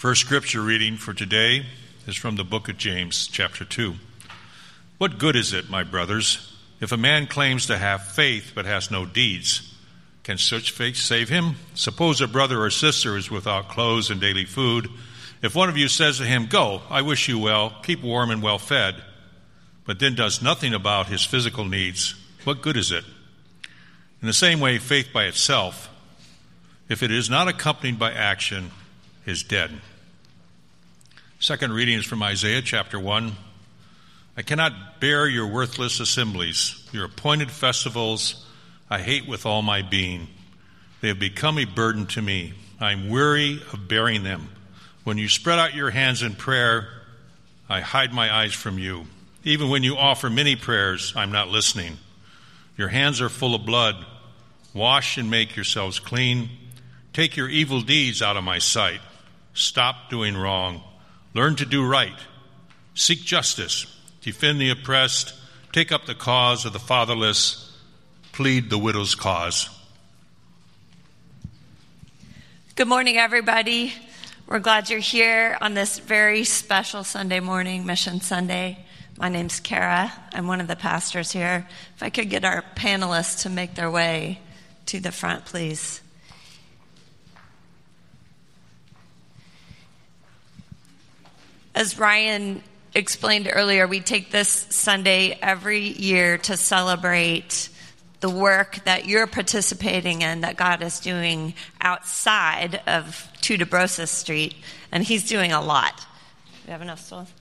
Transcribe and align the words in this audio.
First 0.00 0.22
scripture 0.22 0.62
reading 0.62 0.96
for 0.96 1.12
today 1.12 1.66
is 2.06 2.16
from 2.16 2.36
the 2.36 2.42
book 2.42 2.70
of 2.70 2.78
James, 2.78 3.26
chapter 3.26 3.66
2. 3.66 3.96
What 4.96 5.18
good 5.18 5.36
is 5.36 5.52
it, 5.52 5.68
my 5.68 5.84
brothers, 5.84 6.56
if 6.80 6.90
a 6.90 6.96
man 6.96 7.26
claims 7.26 7.66
to 7.66 7.76
have 7.76 8.08
faith 8.08 8.52
but 8.54 8.64
has 8.64 8.90
no 8.90 9.04
deeds? 9.04 9.76
Can 10.22 10.38
such 10.38 10.70
faith 10.70 10.96
save 10.96 11.28
him? 11.28 11.56
Suppose 11.74 12.22
a 12.22 12.26
brother 12.26 12.62
or 12.62 12.70
sister 12.70 13.14
is 13.14 13.30
without 13.30 13.68
clothes 13.68 14.08
and 14.08 14.18
daily 14.22 14.46
food. 14.46 14.88
If 15.42 15.54
one 15.54 15.68
of 15.68 15.76
you 15.76 15.86
says 15.86 16.16
to 16.16 16.24
him, 16.24 16.46
Go, 16.46 16.80
I 16.88 17.02
wish 17.02 17.28
you 17.28 17.38
well, 17.38 17.74
keep 17.82 18.02
warm 18.02 18.30
and 18.30 18.42
well 18.42 18.58
fed, 18.58 18.94
but 19.84 19.98
then 19.98 20.14
does 20.14 20.40
nothing 20.40 20.72
about 20.72 21.08
his 21.08 21.26
physical 21.26 21.66
needs, 21.66 22.14
what 22.44 22.62
good 22.62 22.78
is 22.78 22.90
it? 22.90 23.04
In 24.22 24.26
the 24.26 24.32
same 24.32 24.60
way, 24.60 24.78
faith 24.78 25.08
by 25.12 25.24
itself, 25.24 25.90
if 26.88 27.02
it 27.02 27.10
is 27.10 27.28
not 27.28 27.48
accompanied 27.48 27.98
by 27.98 28.12
action, 28.12 28.70
is 29.26 29.42
dead. 29.42 29.70
Second 31.42 31.72
reading 31.72 31.98
is 31.98 32.04
from 32.04 32.22
Isaiah 32.22 32.60
chapter 32.60 33.00
1. 33.00 33.32
I 34.36 34.42
cannot 34.42 35.00
bear 35.00 35.26
your 35.26 35.46
worthless 35.46 35.98
assemblies, 35.98 36.86
your 36.92 37.06
appointed 37.06 37.50
festivals, 37.50 38.46
I 38.90 38.98
hate 38.98 39.26
with 39.26 39.46
all 39.46 39.62
my 39.62 39.80
being. 39.80 40.28
They 41.00 41.08
have 41.08 41.18
become 41.18 41.56
a 41.56 41.64
burden 41.64 42.04
to 42.08 42.20
me. 42.20 42.52
I 42.78 42.92
am 42.92 43.08
weary 43.08 43.62
of 43.72 43.88
bearing 43.88 44.22
them. 44.22 44.50
When 45.04 45.16
you 45.16 45.30
spread 45.30 45.58
out 45.58 45.74
your 45.74 45.88
hands 45.88 46.22
in 46.22 46.34
prayer, 46.34 46.88
I 47.70 47.80
hide 47.80 48.12
my 48.12 48.30
eyes 48.30 48.52
from 48.52 48.78
you. 48.78 49.06
Even 49.42 49.70
when 49.70 49.82
you 49.82 49.96
offer 49.96 50.28
many 50.28 50.56
prayers, 50.56 51.14
I'm 51.16 51.32
not 51.32 51.48
listening. 51.48 51.96
Your 52.76 52.88
hands 52.88 53.22
are 53.22 53.30
full 53.30 53.54
of 53.54 53.64
blood. 53.64 53.96
Wash 54.74 55.16
and 55.16 55.30
make 55.30 55.56
yourselves 55.56 56.00
clean. 56.00 56.50
Take 57.14 57.38
your 57.38 57.48
evil 57.48 57.80
deeds 57.80 58.20
out 58.20 58.36
of 58.36 58.44
my 58.44 58.58
sight. 58.58 59.00
Stop 59.54 60.10
doing 60.10 60.36
wrong. 60.36 60.82
Learn 61.32 61.54
to 61.56 61.64
do 61.64 61.86
right. 61.86 62.16
Seek 62.94 63.20
justice. 63.20 63.86
Defend 64.20 64.60
the 64.60 64.70
oppressed. 64.70 65.34
Take 65.72 65.92
up 65.92 66.06
the 66.06 66.14
cause 66.14 66.64
of 66.64 66.72
the 66.72 66.80
fatherless. 66.80 67.72
Plead 68.32 68.68
the 68.68 68.78
widow's 68.78 69.14
cause. 69.14 69.68
Good 72.74 72.88
morning, 72.88 73.16
everybody. 73.16 73.92
We're 74.48 74.58
glad 74.58 74.90
you're 74.90 74.98
here 74.98 75.56
on 75.60 75.74
this 75.74 76.00
very 76.00 76.42
special 76.42 77.04
Sunday 77.04 77.38
morning, 77.38 77.86
Mission 77.86 78.20
Sunday. 78.20 78.84
My 79.16 79.28
name's 79.28 79.60
Kara. 79.60 80.12
I'm 80.32 80.48
one 80.48 80.60
of 80.60 80.66
the 80.66 80.74
pastors 80.74 81.30
here. 81.30 81.68
If 81.94 82.02
I 82.02 82.10
could 82.10 82.28
get 82.28 82.44
our 82.44 82.64
panelists 82.74 83.42
to 83.42 83.50
make 83.50 83.76
their 83.76 83.90
way 83.90 84.40
to 84.86 84.98
the 84.98 85.12
front, 85.12 85.44
please. 85.44 86.00
As 91.74 91.98
Ryan 91.98 92.62
explained 92.94 93.48
earlier, 93.52 93.86
we 93.86 94.00
take 94.00 94.32
this 94.32 94.48
Sunday 94.48 95.38
every 95.40 95.80
year 95.80 96.36
to 96.38 96.56
celebrate 96.56 97.68
the 98.18 98.28
work 98.28 98.84
that 98.84 99.06
you're 99.06 99.28
participating 99.28 100.22
in 100.22 100.40
that 100.40 100.56
God 100.56 100.82
is 100.82 100.98
doing 100.98 101.54
outside 101.80 102.82
of 102.86 103.28
Desbrosses 103.40 104.08
Street, 104.08 104.54
and 104.90 105.04
He's 105.04 105.28
doing 105.28 105.52
a 105.52 105.60
lot. 105.60 105.96
Do 105.96 106.04
we 106.66 106.72
have 106.72 106.82
enough 106.82 107.00
stools? 107.00 107.32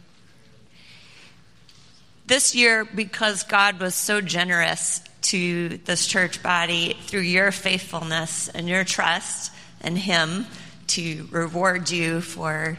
This 2.27 2.53
year, 2.53 2.85
because 2.85 3.44
God 3.44 3.80
was 3.80 3.95
so 3.95 4.22
generous 4.22 5.02
to 5.23 5.80
this 5.85 6.05
church 6.05 6.44
body 6.44 6.95
through 7.07 7.22
your 7.22 7.52
faithfulness 7.52 8.47
and 8.47 8.69
your 8.69 8.83
trust 8.83 9.52
in 9.83 9.95
Him 9.95 10.45
to 10.88 11.27
reward 11.31 11.89
you 11.89 12.22
for 12.22 12.77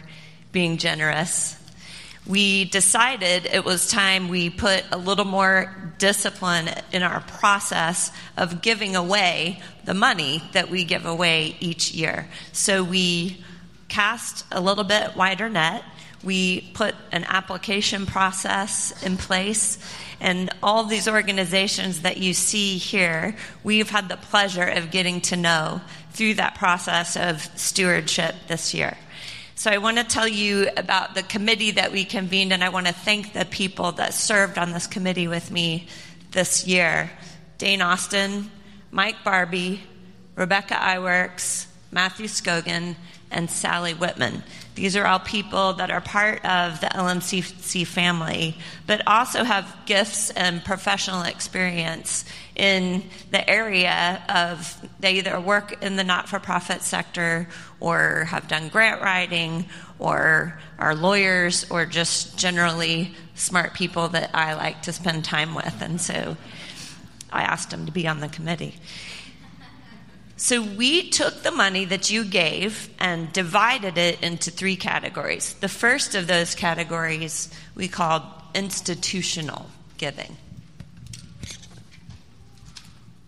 being 0.52 0.76
generous, 0.76 1.56
we 2.26 2.64
decided 2.66 3.46
it 3.46 3.64
was 3.64 3.90
time 3.90 4.28
we 4.28 4.50
put 4.50 4.84
a 4.92 4.98
little 4.98 5.24
more 5.24 5.94
discipline 5.98 6.68
in 6.92 7.02
our 7.02 7.20
process 7.20 8.12
of 8.36 8.62
giving 8.62 8.94
away 8.94 9.60
the 9.84 9.94
money 9.94 10.42
that 10.52 10.70
we 10.70 10.84
give 10.84 11.06
away 11.06 11.56
each 11.60 11.92
year. 11.92 12.28
So 12.52 12.84
we 12.84 13.42
cast 13.88 14.44
a 14.52 14.60
little 14.60 14.84
bit 14.84 15.16
wider 15.16 15.48
net. 15.48 15.82
We 16.22 16.70
put 16.74 16.94
an 17.10 17.24
application 17.24 18.04
process 18.04 18.92
in 19.02 19.16
place. 19.16 19.78
And 20.20 20.50
all 20.62 20.84
these 20.84 21.08
organizations 21.08 22.02
that 22.02 22.18
you 22.18 22.34
see 22.34 22.76
here, 22.76 23.34
we've 23.64 23.88
had 23.88 24.08
the 24.08 24.18
pleasure 24.18 24.66
of 24.66 24.90
getting 24.90 25.22
to 25.22 25.36
know 25.36 25.80
through 26.12 26.34
that 26.34 26.54
process 26.56 27.16
of 27.16 27.40
stewardship 27.58 28.34
this 28.48 28.74
year. 28.74 28.96
So 29.60 29.70
I 29.70 29.76
want 29.76 29.98
to 29.98 30.04
tell 30.04 30.26
you 30.26 30.70
about 30.78 31.14
the 31.14 31.22
committee 31.22 31.72
that 31.72 31.92
we 31.92 32.06
convened, 32.06 32.54
and 32.54 32.64
I 32.64 32.70
want 32.70 32.86
to 32.86 32.94
thank 32.94 33.34
the 33.34 33.44
people 33.44 33.92
that 33.92 34.14
served 34.14 34.56
on 34.56 34.72
this 34.72 34.86
committee 34.86 35.28
with 35.28 35.50
me 35.50 35.86
this 36.30 36.66
year. 36.66 37.10
Dane 37.58 37.82
Austin, 37.82 38.50
Mike 38.90 39.22
Barbie, 39.22 39.82
Rebecca 40.34 40.72
Iwerks, 40.76 41.66
Matthew 41.92 42.24
Scogan, 42.24 42.96
and 43.30 43.50
Sally 43.50 43.94
Whitman. 43.94 44.42
These 44.74 44.96
are 44.96 45.06
all 45.06 45.18
people 45.18 45.74
that 45.74 45.90
are 45.90 46.00
part 46.00 46.44
of 46.44 46.80
the 46.80 46.86
LMCC 46.86 47.86
family, 47.86 48.56
but 48.86 49.02
also 49.06 49.44
have 49.44 49.76
gifts 49.86 50.30
and 50.30 50.64
professional 50.64 51.22
experience 51.22 52.24
in 52.56 53.02
the 53.30 53.48
area 53.48 54.22
of 54.28 54.76
they 55.00 55.18
either 55.18 55.38
work 55.40 55.82
in 55.82 55.96
the 55.96 56.04
not 56.04 56.28
for 56.28 56.38
profit 56.38 56.82
sector 56.82 57.48
or 57.78 58.24
have 58.24 58.48
done 58.48 58.68
grant 58.68 59.02
writing 59.02 59.66
or 59.98 60.58
are 60.78 60.94
lawyers 60.94 61.70
or 61.70 61.84
just 61.84 62.38
generally 62.38 63.12
smart 63.34 63.74
people 63.74 64.08
that 64.08 64.30
I 64.34 64.54
like 64.54 64.82
to 64.82 64.92
spend 64.92 65.24
time 65.24 65.54
with. 65.54 65.82
And 65.82 66.00
so 66.00 66.36
I 67.32 67.42
asked 67.42 67.70
them 67.70 67.86
to 67.86 67.92
be 67.92 68.08
on 68.08 68.20
the 68.20 68.28
committee. 68.28 68.74
So 70.40 70.62
we 70.62 71.10
took 71.10 71.42
the 71.42 71.50
money 71.50 71.84
that 71.84 72.10
you 72.10 72.24
gave 72.24 72.88
and 72.98 73.30
divided 73.30 73.98
it 73.98 74.22
into 74.22 74.50
three 74.50 74.74
categories. 74.74 75.52
The 75.52 75.68
first 75.68 76.14
of 76.14 76.26
those 76.26 76.54
categories 76.54 77.52
we 77.74 77.88
called 77.88 78.22
institutional 78.54 79.68
giving. 79.98 80.38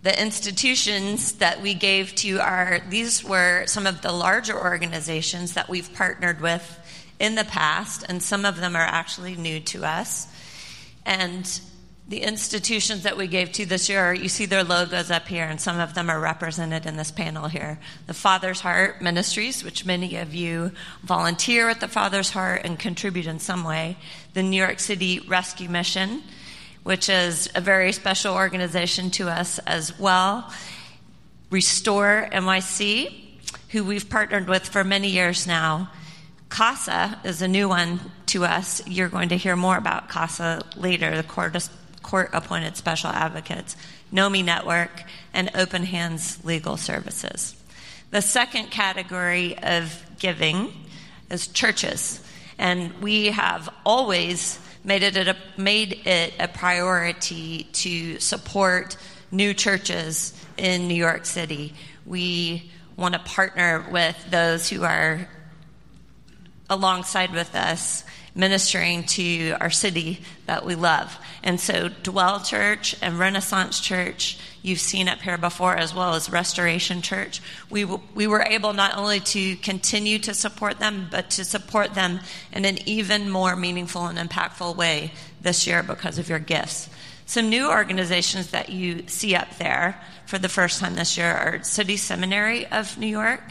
The 0.03 0.21
institutions 0.21 1.33
that 1.33 1.61
we 1.61 1.75
gave 1.75 2.15
to 2.15 2.41
are 2.41 2.81
these 2.89 3.22
were 3.22 3.67
some 3.67 3.87
of 3.87 4.01
the 4.01 4.11
larger 4.11 4.59
organizations 4.59 5.53
that 5.53 5.69
we've 5.69 5.93
partnered 5.93 6.41
with 6.41 6.78
in 7.21 7.34
the 7.34 7.45
past, 7.45 8.06
and 8.09 8.22
some 8.22 8.47
of 8.47 8.56
them 8.56 8.75
are 8.75 8.81
actually 8.81 9.37
new 9.37 9.61
to 9.61 9.84
us. 9.84 10.28
And 11.05 11.47
the 12.09 12.23
institutions 12.23 13.05
that 13.05 13.17
we 13.17 13.27
gave 13.29 13.53
to 13.53 13.65
this 13.65 13.89
year, 13.89 14.13
you 14.13 14.29
see 14.29 14.45
their 14.45 14.65
logos 14.65 15.11
up 15.11 15.29
here, 15.29 15.45
and 15.45 15.61
some 15.61 15.79
of 15.79 15.95
them 15.95 16.11
are 16.11 16.19
represented 16.19 16.85
in 16.85 16.97
this 16.97 17.11
panel 17.11 17.47
here. 17.47 17.79
The 18.07 18.15
Father's 18.15 18.61
Heart 18.61 19.01
Ministries, 19.01 19.63
which 19.63 19.87
many 19.87 20.17
of 20.17 20.35
you 20.35 20.73
volunteer 21.05 21.69
at 21.69 21.81
the 21.81 21.89
Father's 21.89 22.31
Heart 22.31 22.63
and 22.65 22.79
contribute 22.79 23.27
in 23.27 23.39
some 23.39 23.63
way. 23.63 23.97
The 24.35 24.43
New 24.43 24.57
York 24.57 24.81
City 24.81 25.21
Rescue 25.21 25.69
Mission, 25.69 26.23
which 26.83 27.09
is 27.09 27.49
a 27.55 27.61
very 27.61 27.93
special 27.93 28.34
organization 28.34 29.11
to 29.13 29.29
us 29.29 29.61
as 29.61 29.99
well. 29.99 30.53
Restore 31.51 32.29
NYC, 32.33 33.15
who 33.71 33.84
we've 33.84 34.11
partnered 34.11 34.49
with 34.49 34.69
for 34.69 34.83
many 34.83 35.09
years 35.09 35.47
now. 35.47 35.91
CASA 36.49 37.21
is 37.25 37.41
a 37.41 37.49
new 37.49 37.69
one 37.69 38.01
to 38.27 38.45
us. 38.45 38.87
You're 38.87 39.09
going 39.09 39.31
to 39.31 39.37
hear 39.37 39.57
more 39.57 39.77
about 39.77 40.09
CASA 40.09 40.63
later, 40.77 41.17
the 41.17 41.23
Court 41.23 41.53
court 42.03 42.31
appointed 42.33 42.77
special 42.77 43.11
advocates, 43.11 43.77
NOMI 44.13 44.45
Network, 44.45 45.05
and 45.33 45.51
Open 45.55 45.85
Hands 45.85 46.45
Legal 46.45 46.77
Services. 46.77 47.55
The 48.11 48.21
second 48.21 48.71
category 48.71 49.57
of 49.59 50.05
giving 50.19 50.73
is 51.31 51.47
churches. 51.49 52.22
And 52.59 53.01
we 53.01 53.27
have 53.27 53.69
always 53.87 54.59
made 54.84 55.03
it 55.03 55.16
a, 55.16 55.37
made 55.57 56.07
it 56.07 56.34
a 56.39 56.49
priority 56.49 57.65
to 57.72 58.21
support 58.21 58.97
new 59.31 59.55
churches 59.55 60.39
in 60.57 60.89
New 60.89 60.95
York 60.95 61.25
City. 61.25 61.75
We 62.05 62.71
want 62.97 63.15
to 63.15 63.21
partner 63.21 63.87
with 63.91 64.16
those 64.31 64.69
who 64.69 64.84
are 64.84 65.28
alongside 66.69 67.33
with 67.33 67.55
us 67.55 68.05
ministering 68.34 69.05
to 69.05 69.53
our 69.61 69.71
city 69.71 70.21
that 70.47 70.65
we 70.65 70.75
love. 70.75 71.17
And 71.43 71.61
so, 71.61 71.89
Dwell 71.89 72.41
Church 72.41 72.97
and 73.03 73.19
Renaissance 73.19 73.81
Church, 73.81 74.39
you've 74.63 74.81
seen 74.81 75.09
up 75.09 75.21
here 75.21 75.37
before, 75.37 75.77
as 75.77 75.95
well 75.95 76.15
as 76.15 76.31
Restoration 76.31 77.03
Church, 77.03 77.43
we, 77.69 77.83
w- 77.83 78.01
we 78.15 78.27
were 78.27 78.43
able 78.43 78.73
not 78.73 78.97
only 78.97 79.21
to 79.21 79.57
continue 79.57 80.19
to 80.21 80.34
support 80.34 80.79
them, 80.79 81.09
but 81.11 81.31
to 81.31 81.45
support 81.45 81.95
them 81.95 82.21
in 82.53 82.65
an 82.65 82.79
even 82.89 83.29
more 83.31 83.55
meaningful 83.57 84.07
and 84.07 84.19
impactful 84.19 84.77
way 84.77 85.13
this 85.43 85.67
year 85.67 85.83
because 85.83 86.19
of 86.19 86.29
your 86.29 86.39
gifts. 86.39 86.89
Some 87.27 87.51
new 87.51 87.71
organizations 87.71 88.51
that 88.51 88.69
you 88.69 89.05
see 89.09 89.34
up 89.34 89.57
there 89.59 90.01
for 90.27 90.39
the 90.39 90.49
first 90.49 90.81
time 90.81 90.95
this 90.95 91.17
year 91.17 91.33
are 91.33 91.63
City 91.63 91.97
Seminary 91.97 92.67
of 92.67 92.99
New 92.99 93.07
York. 93.07 93.43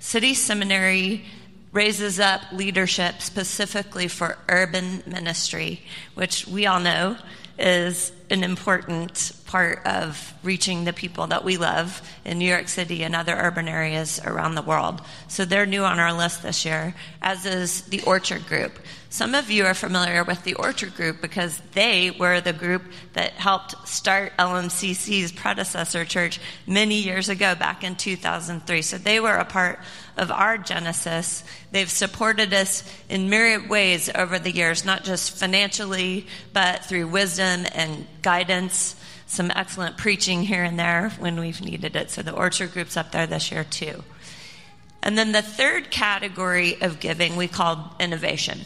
City 0.00 0.34
Seminary 0.34 1.24
raises 1.74 2.20
up 2.20 2.40
leadership 2.52 3.20
specifically 3.20 4.08
for 4.08 4.38
urban 4.48 5.02
ministry, 5.06 5.82
which 6.14 6.46
we 6.46 6.64
all 6.64 6.80
know 6.80 7.16
is 7.58 8.12
an 8.30 8.42
important 8.42 9.32
part 9.54 9.86
of 9.86 10.34
reaching 10.42 10.82
the 10.82 10.92
people 10.92 11.28
that 11.28 11.44
we 11.44 11.56
love 11.56 12.02
in 12.24 12.40
New 12.40 12.44
York 12.44 12.66
City 12.66 13.04
and 13.04 13.14
other 13.14 13.36
urban 13.36 13.68
areas 13.68 14.20
around 14.24 14.56
the 14.56 14.62
world. 14.62 15.00
So 15.28 15.44
they're 15.44 15.64
new 15.64 15.84
on 15.84 16.00
our 16.00 16.12
list 16.12 16.42
this 16.42 16.64
year, 16.64 16.92
as 17.22 17.46
is 17.46 17.82
the 17.82 18.02
Orchard 18.02 18.44
Group. 18.48 18.80
Some 19.10 19.32
of 19.32 19.52
you 19.52 19.64
are 19.66 19.74
familiar 19.74 20.24
with 20.24 20.42
the 20.42 20.54
Orchard 20.54 20.96
Group 20.96 21.20
because 21.20 21.62
they 21.70 22.10
were 22.10 22.40
the 22.40 22.52
group 22.52 22.82
that 23.12 23.34
helped 23.34 23.86
start 23.86 24.32
LMCC's 24.40 25.30
predecessor 25.30 26.04
church 26.04 26.40
many 26.66 26.96
years 26.96 27.28
ago, 27.28 27.54
back 27.54 27.84
in 27.84 27.94
2003. 27.94 28.82
So 28.82 28.98
they 28.98 29.20
were 29.20 29.36
a 29.36 29.44
part 29.44 29.78
of 30.16 30.32
our 30.32 30.58
Genesis. 30.58 31.44
They've 31.70 31.88
supported 31.88 32.52
us 32.52 32.82
in 33.08 33.30
myriad 33.30 33.70
ways 33.70 34.10
over 34.12 34.40
the 34.40 34.50
years, 34.50 34.84
not 34.84 35.04
just 35.04 35.38
financially, 35.38 36.26
but 36.52 36.84
through 36.84 37.06
wisdom 37.06 37.66
and 37.72 38.08
guidance. 38.20 38.96
Some 39.34 39.50
excellent 39.54 39.96
preaching 39.96 40.42
here 40.42 40.62
and 40.62 40.78
there 40.78 41.10
when 41.18 41.40
we've 41.40 41.60
needed 41.60 41.96
it. 41.96 42.10
So 42.10 42.22
the 42.22 42.32
Orchard 42.32 42.72
Group's 42.72 42.96
up 42.96 43.10
there 43.10 43.26
this 43.26 43.50
year 43.50 43.64
too. 43.64 44.04
And 45.02 45.18
then 45.18 45.32
the 45.32 45.42
third 45.42 45.90
category 45.90 46.80
of 46.80 47.00
giving 47.00 47.36
we 47.36 47.48
called 47.48 47.78
innovation 47.98 48.60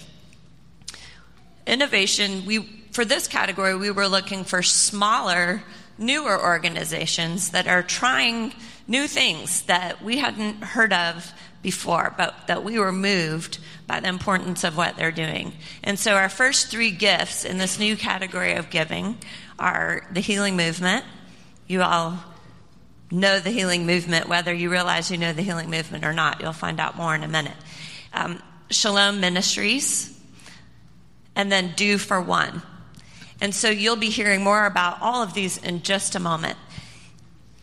innovation, 1.68 2.44
we, 2.46 2.58
for 2.90 3.04
this 3.04 3.28
category, 3.28 3.76
we 3.76 3.90
were 3.90 4.08
looking 4.08 4.42
for 4.42 4.62
smaller, 4.62 5.62
newer 5.98 6.40
organizations 6.40 7.50
that 7.50 7.68
are 7.68 7.82
trying 7.82 8.52
new 8.88 9.06
things 9.06 9.62
that 9.62 10.02
we 10.02 10.16
hadn't 10.16 10.64
heard 10.64 10.92
of 10.92 11.32
before, 11.62 12.14
but 12.16 12.46
that 12.46 12.64
we 12.64 12.78
were 12.78 12.92
moved 12.92 13.58
by 13.86 14.00
the 14.00 14.08
importance 14.08 14.64
of 14.64 14.76
what 14.76 14.96
they're 14.96 15.12
doing. 15.12 15.52
And 15.84 15.98
so 15.98 16.14
our 16.14 16.28
first 16.28 16.68
three 16.68 16.90
gifts 16.90 17.44
in 17.44 17.58
this 17.58 17.78
new 17.78 17.96
category 17.96 18.54
of 18.54 18.70
giving 18.70 19.18
are 19.58 20.06
the 20.12 20.20
healing 20.20 20.56
movement. 20.56 21.04
You 21.66 21.82
all 21.82 22.18
know 23.10 23.40
the 23.40 23.50
healing 23.50 23.86
movement, 23.86 24.28
whether 24.28 24.52
you 24.52 24.70
realize 24.70 25.10
you 25.10 25.18
know 25.18 25.32
the 25.32 25.42
healing 25.42 25.70
movement 25.70 26.04
or 26.04 26.12
not. 26.12 26.40
You'll 26.40 26.52
find 26.52 26.80
out 26.80 26.96
more 26.96 27.14
in 27.14 27.22
a 27.22 27.28
minute. 27.28 27.56
Um, 28.12 28.42
Shalom 28.70 29.20
Ministries, 29.20 30.18
and 31.34 31.50
then 31.50 31.72
do 31.76 31.98
for 31.98 32.20
one. 32.20 32.62
And 33.40 33.54
so 33.54 33.70
you'll 33.70 33.96
be 33.96 34.10
hearing 34.10 34.42
more 34.42 34.66
about 34.66 35.00
all 35.00 35.22
of 35.22 35.32
these 35.32 35.58
in 35.58 35.82
just 35.82 36.14
a 36.14 36.20
moment. 36.20 36.58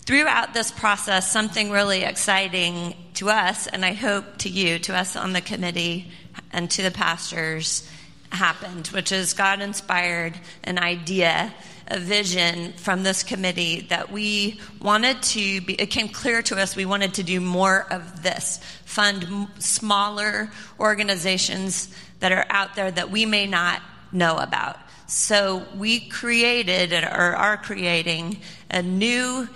Throughout 0.05 0.53
this 0.53 0.71
process, 0.71 1.31
something 1.31 1.71
really 1.71 2.03
exciting 2.03 2.95
to 3.15 3.29
us, 3.29 3.67
and 3.67 3.83
I 3.83 3.93
hope 3.93 4.37
to 4.39 4.49
you, 4.49 4.79
to 4.79 4.95
us 4.95 5.15
on 5.15 5.33
the 5.33 5.41
committee, 5.41 6.11
and 6.51 6.69
to 6.71 6.83
the 6.83 6.91
pastors, 6.91 7.89
happened, 8.29 8.87
which 8.87 9.11
is 9.11 9.33
God 9.33 9.61
inspired 9.61 10.39
an 10.63 10.77
idea, 10.77 11.53
a 11.87 11.99
vision 11.99 12.73
from 12.73 13.03
this 13.03 13.23
committee 13.23 13.81
that 13.89 14.11
we 14.11 14.59
wanted 14.81 15.21
to 15.21 15.61
be, 15.61 15.73
it 15.73 15.87
came 15.87 16.09
clear 16.09 16.41
to 16.41 16.55
us 16.55 16.75
we 16.75 16.85
wanted 16.85 17.13
to 17.15 17.23
do 17.23 17.39
more 17.39 17.85
of 17.91 18.23
this, 18.23 18.59
fund 18.85 19.47
smaller 19.59 20.49
organizations 20.79 21.93
that 22.19 22.31
are 22.31 22.45
out 22.49 22.75
there 22.75 22.89
that 22.89 23.11
we 23.11 23.25
may 23.25 23.45
not 23.45 23.81
know 24.11 24.37
about. 24.37 24.77
So 25.07 25.65
we 25.75 25.99
created 25.99 26.93
or 26.93 27.35
are 27.35 27.57
creating 27.57 28.37
a 28.71 28.81
new 28.81 29.47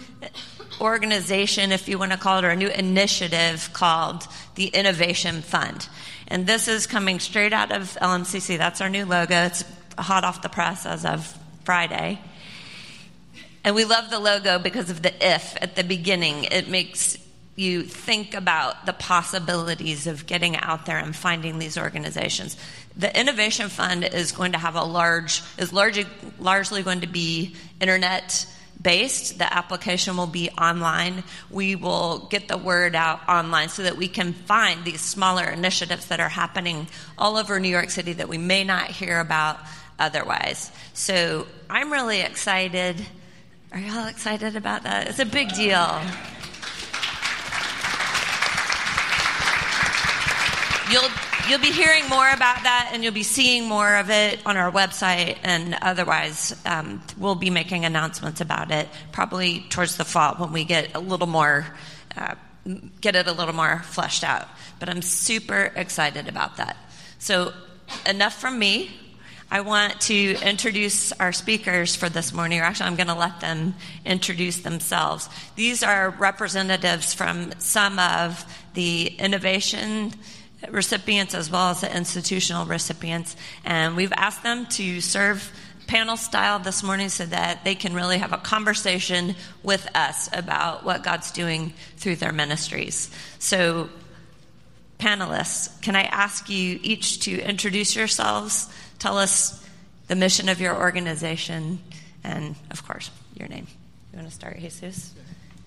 organization, 0.79 1.71
if 1.71 1.89
you 1.89 1.97
want 1.97 2.11
to 2.11 2.17
call 2.17 2.39
it, 2.39 2.45
or 2.45 2.49
a 2.49 2.55
new 2.55 2.69
initiative 2.69 3.71
called 3.73 4.27
the 4.55 4.67
Innovation 4.67 5.41
Fund. 5.41 5.89
And 6.27 6.45
this 6.45 6.67
is 6.67 6.85
coming 6.85 7.19
straight 7.19 7.53
out 7.53 7.71
of 7.71 7.97
LMCC. 7.99 8.57
That's 8.57 8.81
our 8.81 8.89
new 8.89 9.05
logo. 9.05 9.45
It's 9.45 9.63
hot 9.97 10.23
off 10.23 10.43
the 10.43 10.49
press 10.49 10.85
as 10.85 11.05
of 11.05 11.38
Friday. 11.69 12.19
And 13.63 13.75
we 13.75 13.85
love 13.85 14.09
the 14.09 14.17
logo 14.17 14.57
because 14.57 14.89
of 14.89 15.03
the 15.03 15.13
if 15.23 15.55
at 15.61 15.75
the 15.75 15.83
beginning. 15.83 16.45
It 16.45 16.67
makes 16.67 17.15
you 17.55 17.83
think 17.83 18.33
about 18.33 18.87
the 18.87 18.93
possibilities 18.93 20.07
of 20.07 20.25
getting 20.25 20.55
out 20.55 20.87
there 20.87 20.97
and 20.97 21.15
finding 21.15 21.59
these 21.59 21.77
organizations. 21.77 22.57
The 22.97 23.15
Innovation 23.15 23.69
Fund 23.69 24.03
is 24.03 24.31
going 24.31 24.53
to 24.53 24.57
have 24.57 24.73
a 24.73 24.83
large, 24.83 25.43
is 25.59 25.71
largely, 25.71 26.07
largely 26.39 26.81
going 26.81 27.01
to 27.01 27.07
be 27.07 27.55
internet 27.79 28.51
based. 28.81 29.37
The 29.37 29.53
application 29.53 30.17
will 30.17 30.25
be 30.25 30.49
online. 30.49 31.23
We 31.51 31.75
will 31.75 32.29
get 32.31 32.47
the 32.47 32.57
word 32.57 32.95
out 32.95 33.29
online 33.29 33.69
so 33.69 33.83
that 33.83 33.95
we 33.95 34.07
can 34.07 34.33
find 34.33 34.83
these 34.83 35.01
smaller 35.01 35.45
initiatives 35.45 36.07
that 36.07 36.19
are 36.19 36.29
happening 36.29 36.87
all 37.15 37.37
over 37.37 37.59
New 37.59 37.69
York 37.69 37.91
City 37.91 38.13
that 38.13 38.27
we 38.27 38.39
may 38.39 38.63
not 38.63 38.87
hear 38.87 39.19
about 39.19 39.59
otherwise. 39.99 40.71
So 40.93 41.47
I'm 41.69 41.91
really 41.91 42.21
excited. 42.21 43.05
Are 43.71 43.79
y'all 43.79 44.07
excited 44.07 44.55
about 44.55 44.83
that? 44.83 45.07
It's 45.07 45.19
a 45.19 45.25
big 45.25 45.53
deal. 45.53 46.01
You'll 50.91 51.09
you'll 51.47 51.59
be 51.59 51.71
hearing 51.71 52.07
more 52.09 52.29
about 52.29 52.63
that, 52.63 52.91
and 52.93 53.03
you'll 53.03 53.13
be 53.13 53.23
seeing 53.23 53.67
more 53.67 53.97
of 53.97 54.09
it 54.09 54.39
on 54.45 54.57
our 54.57 54.71
website, 54.71 55.37
and 55.43 55.77
otherwise, 55.81 56.59
um, 56.65 57.03
we'll 57.17 57.35
be 57.35 57.49
making 57.49 57.85
announcements 57.85 58.41
about 58.41 58.71
it 58.71 58.87
probably 59.11 59.61
towards 59.69 59.97
the 59.97 60.05
fall 60.05 60.35
when 60.35 60.51
we 60.51 60.63
get 60.63 60.95
a 60.95 60.99
little 60.99 61.27
more. 61.27 61.67
Uh, 62.17 62.35
get 63.01 63.15
it 63.15 63.27
a 63.27 63.31
little 63.31 63.53
more 63.53 63.81
fleshed 63.85 64.23
out. 64.23 64.47
But 64.79 64.89
I'm 64.89 65.01
super 65.01 65.71
excited 65.75 66.27
about 66.27 66.57
that. 66.57 66.77
So, 67.17 67.53
enough 68.05 68.39
from 68.39 68.59
me. 68.59 68.91
I 69.51 69.61
want 69.61 70.01
to 70.01 70.37
introduce 70.43 71.11
our 71.13 71.31
speakers 71.31 71.95
for 71.95 72.07
this 72.07 72.31
morning, 72.33 72.59
or 72.59 72.63
actually, 72.63 72.85
I'm 72.85 72.95
going 72.95 73.07
to 73.07 73.15
let 73.15 73.39
them 73.39 73.73
introduce 74.05 74.59
themselves. 74.59 75.27
These 75.55 75.81
are 75.81 76.11
representatives 76.11 77.15
from 77.15 77.53
some 77.57 77.97
of 77.97 78.45
the 78.75 79.07
innovation 79.07 80.13
recipients 80.69 81.33
as 81.33 81.49
well 81.49 81.71
as 81.71 81.81
the 81.81 81.95
institutional 81.95 82.67
recipients. 82.67 83.35
And 83.65 83.95
we've 83.95 84.13
asked 84.13 84.43
them 84.43 84.67
to 84.67 85.01
serve 85.01 85.51
panel 85.87 86.17
style 86.17 86.59
this 86.59 86.83
morning 86.83 87.09
so 87.09 87.25
that 87.25 87.63
they 87.63 87.73
can 87.73 87.95
really 87.95 88.19
have 88.19 88.33
a 88.33 88.37
conversation 88.37 89.35
with 89.63 89.89
us 89.95 90.29
about 90.31 90.85
what 90.85 91.03
God's 91.03 91.31
doing 91.31 91.73
through 91.97 92.17
their 92.17 92.31
ministries. 92.31 93.09
So, 93.39 93.89
panelists, 94.99 95.81
can 95.81 95.95
I 95.95 96.03
ask 96.03 96.49
you 96.49 96.79
each 96.83 97.21
to 97.21 97.41
introduce 97.41 97.95
yourselves, 97.95 98.69
tell 98.99 99.17
us 99.17 99.65
the 100.07 100.15
mission 100.15 100.49
of 100.49 100.59
your 100.59 100.75
organization, 100.75 101.79
and 102.23 102.55
of 102.69 102.85
course, 102.85 103.09
your 103.35 103.47
name. 103.47 103.67
You 104.11 104.17
want 104.17 104.29
to 104.29 104.35
start, 104.35 104.59
Jesus? 104.59 105.13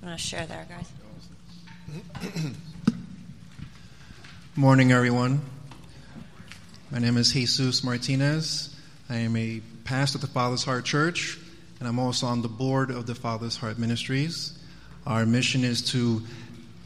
You 0.01 0.07
want 0.07 0.19
to 0.19 0.25
share 0.25 0.47
there, 0.47 0.67
guys? 0.69 2.43
Morning, 4.57 4.93
everyone. 4.93 5.41
My 6.91 6.99
name 6.99 7.17
is 7.17 7.33
Jesus 7.33 7.83
Martinez. 7.83 8.77
I 9.09 9.17
am 9.17 9.35
a 9.37 9.62
pastor 9.85 10.19
at 10.19 10.21
the 10.21 10.27
Father's 10.27 10.65
Heart 10.65 10.85
Church, 10.85 11.39
and 11.81 11.89
I'm 11.89 11.99
also 11.99 12.27
on 12.27 12.43
the 12.43 12.49
board 12.49 12.91
of 12.91 13.07
the 13.07 13.15
Father's 13.15 13.57
Heart 13.57 13.79
Ministries. 13.79 14.59
Our 15.07 15.25
mission 15.25 15.65
is 15.65 15.83
to 15.93 16.23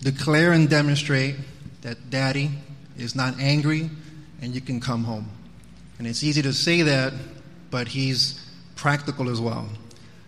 declare 0.00 0.52
and 0.52 0.70
demonstrate 0.70 1.36
that 1.82 2.10
Daddy 2.10 2.50
is 2.96 3.16
not 3.16 3.38
angry 3.40 3.90
and 4.40 4.54
you 4.54 4.60
can 4.60 4.80
come 4.80 5.04
home. 5.04 5.28
And 5.98 6.06
it's 6.06 6.22
easy 6.22 6.42
to 6.42 6.52
say 6.52 6.82
that, 6.82 7.12
but 7.70 7.88
He's 7.88 8.44
practical 8.74 9.30
as 9.30 9.40
well. 9.40 9.68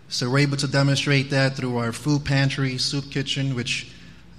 So 0.07 0.29
we're 0.29 0.39
able 0.39 0.57
to 0.57 0.67
demonstrate 0.67 1.29
that 1.29 1.55
through 1.55 1.77
our 1.77 1.91
food 1.91 2.25
pantry, 2.25 2.77
soup 2.77 3.11
kitchen, 3.11 3.55
which 3.55 3.91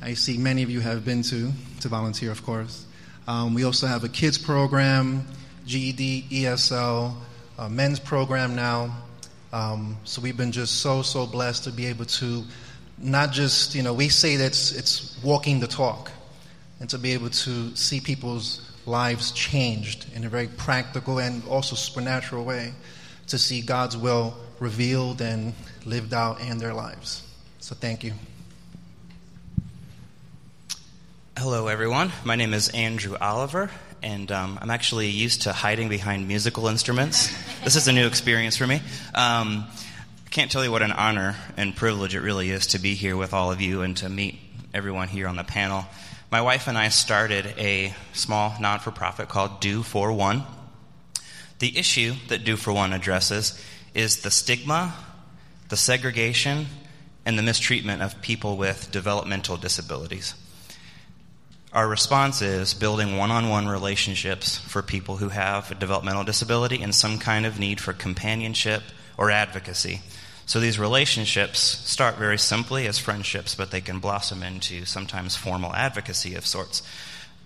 I 0.03 0.15
see 0.15 0.37
many 0.37 0.63
of 0.63 0.71
you 0.71 0.81
have 0.81 1.05
been 1.05 1.23
to, 1.23 1.53
to 1.81 1.89
volunteer, 1.89 2.31
of 2.33 2.43
course. 2.45 2.87
Um, 3.29 3.55
we 3.55 3.65
also 3.65 3.87
have 3.87 4.03
a 4.03 4.09
kids 4.09 4.37
program, 4.39 5.27
GED, 5.67 6.27
ESL, 6.31 7.15
men's 7.69 8.01
program 8.01 8.57
now. 8.57 8.97
Um, 9.53 9.97
so 10.05 10.23
we've 10.23 10.37
been 10.37 10.53
just 10.53 10.81
so, 10.81 11.03
so 11.03 11.27
blessed 11.27 11.65
to 11.65 11.71
be 11.71 11.87
able 11.87 12.07
to 12.07 12.45
not 12.99 13.33
just, 13.33 13.75
you 13.75 13.83
know, 13.83 13.93
we 13.93 14.09
say 14.09 14.37
that 14.37 14.47
it's, 14.47 14.73
it's 14.73 15.23
walking 15.23 15.61
the 15.61 15.67
talk 15.67 16.11
and 16.81 16.89
to 16.91 16.99
be 16.99 17.13
able 17.13 17.31
to 17.31 17.75
see 17.77 18.01
people's 18.01 18.70
lives 18.91 19.31
changed 19.31 20.05
in 20.15 20.25
a 20.25 20.29
very 20.29 20.49
practical 20.49 21.19
and 21.19 21.47
also 21.47 21.77
supernatural 21.77 22.45
way 22.45 22.73
to 23.29 23.39
see 23.39 23.63
God's 23.63 23.97
will 23.97 24.35
revealed 24.59 25.21
and 25.21 25.55
lived 25.87 26.13
out 26.13 26.41
in 26.41 26.59
their 26.59 26.75
lives. 26.75 27.23
So 27.61 27.77
thank 27.77 28.03
you. 28.03 28.13
Hello, 31.39 31.69
everyone. 31.69 32.13
My 32.25 32.35
name 32.35 32.53
is 32.53 32.69
Andrew 32.71 33.17
Oliver, 33.21 33.71
and 34.03 34.31
um, 34.33 34.59
I'm 34.61 34.71
actually 34.71 35.09
used 35.09 35.43
to 35.43 35.53
hiding 35.53 35.89
behind 35.89 36.27
musical 36.27 36.67
instruments. 36.67 37.33
this 37.65 37.77
is 37.77 37.87
a 37.87 37.93
new 37.93 38.07
experience 38.07 38.57
for 38.57 38.67
me. 38.67 38.83
Um, 39.15 39.67
I 40.27 40.31
can't 40.31 40.51
tell 40.51 40.65
you 40.65 40.73
what 40.73 40.83
an 40.83 40.93
honor 40.93 41.37
and 41.57 41.75
privilege 41.75 42.15
it 42.17 42.21
really 42.21 42.51
is 42.51 42.67
to 42.69 42.81
be 42.81 42.95
here 42.95 43.17
with 43.17 43.33
all 43.33 43.53
of 43.53 43.61
you 43.61 43.83
and 43.83 43.97
to 43.99 44.09
meet 44.09 44.39
everyone 44.75 45.09
here 45.09 45.29
on 45.29 45.37
the 45.37 45.45
panel. 45.45 45.87
My 46.31 46.43
wife 46.43 46.69
and 46.69 46.79
I 46.79 46.91
started 46.91 47.55
a 47.59 47.93
small 48.13 48.55
non 48.61 48.79
for 48.79 48.93
profit 48.93 49.29
called 49.29 49.59
Do 49.59 49.83
for 49.83 50.13
One. 50.13 50.45
The 51.59 51.77
issue 51.77 52.15
that 52.29 52.45
Do 52.45 52.57
for 52.57 52.73
One 52.73 52.93
addresses 52.93 53.61
is 53.95 54.23
the 54.23 54.31
stigma, 54.31 54.95
the 55.71 55.77
segregation, 55.77 56.67
and 57.27 57.37
the 57.37 57.43
mistreatment 57.43 58.03
of 58.03 58.23
people 58.23 58.57
with 58.57 58.93
developmental 58.93 59.57
disabilities. 59.57 60.35
Our 61.73 61.89
response 61.89 62.43
is 62.43 62.75
building 62.75 63.17
one 63.17 63.33
on 63.33 63.49
one 63.49 63.67
relationships 63.67 64.57
for 64.57 64.83
people 64.83 65.17
who 65.17 65.31
have 65.31 65.73
a 65.73 65.75
developmental 65.75 66.23
disability 66.23 66.81
and 66.81 66.95
some 66.95 67.19
kind 67.19 67.45
of 67.45 67.59
need 67.59 67.81
for 67.81 67.93
companionship 67.93 68.85
or 69.19 69.33
advocacy. 69.33 70.01
So 70.51 70.59
these 70.59 70.81
relationships 70.81 71.61
start 71.61 72.17
very 72.17 72.37
simply 72.37 72.89
as 72.89 72.99
friendships, 72.99 73.55
but 73.55 73.71
they 73.71 73.81
can 73.81 74.01
blossom 74.01 74.43
into 74.43 74.85
sometimes 74.85 75.37
formal 75.37 75.73
advocacy 75.73 76.35
of 76.35 76.45
sorts. 76.45 76.83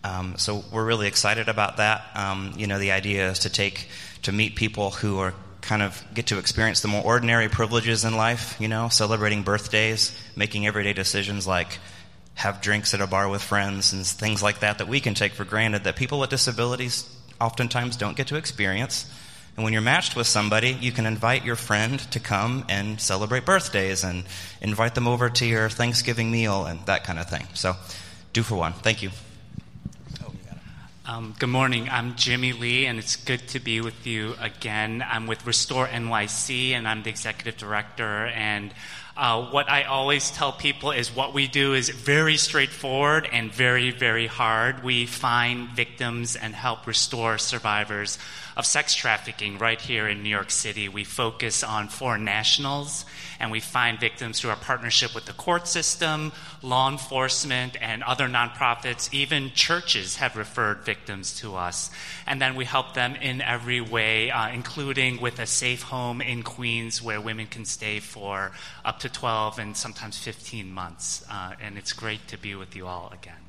Um, 0.02 0.36
so 0.38 0.64
we're 0.72 0.86
really 0.86 1.06
excited 1.06 1.50
about 1.50 1.76
that. 1.76 2.06
Um, 2.14 2.54
you 2.56 2.66
know, 2.66 2.78
the 2.78 2.92
idea 2.92 3.30
is 3.30 3.40
to 3.40 3.50
take 3.50 3.90
to 4.22 4.32
meet 4.32 4.56
people 4.56 4.90
who 4.90 5.18
are 5.18 5.34
kind 5.60 5.82
of 5.82 6.02
get 6.14 6.28
to 6.28 6.38
experience 6.38 6.80
the 6.80 6.88
more 6.88 7.04
ordinary 7.04 7.50
privileges 7.50 8.06
in 8.06 8.16
life. 8.16 8.58
You 8.58 8.68
know, 8.68 8.88
celebrating 8.88 9.42
birthdays, 9.42 10.18
making 10.34 10.66
everyday 10.66 10.94
decisions 10.94 11.46
like 11.46 11.78
have 12.32 12.62
drinks 12.62 12.94
at 12.94 13.02
a 13.02 13.06
bar 13.06 13.28
with 13.28 13.42
friends 13.42 13.92
and 13.92 14.06
things 14.06 14.42
like 14.42 14.60
that 14.60 14.78
that 14.78 14.88
we 14.88 15.00
can 15.00 15.12
take 15.12 15.34
for 15.34 15.44
granted 15.44 15.84
that 15.84 15.96
people 15.96 16.20
with 16.20 16.30
disabilities 16.30 17.06
oftentimes 17.38 17.98
don't 17.98 18.16
get 18.16 18.28
to 18.28 18.36
experience. 18.36 19.04
And 19.56 19.62
when 19.62 19.72
you're 19.72 19.82
matched 19.82 20.16
with 20.16 20.26
somebody, 20.26 20.70
you 20.72 20.90
can 20.90 21.06
invite 21.06 21.44
your 21.44 21.54
friend 21.54 22.00
to 22.10 22.18
come 22.18 22.64
and 22.68 23.00
celebrate 23.00 23.44
birthdays 23.44 24.02
and 24.02 24.24
invite 24.60 24.96
them 24.96 25.06
over 25.06 25.30
to 25.30 25.46
your 25.46 25.68
Thanksgiving 25.68 26.30
meal 26.32 26.64
and 26.64 26.84
that 26.86 27.04
kind 27.04 27.20
of 27.20 27.30
thing. 27.30 27.46
So, 27.54 27.76
do 28.32 28.42
for 28.42 28.56
one. 28.56 28.72
Thank 28.72 29.02
you. 29.02 29.10
Um, 31.06 31.34
good 31.38 31.50
morning. 31.50 31.90
I'm 31.90 32.16
Jimmy 32.16 32.54
Lee, 32.54 32.86
and 32.86 32.98
it's 32.98 33.16
good 33.16 33.46
to 33.48 33.60
be 33.60 33.82
with 33.82 34.06
you 34.06 34.34
again. 34.40 35.04
I'm 35.06 35.26
with 35.26 35.46
Restore 35.46 35.86
NYC, 35.86 36.70
and 36.70 36.88
I'm 36.88 37.02
the 37.02 37.10
executive 37.10 37.58
director. 37.58 38.26
And 38.28 38.72
uh, 39.14 39.44
what 39.50 39.68
I 39.68 39.82
always 39.82 40.30
tell 40.30 40.50
people 40.50 40.92
is 40.92 41.14
what 41.14 41.34
we 41.34 41.46
do 41.46 41.74
is 41.74 41.90
very 41.90 42.38
straightforward 42.38 43.28
and 43.30 43.52
very, 43.52 43.90
very 43.90 44.26
hard. 44.26 44.82
We 44.82 45.04
find 45.04 45.68
victims 45.68 46.36
and 46.36 46.54
help 46.54 46.86
restore 46.86 47.36
survivors 47.36 48.18
of 48.56 48.66
sex 48.66 48.94
trafficking 48.94 49.58
right 49.58 49.80
here 49.80 50.08
in 50.08 50.22
New 50.22 50.28
York 50.28 50.50
City. 50.50 50.88
We 50.88 51.04
focus 51.04 51.62
on 51.62 51.88
foreign 51.88 52.24
nationals 52.24 53.04
and 53.40 53.50
we 53.50 53.60
find 53.60 53.98
victims 53.98 54.40
through 54.40 54.50
our 54.50 54.56
partnership 54.56 55.14
with 55.14 55.26
the 55.26 55.32
court 55.32 55.66
system, 55.66 56.32
law 56.62 56.90
enforcement, 56.90 57.76
and 57.80 58.02
other 58.02 58.28
nonprofits. 58.28 59.12
Even 59.12 59.50
churches 59.52 60.16
have 60.16 60.36
referred 60.36 60.84
victims 60.84 61.38
to 61.40 61.56
us. 61.56 61.90
And 62.26 62.40
then 62.40 62.54
we 62.54 62.64
help 62.64 62.94
them 62.94 63.16
in 63.16 63.40
every 63.40 63.80
way, 63.80 64.30
uh, 64.30 64.48
including 64.48 65.20
with 65.20 65.38
a 65.38 65.46
safe 65.46 65.82
home 65.82 66.20
in 66.20 66.42
Queens 66.42 67.02
where 67.02 67.20
women 67.20 67.46
can 67.46 67.64
stay 67.64 68.00
for 68.00 68.52
up 68.84 69.00
to 69.00 69.08
12 69.08 69.58
and 69.58 69.76
sometimes 69.76 70.18
15 70.18 70.72
months. 70.72 71.24
Uh, 71.30 71.52
and 71.60 71.76
it's 71.76 71.92
great 71.92 72.26
to 72.28 72.38
be 72.38 72.54
with 72.54 72.76
you 72.76 72.86
all 72.86 73.12
again. 73.12 73.43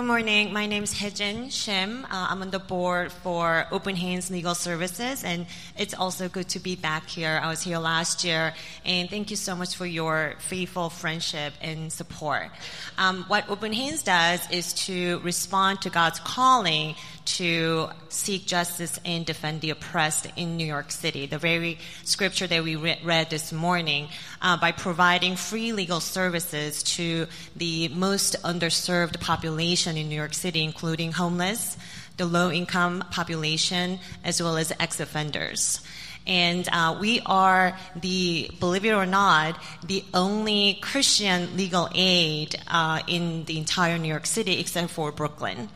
Good 0.00 0.06
morning. 0.06 0.54
My 0.54 0.64
name 0.64 0.82
is 0.82 0.94
Hejin 0.94 1.48
Shim. 1.48 2.04
Uh, 2.04 2.08
I'm 2.10 2.40
on 2.40 2.50
the 2.50 2.58
board 2.58 3.12
for 3.12 3.66
Open 3.70 3.94
Hands 3.94 4.30
Legal 4.30 4.54
Services, 4.54 5.24
and 5.24 5.44
it's 5.76 5.92
also 5.92 6.26
good 6.26 6.48
to 6.48 6.58
be 6.58 6.74
back 6.74 7.06
here. 7.06 7.38
I 7.42 7.50
was 7.50 7.60
here 7.60 7.76
last 7.76 8.24
year, 8.24 8.54
and 8.86 9.10
thank 9.10 9.28
you 9.28 9.36
so 9.36 9.54
much 9.54 9.76
for 9.76 9.84
your 9.84 10.36
faithful 10.38 10.88
friendship 10.88 11.52
and 11.60 11.92
support. 11.92 12.48
Um, 12.96 13.24
what 13.28 13.46
Open 13.50 13.74
Hands 13.74 14.02
does 14.02 14.50
is 14.50 14.72
to 14.86 15.18
respond 15.18 15.82
to 15.82 15.90
God's 15.90 16.18
calling 16.20 16.94
to 17.24 17.88
seek 18.08 18.46
justice 18.46 18.98
and 19.04 19.24
defend 19.24 19.60
the 19.60 19.70
oppressed 19.70 20.26
in 20.36 20.56
New 20.56 20.64
York 20.64 20.90
City. 20.90 21.26
The 21.26 21.38
very 21.38 21.78
scripture 22.04 22.46
that 22.46 22.62
we 22.62 22.76
re- 22.76 22.98
read 23.04 23.30
this 23.30 23.52
morning, 23.52 24.08
uh, 24.42 24.56
by 24.56 24.72
providing 24.72 25.36
free 25.36 25.72
legal 25.72 26.00
services 26.00 26.82
to 26.82 27.26
the 27.56 27.88
most 27.88 28.42
underserved 28.42 29.20
population 29.20 29.96
in 29.96 30.08
New 30.08 30.16
York 30.16 30.34
City, 30.34 30.62
including 30.62 31.12
homeless, 31.12 31.76
the 32.16 32.26
low 32.26 32.50
income 32.50 33.04
population, 33.10 33.98
as 34.24 34.42
well 34.42 34.56
as 34.56 34.72
ex 34.78 35.00
offenders. 35.00 35.80
And 36.26 36.68
uh, 36.70 36.98
we 37.00 37.20
are 37.24 37.76
the, 37.96 38.50
believe 38.60 38.84
it 38.84 38.92
or 38.92 39.06
not, 39.06 39.60
the 39.84 40.04
only 40.12 40.74
Christian 40.82 41.56
legal 41.56 41.88
aid 41.94 42.56
uh, 42.68 43.00
in 43.06 43.44
the 43.44 43.58
entire 43.58 43.98
New 43.98 44.08
York 44.08 44.26
City 44.26 44.60
except 44.60 44.90
for 44.90 45.12
Brooklyn. 45.12 45.70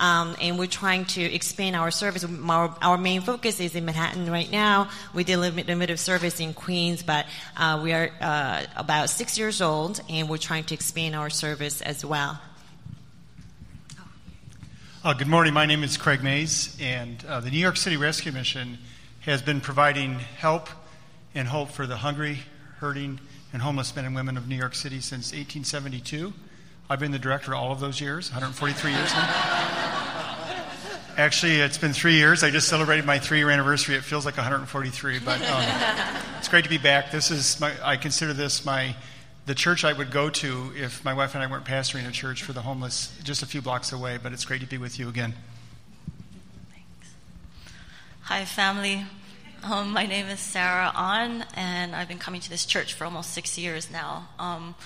Um, 0.00 0.36
and 0.40 0.58
we're 0.58 0.66
trying 0.66 1.06
to 1.06 1.22
expand 1.22 1.74
our 1.74 1.90
service. 1.90 2.24
Our, 2.24 2.76
our, 2.80 2.98
main 2.98 3.20
focus 3.20 3.58
is 3.58 3.74
in 3.74 3.84
Manhattan 3.84 4.30
right 4.30 4.50
now. 4.50 4.90
We 5.12 5.24
did 5.24 5.38
limited 5.38 5.98
service 5.98 6.38
in 6.38 6.54
Queens, 6.54 7.02
but 7.02 7.26
uh, 7.56 7.80
we 7.82 7.92
are 7.92 8.10
uh, 8.20 8.64
about 8.76 9.10
six 9.10 9.36
years 9.36 9.60
old, 9.60 10.00
and 10.08 10.28
we're 10.28 10.36
trying 10.36 10.64
to 10.64 10.74
expand 10.74 11.16
our 11.16 11.30
service 11.30 11.80
as 11.80 12.04
well. 12.04 12.40
Uh, 15.04 15.14
good 15.14 15.28
morning. 15.28 15.54
My 15.54 15.66
name 15.66 15.82
is 15.82 15.96
Craig 15.96 16.22
Mays, 16.22 16.76
and 16.80 17.24
uh, 17.24 17.40
the 17.40 17.50
New 17.50 17.58
York 17.58 17.76
City 17.76 17.96
Rescue 17.96 18.30
Mission 18.30 18.78
has 19.20 19.42
been 19.42 19.60
providing 19.60 20.14
help 20.18 20.68
and 21.34 21.48
hope 21.48 21.70
for 21.70 21.86
the 21.86 21.96
hungry, 21.96 22.38
hurting, 22.78 23.18
and 23.52 23.62
homeless 23.62 23.94
men 23.96 24.04
and 24.04 24.14
women 24.14 24.36
of 24.36 24.48
New 24.48 24.56
York 24.56 24.74
City 24.74 25.00
since 25.00 25.32
1872. 25.32 26.32
I've 26.90 27.00
been 27.00 27.12
the 27.12 27.18
director 27.18 27.54
all 27.54 27.70
of 27.70 27.80
those 27.80 28.00
years, 28.00 28.30
143 28.30 28.92
years 28.92 29.12
now. 29.12 29.87
Actually, 31.18 31.56
it's 31.56 31.78
been 31.78 31.92
three 31.92 32.14
years. 32.14 32.44
I 32.44 32.50
just 32.50 32.68
celebrated 32.68 33.04
my 33.04 33.18
three 33.18 33.38
year 33.38 33.50
anniversary. 33.50 33.96
It 33.96 34.04
feels 34.04 34.24
like 34.24 34.36
143, 34.36 35.18
but 35.18 35.42
um, 35.50 35.64
it's 36.38 36.46
great 36.46 36.62
to 36.62 36.70
be 36.70 36.78
back. 36.78 37.10
This 37.10 37.32
is 37.32 37.58
my, 37.58 37.72
I 37.82 37.96
consider 37.96 38.32
this 38.32 38.64
my, 38.64 38.94
the 39.44 39.54
church 39.56 39.84
I 39.84 39.92
would 39.92 40.12
go 40.12 40.30
to 40.30 40.70
if 40.76 41.04
my 41.04 41.12
wife 41.12 41.34
and 41.34 41.42
I 41.42 41.48
weren't 41.48 41.64
pastoring 41.64 42.08
a 42.08 42.12
church 42.12 42.44
for 42.44 42.52
the 42.52 42.62
homeless 42.62 43.12
just 43.24 43.42
a 43.42 43.46
few 43.46 43.60
blocks 43.60 43.90
away, 43.90 44.20
but 44.22 44.32
it's 44.32 44.44
great 44.44 44.60
to 44.60 44.68
be 44.68 44.78
with 44.78 45.00
you 45.00 45.08
again. 45.08 45.34
Thanks. 46.72 47.12
Hi, 48.22 48.44
family. 48.44 49.04
Um, 49.64 49.90
my 49.92 50.06
name 50.06 50.26
is 50.26 50.38
Sarah 50.38 50.92
On, 50.94 51.44
and 51.56 51.96
I've 51.96 52.06
been 52.06 52.20
coming 52.20 52.42
to 52.42 52.48
this 52.48 52.64
church 52.64 52.94
for 52.94 53.04
almost 53.04 53.30
six 53.30 53.58
years 53.58 53.90
now. 53.90 54.28
Um, 54.38 54.76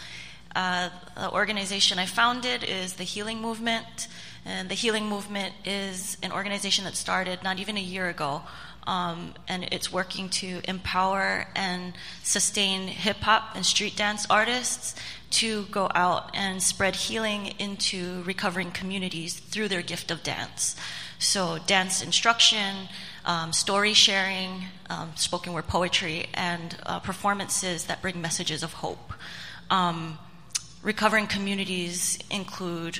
uh, 0.56 0.88
the 1.14 1.30
organization 1.30 1.98
I 1.98 2.06
founded 2.06 2.64
is 2.64 2.94
the 2.94 3.04
Healing 3.04 3.42
Movement. 3.42 4.08
And 4.44 4.68
the 4.68 4.74
Healing 4.74 5.06
Movement 5.06 5.54
is 5.64 6.16
an 6.22 6.32
organization 6.32 6.84
that 6.84 6.96
started 6.96 7.42
not 7.42 7.58
even 7.58 7.76
a 7.76 7.80
year 7.80 8.08
ago. 8.08 8.42
Um, 8.86 9.34
and 9.46 9.68
it's 9.70 9.92
working 9.92 10.28
to 10.30 10.60
empower 10.64 11.46
and 11.54 11.92
sustain 12.24 12.88
hip 12.88 13.18
hop 13.18 13.54
and 13.54 13.64
street 13.64 13.96
dance 13.96 14.26
artists 14.28 14.96
to 15.30 15.64
go 15.66 15.88
out 15.94 16.30
and 16.34 16.60
spread 16.60 16.96
healing 16.96 17.54
into 17.60 18.22
recovering 18.24 18.72
communities 18.72 19.38
through 19.38 19.68
their 19.68 19.82
gift 19.82 20.10
of 20.10 20.24
dance. 20.24 20.74
So, 21.20 21.58
dance 21.68 22.02
instruction, 22.02 22.88
um, 23.24 23.52
story 23.52 23.94
sharing, 23.94 24.64
um, 24.90 25.12
spoken 25.14 25.52
word 25.52 25.68
poetry, 25.68 26.26
and 26.34 26.76
uh, 26.84 26.98
performances 26.98 27.84
that 27.84 28.02
bring 28.02 28.20
messages 28.20 28.64
of 28.64 28.72
hope. 28.72 29.12
Um, 29.70 30.18
Recovering 30.82 31.28
communities 31.28 32.18
include 32.28 32.98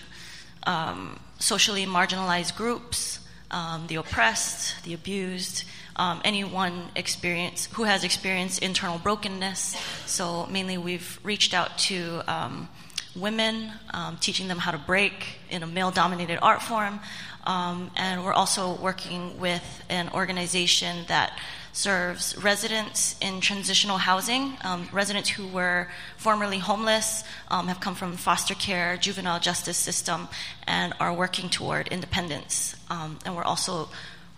um, 0.63 1.19
socially 1.43 1.85
marginalized 1.85 2.57
groups, 2.57 3.19
um, 3.51 3.87
the 3.89 3.97
oppressed, 3.97 4.83
the 4.85 4.95
abused, 4.95 5.65
um, 5.97 6.21
anyone 6.25 6.85
experience 6.95 7.69
who 7.73 7.83
has 7.83 8.05
experienced 8.05 8.63
internal 8.63 8.99
brokenness. 8.99 9.77
So 10.07 10.47
mainly, 10.47 10.79
we've 10.79 11.19
reached 11.25 11.53
out 11.53 11.77
to 11.91 12.23
um, 12.29 12.69
women, 13.17 13.73
um, 13.93 14.17
teaching 14.19 14.47
them 14.47 14.59
how 14.59 14.71
to 14.71 14.79
break 14.79 15.41
in 15.51 15.65
a 15.65 15.67
male-dominated 15.67 16.39
art 16.41 16.63
form, 16.63 17.01
um, 17.45 17.91
and 17.97 18.25
we're 18.25 18.33
also 18.33 18.77
working 18.81 19.39
with 19.41 19.85
an 19.91 20.11
organization 20.15 21.05
that 21.09 21.37
serves 21.73 22.37
residents 22.37 23.17
in 23.21 23.41
transitional 23.41 23.99
housing, 23.99 24.57
um, 24.63 24.89
residents 24.93 25.31
who 25.31 25.47
were 25.49 25.89
formerly 26.17 26.59
homeless, 26.59 27.25
um, 27.49 27.69
have 27.69 27.81
come 27.81 27.95
from 27.95 28.17
foster 28.17 28.55
care, 28.55 28.97
juvenile 28.97 29.41
justice 29.41 29.79
system, 29.79 30.29
and 30.67 30.93
are 31.01 31.13
working 31.13 31.49
toward 31.49 31.89
independence. 31.89 32.77
Um, 32.91 33.19
and 33.25 33.35
we're 33.35 33.45
also 33.45 33.89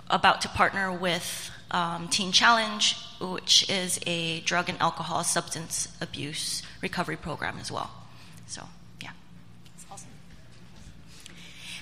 about 0.09 0.41
to 0.43 0.49
partner 0.49 0.93
with 0.93 1.51
um, 1.71 2.09
Teen 2.09 2.31
Challenge, 2.31 2.97
which 3.21 3.69
is 3.69 3.99
a 4.07 4.41
drug 4.41 4.69
and 4.69 4.81
alcohol 4.81 5.25
substance 5.25 5.89
abuse 6.01 6.63
recovery 6.81 7.17
program 7.17 7.59
as 7.61 7.73
well. 7.73 7.91
So. 8.47 8.63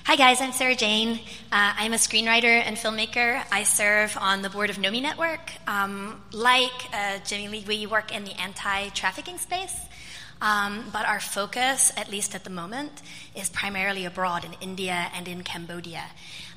Hi, 0.05 0.17
guys. 0.17 0.41
I'm 0.41 0.51
Sarah 0.51 0.75
Jane. 0.75 1.21
Uh, 1.49 1.73
I'm 1.77 1.93
a 1.93 1.95
screenwriter 1.95 2.61
and 2.61 2.75
filmmaker. 2.75 3.41
I 3.53 3.63
serve 3.63 4.17
on 4.19 4.41
the 4.41 4.49
board 4.49 4.69
of 4.69 4.75
NOMI 4.75 5.01
Network. 5.01 5.49
Um, 5.65 6.21
like 6.33 6.73
uh, 6.91 7.19
Jimmy 7.25 7.47
Lee, 7.47 7.63
we 7.65 7.87
work 7.87 8.13
in 8.13 8.25
the 8.25 8.33
anti 8.33 8.89
trafficking 8.89 9.37
space. 9.37 9.73
Um, 10.41 10.83
but 10.91 11.05
our 11.05 11.21
focus, 11.21 11.93
at 11.95 12.11
least 12.11 12.35
at 12.35 12.43
the 12.43 12.49
moment, 12.49 12.91
is 13.33 13.49
primarily 13.49 14.03
abroad 14.03 14.43
in 14.43 14.51
India 14.59 15.09
and 15.15 15.25
in 15.25 15.41
Cambodia. 15.41 16.03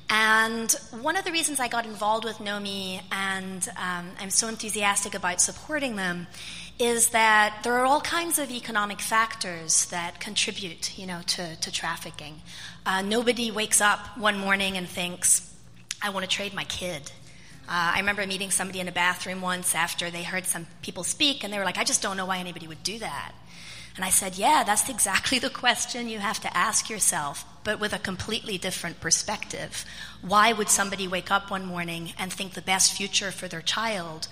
And 0.09 0.69
one 0.91 1.15
of 1.15 1.23
the 1.23 1.31
reasons 1.31 1.61
I 1.61 1.69
got 1.69 1.85
involved 1.85 2.25
with 2.25 2.39
NOMI 2.39 3.01
and 3.13 3.65
um, 3.77 4.09
I'm 4.19 4.29
so 4.29 4.49
enthusiastic 4.49 5.15
about 5.15 5.39
supporting 5.39 5.95
them 5.95 6.27
is 6.79 7.09
that 7.09 7.59
there 7.63 7.73
are 7.73 7.85
all 7.85 8.01
kinds 8.01 8.37
of 8.37 8.51
economic 8.51 8.99
factors 8.99 9.85
that 9.85 10.19
contribute, 10.19 10.97
you 10.97 11.07
know, 11.07 11.21
to, 11.25 11.55
to 11.55 11.71
trafficking. 11.71 12.41
Uh, 12.85 13.01
nobody 13.01 13.49
wakes 13.49 13.81
up 13.81 14.17
one 14.17 14.37
morning 14.37 14.77
and 14.77 14.87
thinks, 14.87 15.53
I 16.01 16.11
want 16.11 16.23
to 16.23 16.29
trade 16.29 16.53
my 16.53 16.65
kid. 16.65 17.11
Uh, 17.67 17.95
I 17.95 17.99
remember 17.99 18.25
meeting 18.27 18.51
somebody 18.51 18.79
in 18.79 18.87
a 18.87 18.91
bathroom 18.91 19.41
once 19.41 19.73
after 19.73 20.11
they 20.11 20.23
heard 20.23 20.45
some 20.45 20.67
people 20.81 21.03
speak, 21.03 21.43
and 21.43 21.51
they 21.51 21.57
were 21.57 21.65
like, 21.65 21.77
I 21.77 21.83
just 21.83 22.01
don't 22.01 22.15
know 22.15 22.25
why 22.25 22.37
anybody 22.37 22.67
would 22.67 22.83
do 22.83 22.99
that. 22.99 23.33
And 23.95 24.05
I 24.05 24.09
said, 24.09 24.37
Yeah, 24.37 24.63
that's 24.63 24.89
exactly 24.97 25.39
the 25.39 25.49
question 25.49 26.07
you 26.07 26.19
have 26.19 26.39
to 26.41 26.55
ask 26.55 26.89
yourself, 26.89 27.43
but 27.63 27.79
with 27.79 27.91
a 27.91 27.99
completely 27.99 28.57
different 28.57 29.01
perspective. 29.01 29.83
Why 30.21 30.53
would 30.53 30.69
somebody 30.69 31.07
wake 31.07 31.31
up 31.31 31.49
one 31.49 31.65
morning 31.65 32.13
and 32.17 32.31
think 32.31 32.53
the 32.53 32.61
best 32.61 32.93
future 32.93 33.31
for 33.31 33.47
their 33.47 33.61
child 33.61 34.27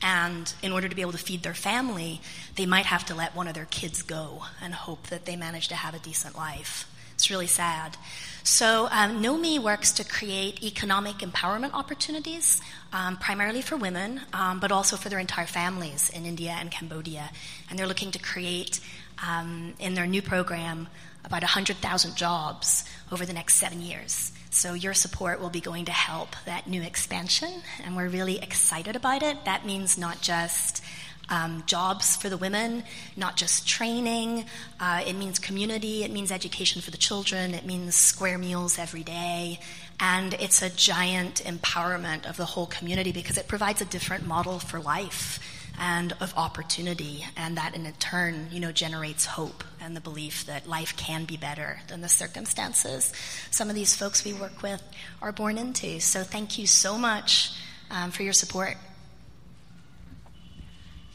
and 0.00 0.52
in 0.62 0.72
order 0.72 0.88
to 0.88 0.94
be 0.94 1.02
able 1.02 1.12
to 1.12 1.18
feed 1.18 1.42
their 1.42 1.54
family, 1.54 2.20
they 2.56 2.66
might 2.66 2.86
have 2.86 3.04
to 3.06 3.14
let 3.14 3.34
one 3.34 3.48
of 3.48 3.54
their 3.54 3.66
kids 3.66 4.02
go 4.02 4.44
and 4.62 4.72
hope 4.74 5.08
that 5.08 5.24
they 5.24 5.36
manage 5.36 5.68
to 5.68 5.74
have 5.74 5.94
a 5.94 5.98
decent 5.98 6.36
life. 6.36 6.88
It's 7.14 7.30
really 7.30 7.48
sad. 7.48 7.96
So, 8.44 8.88
um, 8.92 9.20
NOMI 9.20 9.58
works 9.58 9.90
to 9.92 10.04
create 10.04 10.62
economic 10.62 11.16
empowerment 11.16 11.74
opportunities, 11.74 12.60
um, 12.92 13.16
primarily 13.16 13.60
for 13.60 13.76
women, 13.76 14.20
um, 14.32 14.60
but 14.60 14.70
also 14.70 14.96
for 14.96 15.08
their 15.08 15.18
entire 15.18 15.46
families 15.46 16.10
in 16.10 16.24
India 16.24 16.56
and 16.58 16.70
Cambodia. 16.70 17.30
And 17.68 17.76
they're 17.76 17.88
looking 17.88 18.12
to 18.12 18.20
create, 18.20 18.78
um, 19.26 19.74
in 19.80 19.94
their 19.94 20.06
new 20.06 20.22
program, 20.22 20.86
about 21.24 21.42
100,000 21.42 22.16
jobs 22.16 22.84
over 23.10 23.26
the 23.26 23.32
next 23.32 23.54
seven 23.54 23.82
years. 23.82 24.30
So 24.58 24.74
your 24.74 24.92
support 24.92 25.40
will 25.40 25.50
be 25.50 25.60
going 25.60 25.84
to 25.84 25.92
help 25.92 26.34
that 26.44 26.66
new 26.66 26.82
expansion, 26.82 27.62
and 27.84 27.94
we're 27.94 28.08
really 28.08 28.40
excited 28.40 28.96
about 28.96 29.22
it. 29.22 29.44
That 29.44 29.64
means 29.64 29.96
not 29.96 30.20
just 30.20 30.82
um, 31.28 31.62
jobs 31.66 32.16
for 32.16 32.28
the 32.28 32.36
women, 32.36 32.82
not 33.16 33.36
just 33.36 33.68
training. 33.68 34.46
Uh, 34.80 35.04
it 35.06 35.12
means 35.12 35.38
community. 35.38 36.02
It 36.02 36.10
means 36.10 36.32
education 36.32 36.82
for 36.82 36.90
the 36.90 36.96
children. 36.96 37.54
It 37.54 37.66
means 37.66 37.94
square 37.94 38.36
meals 38.36 38.80
every 38.80 39.04
day. 39.04 39.60
And 40.00 40.34
it's 40.34 40.60
a 40.60 40.70
giant 40.70 41.44
empowerment 41.44 42.28
of 42.28 42.36
the 42.36 42.44
whole 42.44 42.66
community 42.66 43.12
because 43.12 43.38
it 43.38 43.46
provides 43.46 43.80
a 43.80 43.84
different 43.84 44.26
model 44.26 44.58
for 44.58 44.80
life 44.80 45.38
and 45.78 46.12
of 46.20 46.34
opportunity, 46.36 47.24
and 47.36 47.56
that 47.56 47.74
in 47.74 47.90
turn, 47.98 48.48
you 48.50 48.60
know, 48.60 48.72
generates 48.72 49.24
hope 49.24 49.64
and 49.80 49.96
the 49.96 50.00
belief 50.00 50.46
that 50.46 50.68
life 50.68 50.96
can 50.96 51.24
be 51.24 51.36
better 51.36 51.80
than 51.88 52.00
the 52.00 52.08
circumstances 52.08 53.12
some 53.50 53.68
of 53.68 53.74
these 53.74 53.96
folks 53.96 54.24
we 54.24 54.32
work 54.32 54.62
with 54.62 54.82
are 55.20 55.32
born 55.32 55.58
into. 55.58 56.00
So 56.00 56.22
thank 56.22 56.58
you 56.58 56.66
so 56.66 56.98
much 56.98 57.52
um, 57.90 58.10
for 58.10 58.22
your 58.22 58.32
support. 58.32 58.76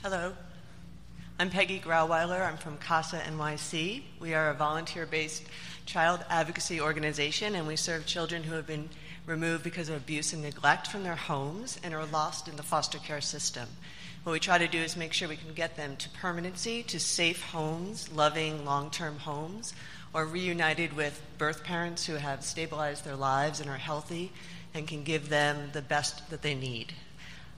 Hello. 0.01 0.34
I'm 1.39 1.50
Peggy 1.50 1.79
Grauweiler. 1.79 2.46
I'm 2.46 2.58
from 2.58 2.77
CASA 2.77 3.20
NYC. 3.20 4.03
We 4.20 4.34
are 4.34 4.50
a 4.50 4.53
volunteer 4.53 5.05
based 5.05 5.43
child 5.86 6.24
advocacy 6.29 6.79
organization, 6.79 7.55
and 7.55 7.67
we 7.67 7.75
serve 7.75 8.05
children 8.05 8.43
who 8.43 8.55
have 8.55 8.67
been 8.67 8.89
removed 9.25 9.63
because 9.63 9.89
of 9.89 9.96
abuse 9.96 10.34
and 10.34 10.43
neglect 10.43 10.88
from 10.88 11.03
their 11.03 11.15
homes 11.15 11.79
and 11.84 11.93
are 11.93 12.05
lost 12.05 12.48
in 12.48 12.55
the 12.55 12.63
foster 12.63 12.98
care 13.00 13.22
system. 13.22 13.67
What 14.24 14.32
we 14.32 14.39
try 14.39 14.58
to 14.58 14.70
do 14.70 14.77
is 14.77 14.96
make 14.96 15.12
sure 15.12 15.27
we 15.27 15.36
can 15.36 15.53
get 15.53 15.75
them 15.75 15.98
to 15.98 16.10
permanency, 16.12 16.82
to 16.84 16.98
safe 16.98 17.44
homes, 17.44 18.10
loving 18.10 18.63
long 18.63 18.89
term 18.89 19.20
homes, 19.20 19.74
or 20.13 20.25
reunited 20.25 20.94
with 20.94 21.22
birth 21.38 21.65
parents 21.65 22.06
who 22.06 22.13
have 22.13 22.42
stabilized 22.42 23.03
their 23.03 23.18
lives 23.18 23.60
and 23.60 23.70
are 23.70 23.75
healthy 23.75 24.32
and 24.74 24.88
can 24.88 25.03
give 25.03 25.27
them 25.27 25.72
the 25.74 25.82
best 25.82 26.29
that 26.29 26.42
they 26.42 26.55
need. 26.55 26.94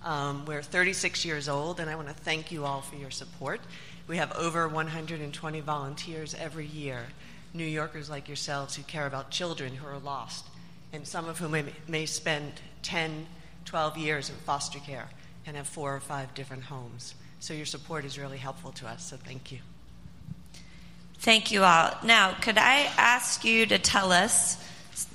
Um, 0.04 0.44
we're 0.48 0.64
36 0.64 1.24
years 1.24 1.48
old, 1.48 1.80
and 1.80 1.88
I 1.88 1.96
want 1.96 2.08
to 2.08 2.16
thank 2.16 2.52
you 2.52 2.66
all 2.66 2.82
for 2.82 2.96
your 2.96 3.12
support. 3.12 3.62
We 4.08 4.18
have 4.18 4.32
over 4.32 4.68
120 4.68 5.60
volunteers 5.60 6.34
every 6.34 6.66
year, 6.66 7.06
New 7.54 7.64
Yorkers 7.64 8.10
like 8.10 8.28
yourselves 8.28 8.76
who 8.76 8.82
care 8.82 9.06
about 9.06 9.30
children 9.30 9.76
who 9.76 9.86
are 9.86 10.00
lost, 10.00 10.48
and 10.92 11.08
some 11.08 11.30
of 11.30 11.38
whom 11.38 11.52
may, 11.52 11.66
may 11.88 12.08
spend 12.08 12.54
10, 12.82 13.28
12 13.66 13.98
years 14.00 14.32
in 14.32 14.36
foster 14.38 14.80
care 14.80 15.10
and 15.46 15.56
have 15.56 15.68
four 15.68 15.96
or 15.96 16.00
five 16.00 16.34
different 16.34 16.64
homes. 16.64 17.16
So 17.40 17.54
your 17.54 17.66
support 17.66 18.06
is 18.06 18.18
really 18.18 18.38
helpful 18.38 18.72
to 18.74 18.88
us, 18.88 19.06
so 19.06 19.18
thank 19.18 19.52
you. 19.52 19.60
Thank 21.20 21.52
you 21.52 21.64
all. 21.64 21.92
Now, 22.04 22.34
could 22.42 22.58
I 22.58 22.92
ask 22.98 23.44
you 23.46 23.66
to 23.68 23.80
tell 23.80 24.12
us 24.12 24.64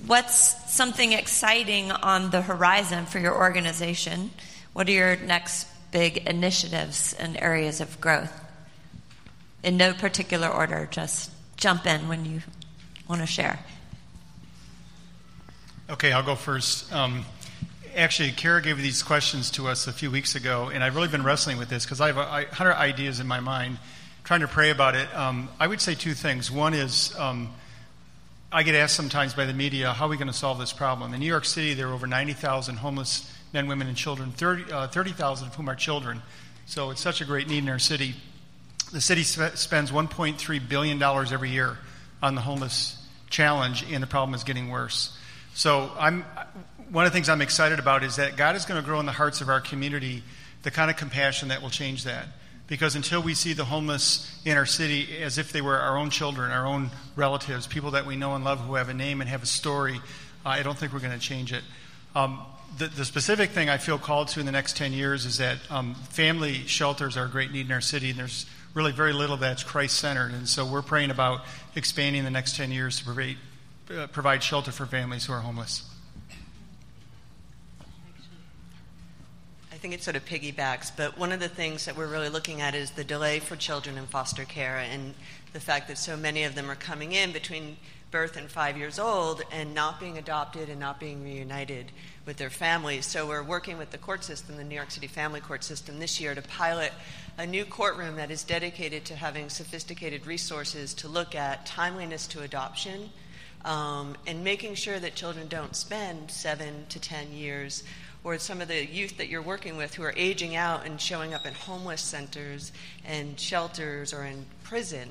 what's 0.06 0.72
something 0.72 1.12
exciting 1.12 1.90
on 1.90 2.30
the 2.30 2.42
horizon 2.42 3.06
for 3.06 3.18
your 3.18 3.36
organization? 3.36 4.30
What 4.72 4.88
are 4.88 4.92
your 4.92 5.16
next 5.16 5.66
big 5.90 6.18
initiatives 6.28 7.14
and 7.14 7.36
areas 7.40 7.80
of 7.80 8.00
growth? 8.00 8.32
In 9.62 9.76
no 9.76 9.92
particular 9.92 10.48
order, 10.48 10.88
just 10.90 11.30
jump 11.56 11.86
in 11.86 12.08
when 12.08 12.24
you 12.24 12.42
want 13.08 13.20
to 13.20 13.26
share. 13.26 13.58
Okay, 15.90 16.12
I'll 16.12 16.22
go 16.22 16.36
first. 16.36 16.92
Um, 16.92 17.24
actually, 18.00 18.32
Kara 18.32 18.62
gave 18.62 18.78
these 18.78 19.02
questions 19.02 19.50
to 19.52 19.68
us 19.68 19.86
a 19.86 19.92
few 19.92 20.10
weeks 20.10 20.34
ago, 20.34 20.70
and 20.72 20.82
I've 20.82 20.96
really 20.96 21.08
been 21.08 21.22
wrestling 21.22 21.58
with 21.58 21.68
this 21.68 21.84
because 21.84 22.00
I 22.00 22.06
have 22.06 22.16
a 22.16 22.54
hundred 22.54 22.76
ideas 22.76 23.20
in 23.20 23.26
my 23.26 23.40
mind, 23.40 23.78
trying 24.24 24.40
to 24.40 24.48
pray 24.48 24.70
about 24.70 24.94
it. 24.94 25.14
Um, 25.14 25.50
I 25.60 25.66
would 25.66 25.82
say 25.82 25.94
two 25.94 26.14
things. 26.14 26.50
One 26.50 26.72
is 26.72 27.14
um, 27.18 27.52
I 28.50 28.62
get 28.62 28.74
asked 28.74 28.96
sometimes 28.96 29.34
by 29.34 29.44
the 29.44 29.52
media, 29.52 29.92
how 29.92 30.06
are 30.06 30.08
we 30.08 30.16
going 30.16 30.28
to 30.28 30.32
solve 30.32 30.58
this 30.58 30.72
problem? 30.72 31.12
In 31.12 31.20
New 31.20 31.26
York 31.26 31.44
City, 31.44 31.74
there 31.74 31.88
are 31.88 31.92
over 31.92 32.06
90,000 32.06 32.76
homeless 32.76 33.30
men, 33.52 33.66
women, 33.66 33.86
and 33.86 33.96
children, 33.96 34.32
30,000 34.32 34.72
uh, 34.72 34.88
30, 34.88 35.10
of 35.22 35.54
whom 35.56 35.68
are 35.68 35.76
children. 35.76 36.22
So 36.64 36.90
it's 36.90 37.02
such 37.02 37.20
a 37.20 37.26
great 37.26 37.48
need 37.48 37.64
in 37.64 37.68
our 37.68 37.78
city. 37.78 38.14
The 38.92 39.00
city 39.02 39.24
sp- 39.28 39.56
spends 39.56 39.90
$1.3 39.90 40.68
billion 40.68 41.02
every 41.02 41.50
year 41.50 41.76
on 42.22 42.34
the 42.34 42.40
homeless 42.40 42.96
challenge, 43.28 43.84
and 43.92 44.02
the 44.02 44.06
problem 44.06 44.34
is 44.34 44.42
getting 44.42 44.70
worse. 44.70 45.16
So 45.54 45.92
I'm, 45.98 46.24
one 46.90 47.06
of 47.06 47.12
the 47.12 47.16
things 47.16 47.28
I'm 47.28 47.40
excited 47.40 47.78
about 47.78 48.02
is 48.02 48.16
that 48.16 48.36
God 48.36 48.56
is 48.56 48.64
going 48.64 48.80
to 48.80 48.86
grow 48.86 48.98
in 48.98 49.06
the 49.06 49.12
hearts 49.12 49.40
of 49.40 49.48
our 49.48 49.60
community 49.60 50.22
the 50.62 50.70
kind 50.70 50.90
of 50.90 50.96
compassion 50.96 51.48
that 51.48 51.62
will 51.62 51.70
change 51.70 52.04
that. 52.04 52.26
Because 52.66 52.94
until 52.94 53.22
we 53.22 53.34
see 53.34 53.52
the 53.52 53.64
homeless 53.64 54.40
in 54.44 54.56
our 54.56 54.66
city 54.66 55.22
as 55.22 55.38
if 55.38 55.52
they 55.52 55.60
were 55.60 55.78
our 55.78 55.96
own 55.96 56.10
children, 56.10 56.50
our 56.50 56.66
own 56.66 56.90
relatives, 57.16 57.66
people 57.66 57.92
that 57.92 58.06
we 58.06 58.16
know 58.16 58.34
and 58.34 58.44
love 58.44 58.60
who 58.60 58.74
have 58.74 58.88
a 58.88 58.94
name 58.94 59.20
and 59.20 59.30
have 59.30 59.42
a 59.42 59.46
story, 59.46 59.96
uh, 60.44 60.50
I 60.50 60.62
don't 60.62 60.78
think 60.78 60.92
we're 60.92 61.00
going 61.00 61.18
to 61.18 61.24
change 61.24 61.52
it. 61.52 61.62
Um, 62.14 62.40
the, 62.78 62.86
the, 62.86 63.04
specific 63.04 63.50
thing 63.50 63.68
I 63.68 63.78
feel 63.78 63.98
called 63.98 64.28
to 64.28 64.40
in 64.40 64.46
the 64.46 64.52
next 64.52 64.76
10 64.76 64.92
years 64.92 65.26
is 65.26 65.38
that 65.38 65.58
um, 65.70 65.94
family 65.94 66.54
shelters 66.66 67.16
are 67.16 67.24
a 67.24 67.28
great 67.28 67.50
need 67.50 67.66
in 67.66 67.72
our 67.72 67.80
city, 67.80 68.10
and 68.10 68.18
there's 68.18 68.46
really 68.74 68.92
very 68.92 69.12
little 69.12 69.36
that's 69.36 69.64
Christ 69.64 69.98
centered. 69.98 70.32
And 70.32 70.48
so 70.48 70.64
we're 70.64 70.82
praying 70.82 71.10
about 71.10 71.40
expanding 71.74 72.22
the 72.22 72.30
next 72.30 72.56
10 72.56 72.70
years 72.70 72.98
to 72.98 73.04
provide, 73.04 73.36
uh, 73.96 74.06
provide 74.08 74.42
shelter 74.42 74.70
for 74.70 74.86
families 74.86 75.26
who 75.26 75.32
are 75.32 75.40
homeless. 75.40 75.89
Think 79.80 79.94
it 79.94 80.02
sort 80.02 80.14
of 80.14 80.26
piggybacks, 80.26 80.92
but 80.94 81.16
one 81.16 81.32
of 81.32 81.40
the 81.40 81.48
things 81.48 81.86
that 81.86 81.96
we're 81.96 82.06
really 82.06 82.28
looking 82.28 82.60
at 82.60 82.74
is 82.74 82.90
the 82.90 83.02
delay 83.02 83.38
for 83.40 83.56
children 83.56 83.96
in 83.96 84.04
foster 84.04 84.44
care 84.44 84.76
and 84.76 85.14
the 85.54 85.60
fact 85.60 85.88
that 85.88 85.96
so 85.96 86.18
many 86.18 86.44
of 86.44 86.54
them 86.54 86.70
are 86.70 86.74
coming 86.74 87.12
in 87.12 87.32
between 87.32 87.78
birth 88.10 88.36
and 88.36 88.50
five 88.50 88.76
years 88.76 88.98
old 88.98 89.40
and 89.50 89.74
not 89.74 89.98
being 89.98 90.18
adopted 90.18 90.68
and 90.68 90.78
not 90.78 91.00
being 91.00 91.24
reunited 91.24 91.92
with 92.26 92.36
their 92.36 92.50
families. 92.50 93.06
So 93.06 93.26
we're 93.26 93.42
working 93.42 93.78
with 93.78 93.90
the 93.90 93.96
court 93.96 94.22
system, 94.22 94.58
the 94.58 94.64
New 94.64 94.74
York 94.74 94.90
City 94.90 95.06
Family 95.06 95.40
Court 95.40 95.64
System, 95.64 95.98
this 95.98 96.20
year 96.20 96.34
to 96.34 96.42
pilot 96.42 96.92
a 97.38 97.46
new 97.46 97.64
courtroom 97.64 98.16
that 98.16 98.30
is 98.30 98.44
dedicated 98.44 99.06
to 99.06 99.16
having 99.16 99.48
sophisticated 99.48 100.26
resources 100.26 100.92
to 100.94 101.08
look 101.08 101.34
at 101.34 101.64
timeliness 101.64 102.26
to 102.26 102.42
adoption. 102.42 103.08
Um, 103.62 104.16
and 104.26 104.42
making 104.42 104.74
sure 104.74 104.98
that 104.98 105.14
children 105.14 105.46
don't 105.46 105.76
spend 105.76 106.30
seven 106.30 106.86
to 106.88 106.98
ten 106.98 107.30
years 107.30 107.84
or 108.22 108.38
some 108.38 108.60
of 108.60 108.68
the 108.68 108.84
youth 108.84 109.16
that 109.16 109.28
you're 109.28 109.42
working 109.42 109.76
with 109.76 109.94
who 109.94 110.02
are 110.02 110.14
aging 110.16 110.56
out 110.56 110.84
and 110.84 111.00
showing 111.00 111.32
up 111.32 111.46
in 111.46 111.54
homeless 111.54 112.02
centers 112.02 112.72
and 113.04 113.38
shelters 113.38 114.12
or 114.12 114.24
in 114.24 114.44
prison 114.62 115.08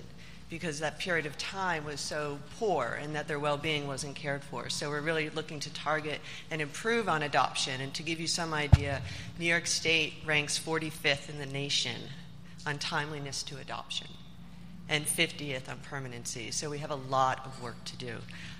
because 0.50 0.80
that 0.80 0.98
period 0.98 1.26
of 1.26 1.38
time 1.38 1.86
was 1.86 2.00
so 2.00 2.40
poor 2.58 2.98
and 3.02 3.16
that 3.16 3.28
their 3.28 3.40
well 3.40 3.58
being 3.58 3.88
wasn't 3.88 4.16
cared 4.16 4.44
for. 4.44 4.70
So 4.70 4.90
we're 4.90 5.02
really 5.02 5.30
looking 5.30 5.60
to 5.62 5.74
target 5.74 6.20
and 6.50 6.62
improve 6.62 7.08
on 7.08 7.22
adoption. 7.22 7.82
And 7.82 7.94
to 7.94 8.04
give 8.04 8.20
you 8.20 8.28
some 8.28 8.54
idea, 8.54 9.02
New 9.38 9.46
York 9.46 9.68
State 9.68 10.14
ranks 10.26 10.60
45th 10.60 11.30
in 11.30 11.38
the 11.38 11.46
nation 11.46 12.02
on 12.66 12.80
timeliness 12.80 13.44
to 13.44 13.58
adoption 13.58 14.08
and 14.90 15.06
50th 15.06 15.70
on 15.70 15.78
permanency. 15.88 16.50
So 16.50 16.70
we 16.70 16.80
have 16.80 16.92
a 16.92 16.96
lot 16.96 17.46
of 17.46 17.62
work 17.62 17.84
to 17.86 17.96
do. 17.98 18.18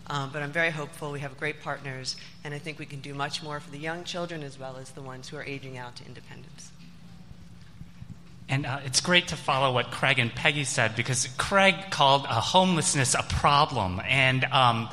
Um, 0.10 0.32
but 0.34 0.42
I'm 0.42 0.52
very 0.52 0.72
hopeful. 0.72 1.12
We 1.12 1.20
have 1.20 1.38
great 1.38 1.62
partners, 1.62 2.16
and 2.44 2.54
I 2.54 2.58
think 2.58 2.80
we 2.80 2.86
can 2.86 3.00
do 3.00 3.14
much 3.14 3.44
more 3.44 3.60
for 3.60 3.70
the 3.70 3.78
young 3.78 4.04
children 4.04 4.42
as 4.42 4.58
well 4.58 4.78
as 4.78 4.90
the 4.92 5.02
ones 5.02 5.30
who 5.30 5.38
are 5.38 5.44
aging 5.44 5.78
out 5.78 5.96
to 5.98 6.06
independence. 6.06 6.72
And 8.50 8.66
uh, 8.66 8.80
it's 8.84 9.02
great 9.02 9.28
to 9.28 9.36
follow 9.36 9.72
what 9.72 9.92
Craig 9.92 10.18
and 10.18 10.34
Peggy 10.34 10.64
said 10.64 10.96
because 10.96 11.28
Craig 11.38 11.76
called 11.92 12.26
uh, 12.28 12.42
homelessness 12.42 13.14
a 13.14 13.22
problem. 13.22 14.02
And 14.04 14.44
um, 14.46 14.90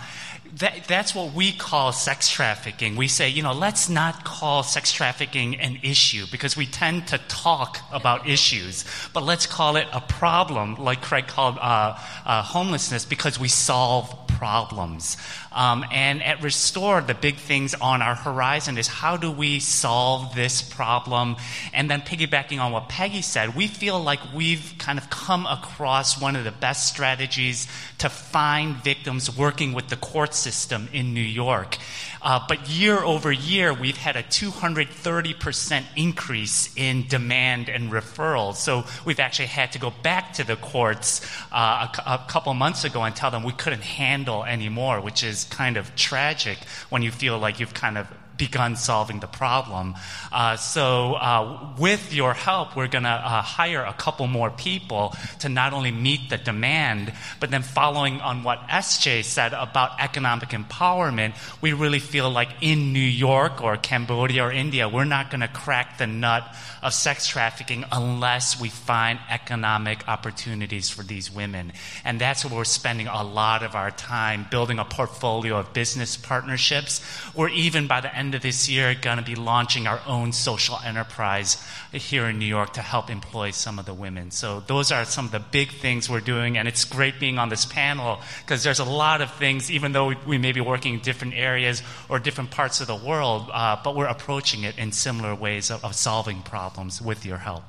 that, 0.58 0.84
that's 0.84 1.14
what 1.14 1.34
we 1.34 1.52
call 1.52 1.92
sex 1.92 2.30
trafficking. 2.30 2.96
We 2.96 3.08
say, 3.08 3.28
you 3.28 3.42
know, 3.42 3.52
let's 3.52 3.90
not 3.90 4.24
call 4.24 4.62
sex 4.62 4.90
trafficking 4.90 5.56
an 5.56 5.78
issue 5.82 6.24
because 6.30 6.56
we 6.56 6.64
tend 6.64 7.08
to 7.08 7.18
talk 7.28 7.78
about 7.92 8.26
issues, 8.26 8.84
but 9.12 9.22
let's 9.22 9.46
call 9.46 9.76
it 9.76 9.86
a 9.92 10.00
problem, 10.00 10.76
like 10.76 11.02
Craig 11.02 11.26
called 11.26 11.58
uh, 11.60 11.98
uh, 12.24 12.42
homelessness, 12.42 13.04
because 13.04 13.38
we 13.38 13.48
solve 13.48 14.26
problems. 14.28 15.16
Um, 15.52 15.84
and 15.90 16.22
at 16.22 16.42
Restore, 16.42 17.00
the 17.00 17.14
big 17.14 17.36
things 17.36 17.74
on 17.74 18.02
our 18.02 18.14
horizon 18.14 18.76
is 18.76 18.86
how 18.86 19.16
do 19.16 19.30
we 19.30 19.58
solve 19.60 20.34
this 20.34 20.60
problem? 20.60 21.36
And 21.72 21.90
then 21.90 22.02
piggybacking 22.02 22.60
on 22.60 22.72
what 22.72 22.88
Peggy 22.88 23.22
said, 23.22 23.56
we 23.56 23.66
feel 23.66 23.98
like 23.98 24.20
we've 24.34 24.74
kind 24.78 24.98
of 24.98 25.08
come 25.08 25.46
across 25.46 26.20
one 26.20 26.36
of 26.36 26.44
the 26.44 26.52
best 26.52 26.86
strategies 26.86 27.66
to 27.98 28.10
find 28.10 28.76
victims 28.76 29.34
working 29.34 29.72
with 29.72 29.88
the 29.88 29.96
court 29.96 30.34
system 30.46 30.88
in 30.92 31.12
New 31.12 31.28
York. 31.44 31.76
Uh, 32.22 32.40
but 32.46 32.68
year 32.70 32.98
over 33.02 33.32
year, 33.32 33.74
we've 33.74 33.96
had 33.96 34.14
a 34.14 34.22
230% 34.22 35.84
increase 35.96 36.70
in 36.76 37.04
demand 37.08 37.68
and 37.68 37.90
referrals. 37.90 38.56
So 38.56 38.84
we've 39.04 39.18
actually 39.18 39.46
had 39.46 39.72
to 39.72 39.80
go 39.80 39.92
back 40.02 40.34
to 40.34 40.44
the 40.44 40.54
courts 40.54 41.20
uh, 41.50 41.88
a, 42.06 42.14
a 42.14 42.24
couple 42.28 42.54
months 42.54 42.84
ago 42.84 43.02
and 43.02 43.16
tell 43.16 43.32
them 43.32 43.42
we 43.42 43.52
couldn't 43.52 43.82
handle 43.82 44.44
anymore, 44.44 45.00
which 45.00 45.24
is 45.24 45.44
kind 45.44 45.76
of 45.76 45.84
tragic 45.96 46.58
when 46.90 47.02
you 47.02 47.10
feel 47.10 47.38
like 47.40 47.58
you've 47.58 47.74
kind 47.74 47.98
of 47.98 48.06
begun 48.36 48.76
solving 48.76 49.20
the 49.20 49.26
problem. 49.26 49.94
Uh, 50.32 50.56
so, 50.56 51.14
uh, 51.14 51.74
with 51.78 52.12
your 52.12 52.34
help, 52.34 52.76
we're 52.76 52.88
going 52.88 53.04
to 53.04 53.10
uh, 53.10 53.42
hire 53.42 53.82
a 53.82 53.92
couple 53.92 54.26
more 54.26 54.50
people 54.50 55.14
to 55.40 55.48
not 55.48 55.72
only 55.72 55.90
meet 55.90 56.30
the 56.30 56.36
demand, 56.36 57.12
but 57.40 57.50
then 57.50 57.62
following 57.62 58.20
on 58.20 58.42
what 58.42 58.60
SJ 58.68 59.24
said 59.24 59.52
about 59.52 60.00
economic 60.00 60.50
empowerment, 60.50 61.34
we 61.60 61.72
really 61.72 61.98
feel 61.98 62.30
like 62.30 62.48
in 62.60 62.92
New 62.92 62.98
York 62.98 63.62
or 63.62 63.76
Cambodia 63.76 64.44
or 64.44 64.52
India, 64.52 64.88
we're 64.88 65.04
not 65.04 65.30
going 65.30 65.40
to 65.40 65.48
crack 65.48 65.98
the 65.98 66.06
nut 66.06 66.44
of 66.82 66.92
sex 66.92 67.26
trafficking 67.26 67.84
unless 67.90 68.60
we 68.60 68.68
find 68.68 69.18
economic 69.30 70.06
opportunities 70.08 70.88
for 70.88 71.02
these 71.02 71.30
women. 71.32 71.72
And 72.04 72.20
that's 72.20 72.44
where 72.44 72.54
we're 72.54 72.64
spending 72.64 73.06
a 73.06 73.22
lot 73.22 73.62
of 73.62 73.74
our 73.74 73.90
time 73.90 74.46
building 74.50 74.78
a 74.78 74.84
portfolio 74.84 75.58
of 75.58 75.72
business 75.72 76.16
partnerships, 76.16 77.00
or 77.34 77.48
even 77.48 77.86
by 77.86 78.00
the 78.00 78.14
end 78.14 78.25
of 78.34 78.42
this 78.42 78.68
year, 78.68 78.94
going 78.94 79.18
to 79.18 79.24
be 79.24 79.34
launching 79.34 79.86
our 79.86 80.00
own 80.06 80.32
social 80.32 80.78
enterprise 80.84 81.62
here 81.92 82.26
in 82.26 82.38
New 82.38 82.46
York 82.46 82.72
to 82.74 82.82
help 82.82 83.10
employ 83.10 83.50
some 83.50 83.78
of 83.78 83.86
the 83.86 83.94
women. 83.94 84.30
So 84.30 84.60
those 84.60 84.90
are 84.92 85.04
some 85.04 85.26
of 85.26 85.32
the 85.32 85.40
big 85.40 85.70
things 85.70 86.10
we're 86.10 86.20
doing, 86.20 86.58
and 86.58 86.66
it's 86.66 86.84
great 86.84 87.20
being 87.20 87.38
on 87.38 87.48
this 87.48 87.64
panel 87.64 88.20
because 88.40 88.62
there's 88.62 88.78
a 88.78 88.84
lot 88.84 89.20
of 89.20 89.32
things, 89.34 89.70
even 89.70 89.92
though 89.92 90.14
we, 90.26 90.38
may 90.38 90.52
be 90.52 90.60
working 90.60 90.94
in 90.94 91.00
different 91.00 91.34
areas 91.34 91.82
or 92.08 92.18
different 92.18 92.50
parts 92.50 92.80
of 92.80 92.86
the 92.86 92.96
world, 92.96 93.48
uh, 93.52 93.76
but 93.82 93.96
we're 93.96 94.06
approaching 94.06 94.64
it 94.64 94.76
in 94.78 94.92
similar 94.92 95.34
ways 95.34 95.70
of, 95.70 95.84
of 95.84 95.94
solving 95.94 96.42
problems 96.42 97.00
with 97.00 97.24
your 97.24 97.38
help. 97.38 97.64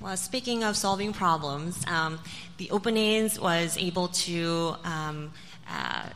Well, 0.00 0.18
speaking 0.18 0.62
of 0.64 0.76
solving 0.76 1.14
problems, 1.14 1.82
um, 1.86 2.20
the 2.58 2.70
Open 2.70 2.94
Hands 2.94 3.40
was 3.40 3.78
able 3.78 4.08
to 4.08 4.76
um, 4.84 5.32
uh, 5.66 6.10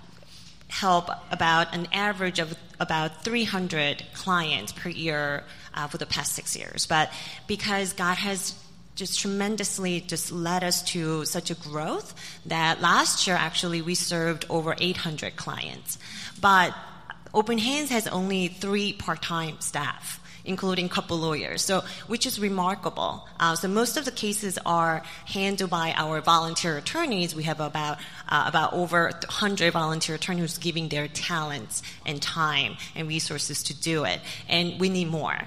help 0.69 1.09
about 1.31 1.75
an 1.75 1.89
average 1.93 2.39
of 2.39 2.57
about 2.79 3.25
300 3.25 4.05
clients 4.15 4.73
per 4.73 4.89
year 4.89 5.45
uh, 5.75 5.87
for 5.89 5.99
the 5.99 6.07
past 6.07 6.35
six 6.35 6.57
years. 6.57 6.87
But 6.87 7.11
because 7.47 7.93
God 7.93 8.17
has 8.19 8.55
just 8.95 9.21
tremendously 9.21 10.01
just 10.01 10.33
led 10.33 10.65
us 10.65 10.83
to 10.83 11.25
such 11.25 11.51
a 11.51 11.55
growth 11.55 12.15
that 12.47 12.81
last 12.81 13.27
year 13.29 13.37
actually 13.37 13.81
we 13.81 13.95
served 13.95 14.45
over 14.51 14.75
800 14.79 15.37
clients. 15.37 15.99
But 16.41 16.75
Open 17.33 17.59
Hands 17.59 17.89
has 17.91 18.09
only 18.09 18.49
three 18.49 18.93
part-time 18.93 19.61
staff 19.61 20.21
including 20.49 20.87
a 20.87 20.89
couple 20.89 21.19
lawyers. 21.19 21.63
So, 21.63 21.85
which 22.07 22.27
is 22.27 22.41
remarkable. 22.41 23.29
Uh, 23.39 23.55
so 23.55 23.69
most 23.69 23.97
of 23.97 24.07
the 24.07 24.11
cases 24.11 24.59
are 24.65 25.03
handled 25.27 25.71
by 25.71 25.93
our 25.95 26.21
volunteer 26.23 26.79
attorneys. 26.79 27.35
We 27.35 27.43
have 27.45 27.61
about 27.61 27.99
uh, 28.29 28.45
about 28.47 28.73
over 28.73 29.05
100 29.05 29.73
volunteer 29.73 30.15
attorneys 30.15 30.59
giving 30.59 30.89
their 30.89 31.09
talents 31.09 31.83
and 32.07 32.21
time 32.21 32.77
and 32.95 33.09
resources 33.09 33.63
to 33.65 33.75
do 33.75 34.05
it, 34.05 34.21
and 34.49 34.79
we 34.79 34.89
need 34.89 35.09
more. 35.09 35.39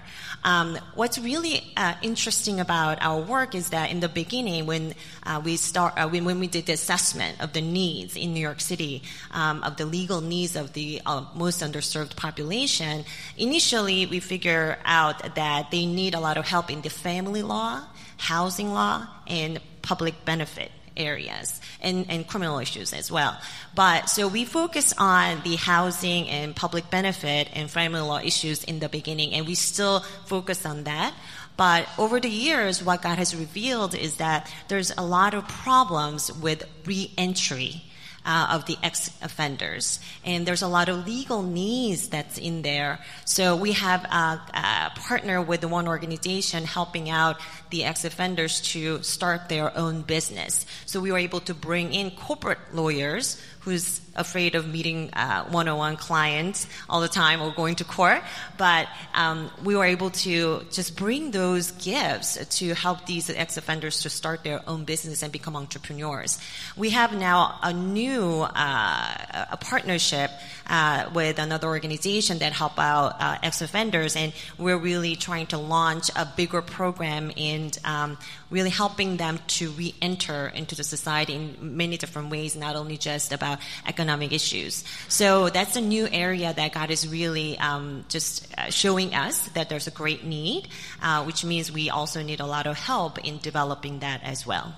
Um, 0.43 0.77
what's 0.95 1.19
really 1.19 1.61
uh, 1.77 1.93
interesting 2.01 2.59
about 2.59 3.01
our 3.01 3.21
work 3.21 3.53
is 3.53 3.69
that 3.69 3.91
in 3.91 3.99
the 3.99 4.09
beginning, 4.09 4.65
when 4.65 4.95
uh, 5.23 5.41
we 5.43 5.57
start, 5.57 5.93
uh, 5.97 6.09
when, 6.09 6.25
when, 6.25 6.39
we 6.39 6.47
did 6.47 6.65
the 6.65 6.73
assessment 6.73 7.39
of 7.41 7.53
the 7.53 7.61
needs 7.61 8.15
in 8.15 8.33
New 8.33 8.39
York 8.39 8.59
City, 8.59 9.03
um, 9.31 9.63
of 9.63 9.77
the 9.77 9.85
legal 9.85 10.21
needs 10.21 10.55
of 10.55 10.73
the 10.73 11.01
uh, 11.05 11.23
most 11.35 11.61
underserved 11.61 12.15
population, 12.15 13.05
initially 13.37 14.07
we 14.07 14.19
figure 14.19 14.79
out 14.83 15.35
that 15.35 15.69
they 15.69 15.85
need 15.85 16.15
a 16.15 16.19
lot 16.19 16.37
of 16.37 16.47
help 16.47 16.71
in 16.71 16.81
the 16.81 16.89
family 16.89 17.43
law, 17.43 17.83
housing 18.17 18.73
law, 18.73 19.07
and 19.27 19.59
public 19.83 20.25
benefit 20.25 20.71
areas 20.95 21.59
and, 21.81 22.05
and 22.09 22.27
criminal 22.27 22.59
issues 22.59 22.93
as 22.93 23.11
well. 23.11 23.39
But 23.75 24.09
so 24.09 24.27
we 24.27 24.45
focus 24.45 24.93
on 24.97 25.41
the 25.43 25.55
housing 25.55 26.27
and 26.29 26.55
public 26.55 26.89
benefit 26.89 27.49
and 27.53 27.69
family 27.69 28.01
law 28.01 28.19
issues 28.19 28.63
in 28.63 28.79
the 28.79 28.89
beginning, 28.89 29.33
and 29.33 29.45
we 29.47 29.55
still 29.55 30.01
focus 30.25 30.65
on 30.65 30.83
that. 30.85 31.13
But 31.57 31.87
over 31.97 32.19
the 32.19 32.29
years, 32.29 32.83
what 32.83 33.01
God 33.01 33.17
has 33.17 33.35
revealed 33.35 33.93
is 33.93 34.15
that 34.15 34.51
there's 34.67 34.91
a 34.97 35.05
lot 35.05 35.33
of 35.33 35.47
problems 35.47 36.31
with 36.31 36.63
reentry 36.85 37.83
uh, 38.25 38.47
of 38.51 38.65
the 38.65 38.77
ex-offenders. 38.83 39.99
And 40.25 40.45
there's 40.45 40.61
a 40.61 40.67
lot 40.67 40.89
of 40.89 41.05
legal 41.05 41.41
needs 41.41 42.09
that's 42.09 42.37
in 42.37 42.61
there. 42.61 42.99
So 43.25 43.55
we 43.55 43.73
have 43.73 44.03
a, 44.05 44.91
partner 44.95 45.41
with 45.41 45.63
one 45.65 45.87
organization 45.87 46.63
helping 46.63 47.09
out 47.09 47.39
the 47.69 47.83
ex-offenders 47.83 48.61
to 48.61 49.01
start 49.03 49.49
their 49.49 49.75
own 49.77 50.01
business. 50.01 50.65
So 50.85 50.99
we 50.99 51.11
were 51.11 51.17
able 51.17 51.41
to 51.41 51.53
bring 51.53 51.93
in 51.93 52.11
corporate 52.11 52.59
lawyers 52.73 53.41
who's 53.61 54.01
afraid 54.15 54.55
of 54.55 54.67
meeting 54.67 55.09
uh, 55.13 55.45
one-on-one 55.45 55.95
clients 55.95 56.67
all 56.89 56.99
the 56.99 57.07
time 57.07 57.41
or 57.41 57.51
going 57.51 57.75
to 57.75 57.83
court. 57.83 58.21
But 58.57 58.87
um, 59.13 59.51
we 59.63 59.75
were 59.75 59.85
able 59.85 60.09
to 60.25 60.65
just 60.71 60.97
bring 60.97 61.31
those 61.31 61.71
gifts 61.71 62.43
to 62.57 62.73
help 62.73 63.05
these 63.05 63.29
ex-offenders 63.29 64.01
to 64.01 64.09
start 64.09 64.43
their 64.43 64.61
own 64.67 64.83
business 64.85 65.21
and 65.21 65.31
become 65.31 65.55
entrepreneurs. 65.55 66.39
We 66.75 66.89
have 66.89 67.13
now 67.13 67.59
a 67.61 67.71
new 67.71 68.10
uh, 68.19 69.47
a 69.51 69.57
partnership 69.57 70.31
uh, 70.67 71.09
with 71.13 71.39
another 71.39 71.67
organization 71.67 72.39
that 72.39 72.53
help 72.53 72.79
out 72.79 73.15
uh, 73.19 73.37
ex-offenders, 73.43 74.15
and 74.15 74.33
we're 74.57 74.77
really 74.77 75.15
trying 75.15 75.47
to 75.47 75.57
launch 75.57 76.09
a 76.15 76.25
bigger 76.37 76.61
program 76.61 77.31
and 77.35 77.77
um, 77.83 78.17
really 78.49 78.69
helping 78.69 79.17
them 79.17 79.39
to 79.47 79.69
re-enter 79.71 80.47
into 80.55 80.75
the 80.75 80.83
society 80.83 81.33
in 81.33 81.77
many 81.77 81.97
different 81.97 82.29
ways, 82.29 82.55
not 82.55 82.75
only 82.75 82.97
just 82.97 83.31
about 83.31 83.59
economic 83.85 84.31
issues. 84.31 84.83
So 85.07 85.49
that's 85.49 85.75
a 85.75 85.81
new 85.81 86.07
area 86.11 86.53
that 86.53 86.73
God 86.73 86.91
is 86.91 87.07
really 87.07 87.57
um, 87.59 88.05
just 88.09 88.47
uh, 88.57 88.69
showing 88.69 89.13
us 89.13 89.47
that 89.49 89.69
there's 89.69 89.87
a 89.87 89.91
great 89.91 90.23
need, 90.23 90.67
uh, 91.01 91.23
which 91.23 91.43
means 91.43 91.71
we 91.71 91.89
also 91.89 92.21
need 92.21 92.39
a 92.39 92.45
lot 92.45 92.67
of 92.67 92.77
help 92.77 93.19
in 93.19 93.39
developing 93.39 93.99
that 93.99 94.21
as 94.23 94.45
well. 94.45 94.73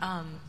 Um, 0.00 0.40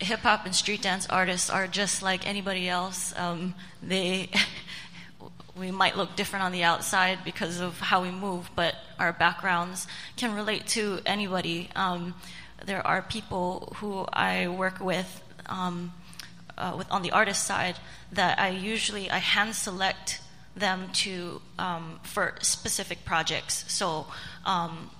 hip 0.00 0.20
hop 0.20 0.44
and 0.44 0.54
street 0.54 0.82
dance 0.82 1.06
artists 1.08 1.50
are 1.50 1.66
just 1.66 2.02
like 2.02 2.26
anybody 2.26 2.68
else. 2.68 3.14
Um, 3.16 3.54
they 3.82 4.30
we 5.58 5.70
might 5.70 5.96
look 5.96 6.16
different 6.16 6.44
on 6.44 6.52
the 6.52 6.62
outside 6.64 7.20
because 7.24 7.60
of 7.60 7.80
how 7.80 8.02
we 8.02 8.10
move, 8.10 8.50
but 8.54 8.74
our 8.98 9.12
backgrounds 9.12 9.86
can 10.16 10.34
relate 10.34 10.66
to 10.68 11.00
anybody. 11.06 11.70
Um, 11.74 12.14
there 12.64 12.86
are 12.86 13.02
people 13.02 13.72
who 13.76 14.06
I 14.12 14.48
work 14.48 14.80
with, 14.80 15.22
um, 15.46 15.92
uh, 16.58 16.74
with 16.76 16.90
on 16.90 17.02
the 17.02 17.12
artist 17.12 17.44
side 17.44 17.76
that 18.12 18.38
I 18.38 18.50
usually 18.50 19.10
I 19.10 19.18
hand 19.18 19.54
select 19.54 20.20
them 20.54 20.88
to 20.92 21.40
um, 21.58 22.00
for 22.02 22.34
specific 22.40 23.04
projects. 23.04 23.64
So 23.68 24.06
um, 24.44 24.90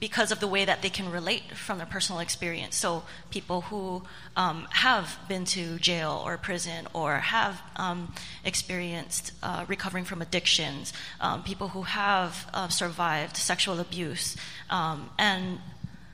because 0.00 0.32
of 0.32 0.40
the 0.40 0.48
way 0.48 0.64
that 0.64 0.82
they 0.82 0.90
can 0.90 1.10
relate 1.10 1.54
from 1.54 1.78
their 1.78 1.86
personal 1.86 2.20
experience. 2.20 2.74
So, 2.74 3.04
people 3.30 3.62
who 3.62 4.02
um, 4.36 4.66
have 4.70 5.18
been 5.28 5.44
to 5.46 5.78
jail 5.78 6.22
or 6.24 6.36
prison 6.36 6.88
or 6.92 7.18
have 7.18 7.62
um, 7.76 8.12
experienced 8.44 9.32
uh, 9.42 9.64
recovering 9.68 10.04
from 10.04 10.20
addictions, 10.20 10.92
um, 11.20 11.42
people 11.44 11.68
who 11.68 11.82
have 11.82 12.50
uh, 12.52 12.68
survived 12.68 13.36
sexual 13.36 13.78
abuse, 13.78 14.36
um, 14.70 15.10
and 15.18 15.60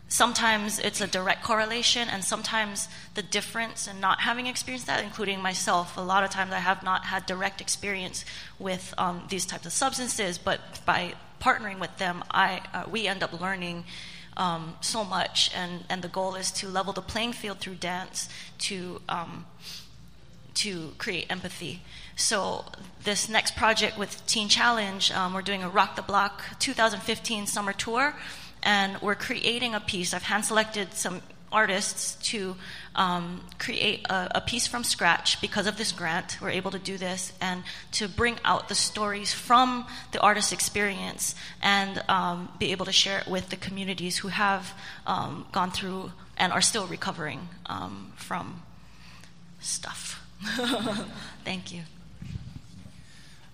sometimes 0.09 0.79
it's 0.79 1.01
a 1.01 1.07
direct 1.07 1.43
correlation, 1.43 2.09
and 2.09 2.23
sometimes 2.23 2.89
the 3.15 3.23
difference 3.23 3.89
in 3.89 4.01
not 4.01 4.21
having 4.21 4.47
experienced 4.47 4.87
that, 4.87 5.03
including 5.03 5.41
myself. 5.41 5.97
A 5.97 6.03
lot 6.03 6.25
of 6.25 6.31
times 6.31 6.53
I 6.53 6.59
have 6.59 6.83
not 6.83 7.07
had 7.07 7.25
direct 7.25 7.63
experience 7.63 8.27
with 8.59 8.93
um, 8.99 9.23
these 9.31 9.47
types 9.47 9.65
of 9.65 9.73
substances, 9.73 10.37
but 10.37 10.61
by 10.85 11.15
partnering 11.40 11.79
with 11.79 11.96
them, 11.98 12.24
I, 12.31 12.62
uh, 12.72 12.85
we 12.90 13.07
end 13.07 13.22
up 13.22 13.38
learning 13.40 13.85
um, 14.37 14.77
so 14.81 15.05
much. 15.05 15.51
And, 15.55 15.85
and 15.88 16.03
the 16.03 16.09
goal 16.09 16.35
is 16.35 16.51
to 16.53 16.68
level 16.68 16.92
the 16.92 17.03
playing 17.03 17.33
field 17.33 17.59
through 17.59 17.77
dance 17.77 18.29
to, 18.61 19.01
um, 19.09 19.46
to 20.55 20.92
create 20.98 21.27
empathy. 21.29 21.83
So, 22.16 22.64
this 23.05 23.29
next 23.29 23.57
project 23.57 23.96
with 23.96 24.27
Teen 24.27 24.48
Challenge, 24.48 25.12
um, 25.12 25.33
we're 25.33 25.42
doing 25.42 25.62
a 25.62 25.68
Rock 25.68 25.96
the 25.96 26.03
Block 26.03 26.42
2015 26.59 27.46
summer 27.46 27.72
tour, 27.72 28.14
and 28.62 29.01
we're 29.01 29.14
creating 29.14 29.74
a 29.74 29.81
piece. 29.81 30.12
I've 30.12 30.24
hand 30.24 30.44
selected 30.44 30.94
some 30.94 31.22
artists 31.51 32.17
to 32.31 32.57
um, 32.95 33.43
create 33.59 34.05
a, 34.11 34.37
a, 34.37 34.41
piece 34.41 34.67
from 34.67 34.85
scratch 34.85 35.41
because 35.41 35.67
of 35.67 35.77
this 35.77 35.93
grant. 35.93 36.39
We're 36.41 36.51
able 36.51 36.71
to 36.73 36.79
do 36.79 36.99
this 36.99 37.33
and 37.41 37.63
to 37.93 38.09
bring 38.09 38.37
out 38.45 38.69
the 38.69 38.75
stories 38.75 39.33
from 39.33 39.87
the 40.13 40.21
artist's 40.21 40.53
experience 40.53 41.35
and 41.63 42.03
um, 42.09 42.51
be 42.59 42.73
able 42.73 42.87
to 42.87 42.93
share 42.93 43.21
it 43.21 43.29
with 43.29 43.51
the 43.51 43.57
communities 43.57 44.19
who 44.19 44.29
have 44.29 44.75
um, 45.07 45.47
gone 45.53 45.71
through 45.71 46.13
and 46.37 46.53
are 46.53 46.61
still 46.61 46.87
recovering 46.87 47.49
um, 47.67 48.13
from 48.17 48.63
stuff. 49.61 50.23
Thank 51.45 51.73
you. 51.73 51.83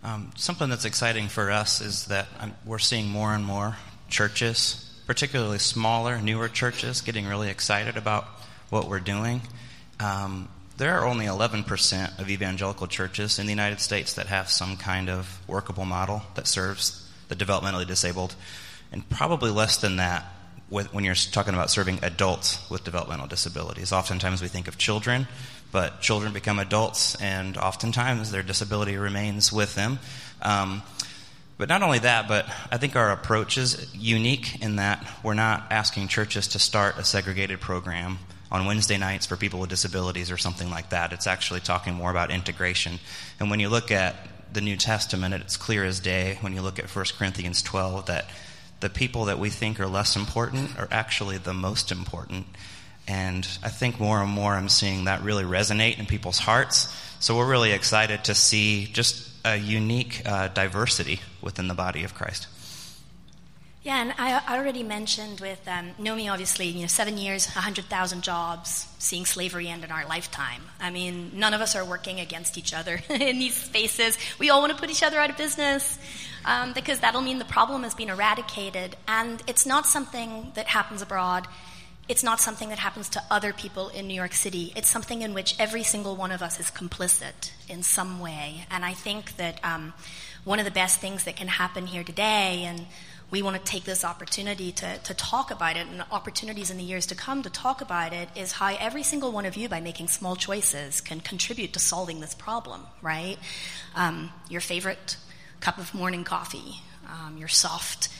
Um, 0.02 0.32
something 0.36 0.68
that's 0.68 0.84
exciting 0.84 1.28
for 1.28 1.50
us 1.50 1.80
is 1.80 2.06
that 2.06 2.26
um, 2.38 2.54
we're 2.66 2.78
seeing 2.78 3.08
more 3.08 3.34
and 3.34 3.44
more 3.44 3.76
churches 4.08 4.83
particularly 5.06 5.58
smaller, 5.58 6.20
newer 6.20 6.48
churches, 6.48 7.00
getting 7.00 7.26
really 7.26 7.50
excited 7.50 7.96
about 7.96 8.24
what 8.70 8.88
we're 8.88 9.00
doing. 9.00 9.42
Um, 10.00 10.48
there 10.76 10.98
are 10.98 11.06
only 11.06 11.26
11% 11.26 12.18
of 12.18 12.28
evangelical 12.28 12.86
churches 12.86 13.38
in 13.38 13.46
the 13.46 13.52
United 13.52 13.80
States 13.80 14.14
that 14.14 14.26
have 14.26 14.50
some 14.50 14.76
kind 14.76 15.08
of 15.08 15.40
workable 15.46 15.84
model 15.84 16.22
that 16.34 16.46
serves 16.46 17.08
the 17.28 17.36
developmentally 17.36 17.86
disabled, 17.86 18.34
and 18.90 19.08
probably 19.08 19.50
less 19.50 19.76
than 19.76 19.96
that 19.96 20.24
when 20.68 21.04
you're 21.04 21.14
talking 21.14 21.54
about 21.54 21.70
serving 21.70 22.00
adults 22.02 22.68
with 22.68 22.82
developmental 22.84 23.28
disabilities. 23.28 23.92
Oftentimes 23.92 24.42
we 24.42 24.48
think 24.48 24.66
of 24.66 24.76
children, 24.76 25.28
but 25.70 26.00
children 26.00 26.32
become 26.32 26.58
adults, 26.58 27.14
and 27.16 27.56
oftentimes 27.56 28.32
their 28.32 28.42
disability 28.42 28.96
remains 28.96 29.52
with 29.52 29.74
them. 29.74 29.98
Um, 30.42 30.82
but 31.56 31.68
not 31.68 31.82
only 31.82 32.00
that, 32.00 32.26
but 32.26 32.46
I 32.70 32.78
think 32.78 32.96
our 32.96 33.12
approach 33.12 33.58
is 33.58 33.94
unique 33.94 34.60
in 34.62 34.76
that 34.76 35.06
we're 35.22 35.34
not 35.34 35.66
asking 35.70 36.08
churches 36.08 36.48
to 36.48 36.58
start 36.58 36.98
a 36.98 37.04
segregated 37.04 37.60
program 37.60 38.18
on 38.50 38.66
Wednesday 38.66 38.98
nights 38.98 39.26
for 39.26 39.36
people 39.36 39.60
with 39.60 39.70
disabilities 39.70 40.30
or 40.30 40.36
something 40.36 40.70
like 40.70 40.90
that. 40.90 41.12
It's 41.12 41.26
actually 41.26 41.60
talking 41.60 41.94
more 41.94 42.10
about 42.10 42.30
integration. 42.30 42.98
And 43.38 43.50
when 43.50 43.60
you 43.60 43.68
look 43.68 43.90
at 43.90 44.16
the 44.52 44.60
New 44.60 44.76
Testament, 44.76 45.34
it's 45.34 45.56
clear 45.56 45.84
as 45.84 46.00
day 46.00 46.38
when 46.40 46.54
you 46.54 46.62
look 46.62 46.78
at 46.78 46.94
1 46.94 47.04
Corinthians 47.18 47.62
12 47.62 48.06
that 48.06 48.26
the 48.80 48.90
people 48.90 49.26
that 49.26 49.38
we 49.38 49.50
think 49.50 49.80
are 49.80 49.86
less 49.86 50.16
important 50.16 50.78
are 50.78 50.88
actually 50.90 51.38
the 51.38 51.54
most 51.54 51.90
important. 51.90 52.46
And 53.06 53.46
I 53.62 53.68
think 53.68 54.00
more 54.00 54.20
and 54.20 54.30
more 54.30 54.54
I'm 54.54 54.68
seeing 54.68 55.04
that 55.04 55.22
really 55.22 55.44
resonate 55.44 55.98
in 55.98 56.06
people's 56.06 56.38
hearts. 56.38 56.94
So 57.20 57.36
we're 57.36 57.48
really 57.48 57.72
excited 57.72 58.24
to 58.24 58.34
see 58.34 58.86
just 58.86 59.30
a 59.44 59.56
unique 59.56 60.22
uh, 60.24 60.48
diversity 60.48 61.20
within 61.44 61.68
the 61.68 61.74
body 61.74 62.02
of 62.02 62.14
Christ. 62.14 62.48
Yeah, 63.84 64.00
and 64.00 64.14
I, 64.16 64.56
already 64.56 64.82
mentioned 64.82 65.40
with 65.40 65.60
um, 65.68 65.90
Nomi, 66.00 66.32
obviously, 66.32 66.68
you 66.68 66.80
know, 66.80 66.86
seven 66.86 67.18
years, 67.18 67.44
100,000 67.48 68.22
jobs, 68.22 68.86
seeing 68.98 69.26
slavery 69.26 69.68
end 69.68 69.84
in 69.84 69.90
our 69.90 70.06
lifetime. 70.06 70.62
I 70.80 70.88
mean, 70.88 71.32
none 71.34 71.52
of 71.52 71.60
us 71.60 71.76
are 71.76 71.84
working 71.84 72.18
against 72.18 72.56
each 72.56 72.72
other 72.72 73.02
in 73.10 73.38
these 73.38 73.54
spaces. 73.54 74.16
We 74.38 74.48
all 74.48 74.62
want 74.62 74.72
to 74.72 74.78
put 74.78 74.88
each 74.88 75.02
other 75.02 75.18
out 75.18 75.28
of 75.28 75.36
business 75.36 75.98
um, 76.46 76.72
because 76.72 77.00
that'll 77.00 77.20
mean 77.20 77.38
the 77.38 77.44
problem 77.44 77.82
has 77.82 77.94
been 77.94 78.08
eradicated. 78.08 78.96
And 79.06 79.42
it's 79.46 79.66
not 79.66 79.84
something 79.84 80.52
that 80.54 80.66
happens 80.66 81.02
abroad 81.02 81.46
it's 82.08 82.22
not 82.22 82.40
something 82.40 82.68
that 82.68 82.78
happens 82.78 83.08
to 83.10 83.22
other 83.30 83.52
people 83.52 83.88
in 83.88 84.06
New 84.06 84.14
York 84.14 84.34
City. 84.34 84.72
It's 84.76 84.90
something 84.90 85.22
in 85.22 85.32
which 85.32 85.58
every 85.58 85.82
single 85.82 86.16
one 86.16 86.32
of 86.32 86.42
us 86.42 86.60
is 86.60 86.70
complicit 86.70 87.50
in 87.68 87.82
some 87.82 88.20
way. 88.20 88.66
And 88.70 88.84
I 88.84 88.92
think 88.92 89.36
that 89.36 89.58
um, 89.64 89.94
one 90.44 90.58
of 90.58 90.66
the 90.66 90.70
best 90.70 91.00
things 91.00 91.24
that 91.24 91.36
can 91.36 91.48
happen 91.48 91.86
here 91.86 92.04
today, 92.04 92.64
and 92.64 92.86
we 93.30 93.40
want 93.40 93.56
to 93.56 93.62
take 93.62 93.84
this 93.84 94.04
opportunity 94.04 94.70
to, 94.72 94.98
to 94.98 95.14
talk 95.14 95.50
about 95.50 95.78
it 95.78 95.86
and 95.86 96.04
opportunities 96.12 96.70
in 96.70 96.76
the 96.76 96.84
years 96.84 97.06
to 97.06 97.14
come 97.14 97.42
to 97.42 97.50
talk 97.50 97.80
about 97.80 98.12
it, 98.12 98.28
is 98.36 98.52
how 98.52 98.76
every 98.78 99.02
single 99.02 99.32
one 99.32 99.46
of 99.46 99.56
you, 99.56 99.70
by 99.70 99.80
making 99.80 100.08
small 100.08 100.36
choices, 100.36 101.00
can 101.00 101.20
contribute 101.20 101.72
to 101.72 101.78
solving 101.78 102.20
this 102.20 102.34
problem, 102.34 102.82
right? 103.00 103.38
Um, 103.94 104.30
your 104.50 104.60
favorite 104.60 105.16
cup 105.60 105.78
of 105.78 105.94
morning 105.94 106.24
coffee, 106.24 106.82
um, 107.08 107.38
your 107.38 107.48
soft 107.48 108.10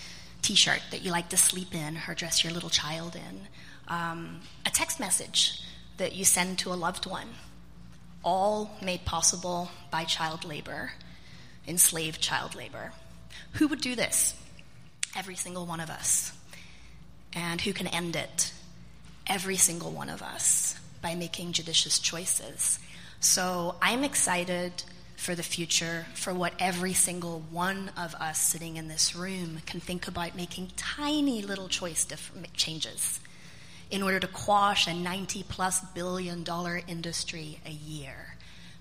t 0.41 0.55
shirt 0.55 0.81
that 0.91 1.03
you 1.03 1.11
like 1.11 1.29
to 1.29 1.37
sleep 1.37 1.75
in 1.75 1.99
or 2.09 2.15
dress 2.15 2.43
your 2.43 2.53
little 2.53 2.71
child 2.71 3.15
in 3.15 3.47
um, 3.89 4.41
a 4.67 4.71
text 4.71 5.01
message 5.01 5.61
that 5.97 6.15
you 6.15 6.25
send 6.25 6.59
to 6.61 6.73
a 6.73 6.75
loved 6.75 7.07
one, 7.07 7.29
all 8.23 8.71
made 8.83 9.05
possible 9.05 9.71
by 9.91 10.05
child 10.05 10.45
labor, 10.45 10.93
enslaved 11.67 12.21
child 12.21 12.55
labor. 12.55 12.93
Who 13.55 13.69
would 13.69 13.81
do 13.81 13.95
this? 13.95 14.35
Every 15.17 15.37
single 15.37 15.67
one 15.67 15.81
of 15.81 15.91
us. 15.91 16.33
And 17.33 17.61
who 17.61 17.73
can 17.73 17.87
end 17.87 18.17
it? 18.17 18.53
Every 19.27 19.57
single 19.57 19.91
one 19.91 20.09
of 20.09 20.23
us 20.23 20.79
by 21.03 21.15
making 21.15 21.53
judicious 21.53 21.99
choices. 21.99 22.79
So 23.21 23.77
I'm 23.81 24.05
excited 24.05 24.83
for 25.17 25.35
the 25.35 25.43
future, 25.43 26.07
for 26.15 26.35
what 26.35 26.53
every 26.59 26.93
single 26.93 27.41
one 27.51 27.91
of 27.97 28.15
us 28.17 28.39
sitting 28.39 28.77
in 28.77 28.89
this 28.89 29.15
room 29.15 29.61
can 29.65 29.81
think 29.81 30.09
about 30.09 30.37
making 30.37 30.73
tiny 30.77 31.41
little 31.41 31.69
choice 31.69 32.07
changes 32.55 33.21
in 33.95 34.03
order 34.03 34.19
to 34.19 34.27
quash 34.27 34.89
a 34.89 34.93
90 34.93 35.45
plus 35.45 35.81
billion 35.95 36.43
dollar 36.43 36.81
industry 36.89 37.61
a 37.65 37.71
year. 37.71 38.35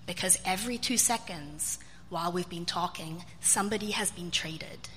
Because 0.08 0.39
every 0.43 0.80
two 0.80 0.97
seconds, 0.97 1.78
while 2.10 2.32
we've 2.32 2.49
been 2.49 2.65
talking, 2.65 3.23
somebody 3.39 3.91
has 3.91 4.10
been 4.10 4.32
traded. 4.32 4.89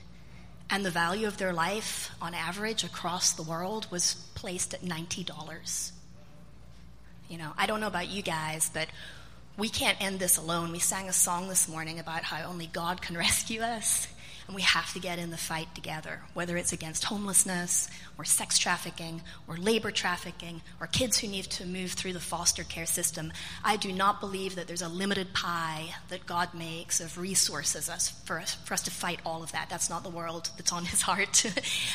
And 0.71 0.87
the 0.87 0.91
value 0.91 1.27
of 1.27 1.37
their 1.37 1.53
life, 1.53 2.11
on 2.23 2.33
average, 2.33 2.83
across 2.83 3.35
the 3.35 3.43
world 3.43 3.89
was 3.91 4.15
placed 4.35 4.73
at 4.73 4.81
$90. 4.81 5.91
You 7.29 7.37
know, 7.37 7.53
I 7.59 7.67
don't 7.67 7.83
know 7.83 7.87
about 7.87 8.09
you 8.09 8.23
guys, 8.23 8.71
but 8.73 8.89
we 9.59 9.69
can't 9.69 10.01
end 10.01 10.19
this 10.19 10.39
alone. 10.39 10.73
We 10.73 10.79
sang 10.79 11.11
a 11.11 11.13
song 11.13 11.51
this 11.51 11.69
morning 11.69 11.99
about 11.99 12.23
how 12.23 12.43
only 12.49 12.69
God 12.69 13.03
can 13.03 13.19
rescue 13.19 13.61
us. 13.61 14.09
And 14.47 14.55
we 14.55 14.63
have 14.63 14.93
to 14.93 15.01
get 15.01 15.19
in 15.19 15.31
the 15.31 15.37
fight 15.37 15.75
together, 15.75 16.21
whether 16.35 16.57
it's 16.57 16.73
against 16.73 17.05
homelessness, 17.05 17.89
or 18.17 18.25
sex 18.25 18.59
trafficking, 18.59 19.23
or 19.49 19.57
labor 19.57 19.91
trafficking, 19.91 20.63
or 20.81 20.87
kids 20.87 21.19
who 21.19 21.27
need 21.27 21.45
to 21.45 21.67
move 21.67 21.93
through 21.93 22.13
the 22.13 22.21
foster 22.21 22.63
care 22.63 22.87
system. 22.87 23.33
I 23.65 23.77
do 23.77 23.93
not 23.93 24.21
believe 24.21 24.55
that 24.55 24.69
there's 24.69 24.83
a 24.83 24.89
limited 24.89 25.35
pie 25.35 25.87
that 26.11 26.27
God 26.27 26.55
makes 26.55 27.01
of 27.01 27.19
resources 27.19 27.89
for 28.25 28.39
us, 28.39 28.55
for 28.55 28.75
us 28.75 28.83
to 28.83 28.91
fight 28.91 29.21
all 29.27 29.43
of 29.43 29.51
that. 29.53 29.67
That's 29.69 29.91
not 29.91 30.05
the 30.05 30.11
world 30.11 30.51
that's 30.57 30.73
on 30.73 30.85
his 30.85 31.03
heart. 31.11 31.45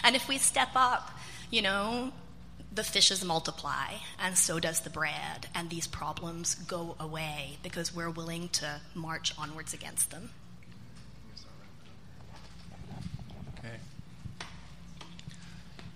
and 0.03 0.15
if 0.15 0.27
we 0.27 0.37
step 0.37 0.69
up, 0.75 1.11
you 1.49 1.61
know, 1.61 2.11
the 2.73 2.83
fishes 2.83 3.23
multiply, 3.23 3.95
and 4.19 4.37
so 4.37 4.59
does 4.59 4.81
the 4.81 4.89
bread, 4.89 5.47
and 5.53 5.69
these 5.69 5.87
problems 5.87 6.55
go 6.55 6.95
away 6.99 7.57
because 7.63 7.93
we're 7.93 8.09
willing 8.09 8.47
to 8.49 8.79
march 8.95 9.33
onwards 9.37 9.73
against 9.73 10.11
them. 10.11 10.29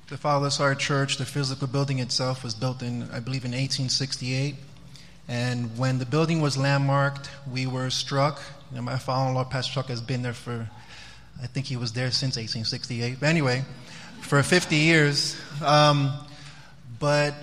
The 0.08 0.17
Father's 0.17 0.58
Heart 0.58 0.78
Church, 0.78 1.17
the 1.17 1.25
physical 1.25 1.65
building 1.65 1.97
itself, 1.97 2.43
was 2.43 2.54
built 2.54 2.84
in, 2.84 3.10
I 3.12 3.19
believe, 3.19 3.43
in 3.43 3.51
1868. 3.51 4.54
And 5.28 5.75
when 5.80 5.97
the 5.97 6.06
building 6.06 6.41
was 6.41 6.58
landmarked, 6.58 7.28
we 7.51 7.65
were 7.65 7.89
struck. 7.89 8.39
You 8.69 8.78
know, 8.78 8.84
my 8.84 8.99
father-in-law, 8.99 9.45
Pastor 9.45 9.73
Chuck, 9.73 9.88
has 9.88 10.01
been 10.01 10.21
there 10.21 10.34
for, 10.34 10.69
I 11.41 11.47
think 11.47 11.65
he 11.65 11.75
was 11.75 11.93
there 11.93 12.12
since 12.12 12.38
1868. 12.38 13.19
But 13.19 13.25
anyway, 13.25 13.63
for 14.21 14.43
50 14.43 14.75
years. 14.75 15.36
Um, 15.63 16.13
but 16.99 17.34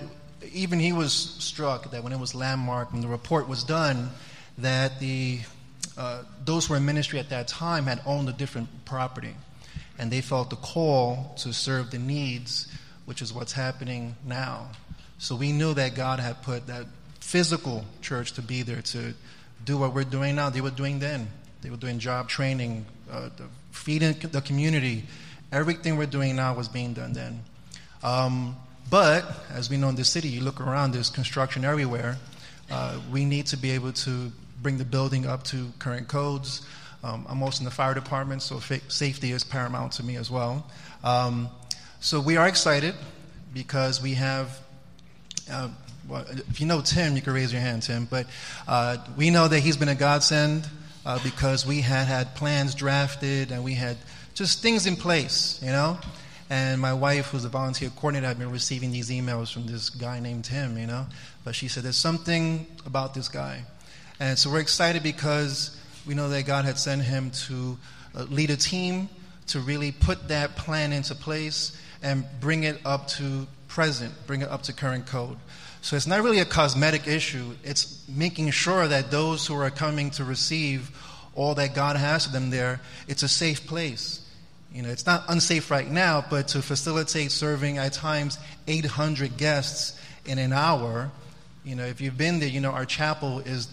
even 0.53 0.79
he 0.79 0.93
was 0.93 1.13
struck 1.13 1.91
that 1.91 2.01
when 2.01 2.13
it 2.13 2.19
was 2.19 2.33
landmarked 2.33 2.93
and 2.93 3.03
the 3.03 3.09
report 3.09 3.49
was 3.49 3.65
done, 3.65 4.09
that 4.59 5.01
the 5.01 5.41
uh, 5.97 6.23
those 6.45 6.67
who 6.67 6.73
were 6.73 6.77
in 6.77 6.85
ministry 6.85 7.19
at 7.19 7.29
that 7.29 7.49
time 7.49 7.87
had 7.87 8.01
owned 8.05 8.29
a 8.29 8.33
different 8.33 8.69
property 8.85 9.35
and 9.97 10.11
they 10.11 10.21
felt 10.21 10.49
the 10.49 10.55
call 10.55 11.33
to 11.37 11.53
serve 11.53 11.91
the 11.91 11.99
needs, 11.99 12.67
which 13.05 13.21
is 13.21 13.33
what's 13.33 13.53
happening 13.53 14.15
now. 14.25 14.69
So 15.17 15.35
we 15.35 15.51
knew 15.51 15.73
that 15.73 15.95
God 15.95 16.19
had 16.19 16.41
put 16.41 16.67
that 16.67 16.85
physical 17.19 17.85
church 18.01 18.33
to 18.33 18.41
be 18.41 18.61
there 18.63 18.81
to 18.81 19.13
do 19.63 19.77
what 19.77 19.93
we're 19.93 20.03
doing 20.03 20.35
now. 20.35 20.49
They 20.49 20.61
were 20.61 20.71
doing 20.71 20.99
then. 20.99 21.29
They 21.61 21.69
were 21.69 21.77
doing 21.77 21.99
job 21.99 22.27
training, 22.27 22.85
uh, 23.09 23.29
feeding 23.71 24.13
the 24.19 24.41
community. 24.41 25.05
Everything 25.51 25.97
we're 25.97 26.05
doing 26.07 26.35
now 26.35 26.53
was 26.53 26.67
being 26.67 26.93
done 26.93 27.13
then. 27.13 27.41
Um, 28.03 28.57
but 28.89 29.23
as 29.49 29.69
we 29.69 29.77
know 29.77 29.89
in 29.89 29.95
the 29.95 30.03
city, 30.03 30.27
you 30.27 30.41
look 30.41 30.59
around, 30.59 30.91
there's 30.91 31.09
construction 31.09 31.63
everywhere. 31.63 32.17
Uh, 32.69 32.99
we 33.11 33.23
need 33.23 33.47
to 33.47 33.57
be 33.57 33.71
able 33.71 33.93
to 33.93 34.31
bring 34.61 34.77
the 34.77 34.85
building 34.85 35.25
up 35.25 35.43
to 35.43 35.71
current 35.79 36.07
codes. 36.07 36.65
Um, 37.03 37.25
I'm 37.27 37.43
also 37.43 37.59
in 37.59 37.65
the 37.65 37.71
fire 37.71 37.93
department, 37.93 38.41
so 38.41 38.59
fa- 38.59 38.79
safety 38.87 39.31
is 39.31 39.43
paramount 39.43 39.93
to 39.93 40.03
me 40.03 40.15
as 40.15 40.31
well. 40.31 40.65
Um, 41.03 41.49
so 41.99 42.21
we 42.21 42.37
are 42.37 42.47
excited 42.47 42.95
because 43.53 44.01
we 44.01 44.13
have. 44.13 44.59
Uh, 45.51 45.69
well, 46.07 46.25
if 46.49 46.59
you 46.59 46.67
know 46.67 46.81
Tim, 46.81 47.15
you 47.15 47.21
can 47.21 47.33
raise 47.33 47.51
your 47.51 47.61
hand, 47.61 47.83
Tim. 47.83 48.05
But 48.05 48.27
uh, 48.67 48.97
we 49.17 49.29
know 49.29 49.47
that 49.47 49.59
he's 49.59 49.77
been 49.77 49.89
a 49.89 49.95
godsend 49.95 50.67
uh, 51.05 51.19
because 51.23 51.65
we 51.65 51.81
had 51.81 52.07
had 52.07 52.35
plans 52.35 52.75
drafted 52.75 53.51
and 53.51 53.63
we 53.63 53.73
had 53.73 53.97
just 54.33 54.61
things 54.61 54.85
in 54.85 54.95
place, 54.95 55.59
you 55.61 55.69
know. 55.69 55.97
And 56.49 56.79
my 56.79 56.93
wife, 56.93 57.27
who's 57.27 57.45
a 57.45 57.49
volunteer 57.49 57.89
coordinator, 57.89 58.27
had 58.27 58.37
been 58.37 58.51
receiving 58.51 58.91
these 58.91 59.09
emails 59.09 59.51
from 59.51 59.65
this 59.65 59.89
guy 59.89 60.19
named 60.19 60.45
Tim, 60.45 60.77
you 60.77 60.87
know. 60.87 61.05
But 61.43 61.55
she 61.55 61.67
said, 61.67 61.83
There's 61.83 61.97
something 61.97 62.67
about 62.85 63.13
this 63.13 63.27
guy. 63.27 63.63
And 64.19 64.37
so 64.37 64.51
we're 64.51 64.59
excited 64.59 65.03
because 65.03 65.77
we 66.05 66.13
know 66.13 66.29
that 66.29 66.45
God 66.45 66.65
had 66.65 66.77
sent 66.77 67.01
him 67.01 67.31
to 67.47 67.77
uh, 68.15 68.23
lead 68.23 68.49
a 68.49 68.57
team 68.57 69.09
to 69.47 69.59
really 69.59 69.91
put 69.91 70.27
that 70.29 70.55
plan 70.55 70.93
into 70.93 71.15
place 71.15 71.79
and 72.01 72.25
bring 72.39 72.63
it 72.63 72.79
up 72.85 73.07
to 73.07 73.47
present, 73.67 74.13
bring 74.27 74.41
it 74.41 74.49
up 74.49 74.63
to 74.63 74.73
current 74.73 75.05
code. 75.05 75.37
So 75.81 75.95
it's 75.95 76.07
not 76.07 76.21
really 76.21 76.39
a 76.39 76.45
cosmetic 76.45 77.07
issue, 77.07 77.55
it's 77.63 78.07
making 78.07 78.51
sure 78.51 78.87
that 78.87 79.11
those 79.11 79.45
who 79.45 79.55
are 79.55 79.69
coming 79.69 80.11
to 80.11 80.23
receive 80.23 80.91
all 81.35 81.55
that 81.55 81.73
God 81.73 81.95
has 81.95 82.25
for 82.25 82.31
them 82.31 82.51
there, 82.51 82.79
it's 83.07 83.23
a 83.23 83.27
safe 83.27 83.65
place. 83.67 84.19
You 84.73 84.81
know, 84.81 84.89
it's 84.89 85.05
not 85.05 85.23
unsafe 85.27 85.69
right 85.69 85.89
now, 85.89 86.23
but 86.29 86.47
to 86.49 86.61
facilitate 86.61 87.31
serving 87.31 87.77
at 87.77 87.93
times 87.93 88.39
800 88.67 89.37
guests 89.37 89.99
in 90.25 90.39
an 90.39 90.53
hour, 90.53 91.11
you 91.63 91.75
know, 91.75 91.85
if 91.85 92.01
you've 92.01 92.17
been 92.17 92.39
there, 92.39 92.49
you 92.49 92.61
know, 92.61 92.71
our 92.71 92.85
chapel 92.85 93.39
is 93.39 93.67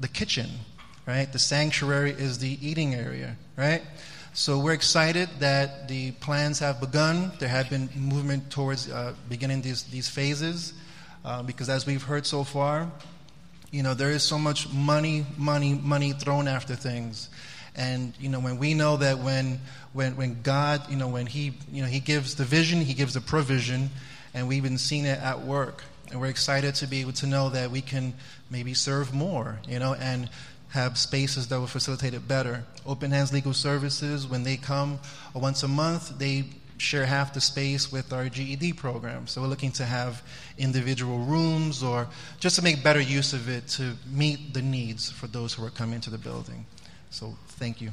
the 0.00 0.08
kitchen, 0.08 0.48
right? 1.06 1.32
The 1.32 1.38
sanctuary 1.38 2.12
is 2.12 2.38
the 2.38 2.58
eating 2.66 2.94
area, 2.94 3.36
right? 3.56 3.82
So 4.34 4.58
we're 4.58 4.72
excited 4.72 5.28
that 5.40 5.88
the 5.88 6.12
plans 6.12 6.58
have 6.60 6.80
begun. 6.80 7.32
There 7.38 7.48
have 7.48 7.68
been 7.68 7.90
movement 7.94 8.50
towards 8.50 8.90
uh, 8.90 9.14
beginning 9.28 9.60
these, 9.60 9.82
these 9.84 10.08
phases 10.08 10.72
uh, 11.24 11.42
because, 11.42 11.68
as 11.68 11.86
we've 11.86 12.02
heard 12.02 12.24
so 12.24 12.42
far, 12.42 12.90
you 13.70 13.82
know, 13.82 13.94
there 13.94 14.10
is 14.10 14.22
so 14.22 14.38
much 14.38 14.72
money, 14.72 15.26
money, 15.36 15.74
money 15.74 16.12
thrown 16.12 16.48
after 16.48 16.74
things. 16.74 17.28
And, 17.74 18.14
you 18.20 18.28
know, 18.28 18.40
when 18.40 18.58
we 18.58 18.74
know 18.74 18.96
that 18.98 19.18
when, 19.18 19.60
when, 19.92 20.16
when 20.16 20.42
God, 20.42 20.90
you 20.90 20.96
know, 20.96 21.08
when 21.08 21.26
He, 21.26 21.52
you 21.70 21.82
know, 21.82 21.88
He 21.88 22.00
gives 22.00 22.34
the 22.34 22.44
vision, 22.44 22.80
He 22.80 22.94
gives 22.94 23.14
the 23.14 23.20
provision, 23.20 23.90
and 24.34 24.48
we've 24.48 24.62
been 24.62 24.78
seeing 24.78 25.04
it 25.04 25.18
at 25.20 25.40
work. 25.42 25.84
And 26.10 26.20
we're 26.20 26.28
excited 26.28 26.74
to 26.76 26.86
be 26.86 27.00
able 27.00 27.12
to 27.12 27.26
know 27.26 27.48
that 27.50 27.70
we 27.70 27.80
can 27.80 28.12
maybe 28.50 28.74
serve 28.74 29.14
more, 29.14 29.58
you 29.66 29.78
know, 29.78 29.94
and 29.94 30.28
have 30.72 30.96
spaces 30.96 31.48
that 31.48 31.60
will 31.60 31.66
facilitate 31.66 32.14
it 32.14 32.26
better. 32.26 32.64
Open 32.86 33.10
Hands 33.10 33.30
Legal 33.30 33.52
Services, 33.52 34.26
when 34.26 34.42
they 34.42 34.56
come 34.56 34.98
uh, 35.36 35.38
once 35.38 35.62
a 35.62 35.68
month, 35.68 36.18
they 36.18 36.44
share 36.78 37.04
half 37.04 37.34
the 37.34 37.40
space 37.40 37.92
with 37.92 38.10
our 38.12 38.28
GED 38.28 38.72
program. 38.72 39.26
So 39.26 39.42
we're 39.42 39.48
looking 39.48 39.70
to 39.72 39.84
have 39.84 40.22
individual 40.56 41.18
rooms 41.18 41.82
or 41.82 42.08
just 42.40 42.56
to 42.56 42.62
make 42.62 42.82
better 42.82 43.00
use 43.00 43.34
of 43.34 43.50
it 43.50 43.68
to 43.68 43.92
meet 44.10 44.54
the 44.54 44.62
needs 44.62 45.10
for 45.10 45.26
those 45.26 45.52
who 45.52 45.64
are 45.64 45.70
coming 45.70 46.00
to 46.00 46.10
the 46.10 46.18
building. 46.18 46.64
So 47.10 47.36
thank 47.48 47.82
you. 47.82 47.90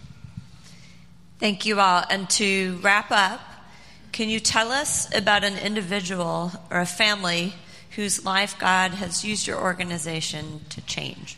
Thank 1.38 1.66
you 1.66 1.82
all. 1.82 2.04
And 2.10 2.30
to 2.32 2.80
wrap 2.82 3.12
up, 3.12 3.42
can 4.14 4.30
you 4.30 4.40
tell 4.40 4.72
us 4.72 5.14
about 5.14 5.44
an 5.44 5.58
individual 5.58 6.54
or 6.72 6.80
a 6.80 6.86
family 6.86 7.54
whose 7.92 8.26
life 8.26 8.58
God 8.58 8.92
has 8.92 9.26
used 9.26 9.48
your 9.48 9.60
organization 9.60 10.62
to 10.70 10.82
change? 10.82 11.38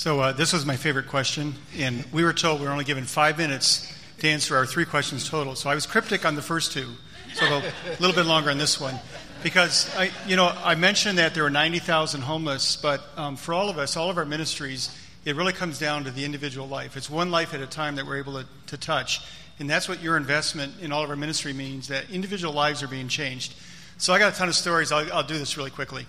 So, 0.00 0.18
uh, 0.20 0.32
this 0.32 0.54
was 0.54 0.64
my 0.64 0.76
favorite 0.76 1.08
question, 1.08 1.54
and 1.76 2.06
we 2.10 2.24
were 2.24 2.32
told 2.32 2.58
we 2.58 2.66
were 2.66 2.72
only 2.72 2.86
given 2.86 3.04
five 3.04 3.36
minutes 3.36 3.86
to 4.20 4.28
answer 4.30 4.56
our 4.56 4.64
three 4.64 4.86
questions 4.86 5.28
total. 5.28 5.54
So, 5.54 5.68
I 5.68 5.74
was 5.74 5.84
cryptic 5.84 6.24
on 6.24 6.36
the 6.36 6.40
first 6.40 6.72
two, 6.72 6.88
so 7.34 7.44
a 7.44 7.62
little 8.00 8.14
bit 8.14 8.24
longer 8.24 8.48
on 8.48 8.56
this 8.56 8.80
one. 8.80 8.98
Because, 9.42 9.94
I, 9.98 10.10
you 10.26 10.36
know, 10.36 10.46
I 10.64 10.74
mentioned 10.74 11.18
that 11.18 11.34
there 11.34 11.44
are 11.44 11.50
90,000 11.50 12.22
homeless, 12.22 12.76
but 12.76 13.02
um, 13.18 13.36
for 13.36 13.52
all 13.52 13.68
of 13.68 13.76
us, 13.76 13.94
all 13.94 14.08
of 14.08 14.16
our 14.16 14.24
ministries, 14.24 14.88
it 15.26 15.36
really 15.36 15.52
comes 15.52 15.78
down 15.78 16.04
to 16.04 16.10
the 16.10 16.24
individual 16.24 16.66
life. 16.66 16.96
It's 16.96 17.10
one 17.10 17.30
life 17.30 17.52
at 17.52 17.60
a 17.60 17.66
time 17.66 17.96
that 17.96 18.06
we're 18.06 18.20
able 18.20 18.40
to, 18.40 18.46
to 18.68 18.78
touch. 18.78 19.20
And 19.58 19.68
that's 19.68 19.86
what 19.86 20.02
your 20.02 20.16
investment 20.16 20.72
in 20.80 20.92
all 20.92 21.04
of 21.04 21.10
our 21.10 21.16
ministry 21.16 21.52
means 21.52 21.88
that 21.88 22.08
individual 22.08 22.54
lives 22.54 22.82
are 22.82 22.88
being 22.88 23.08
changed. 23.08 23.52
So 23.98 24.14
I 24.14 24.18
got 24.18 24.32
a 24.32 24.36
ton 24.38 24.48
of 24.48 24.54
stories. 24.54 24.92
I'll, 24.92 25.12
I'll 25.12 25.22
do 25.22 25.36
this 25.36 25.58
really 25.58 25.70
quickly. 25.70 26.06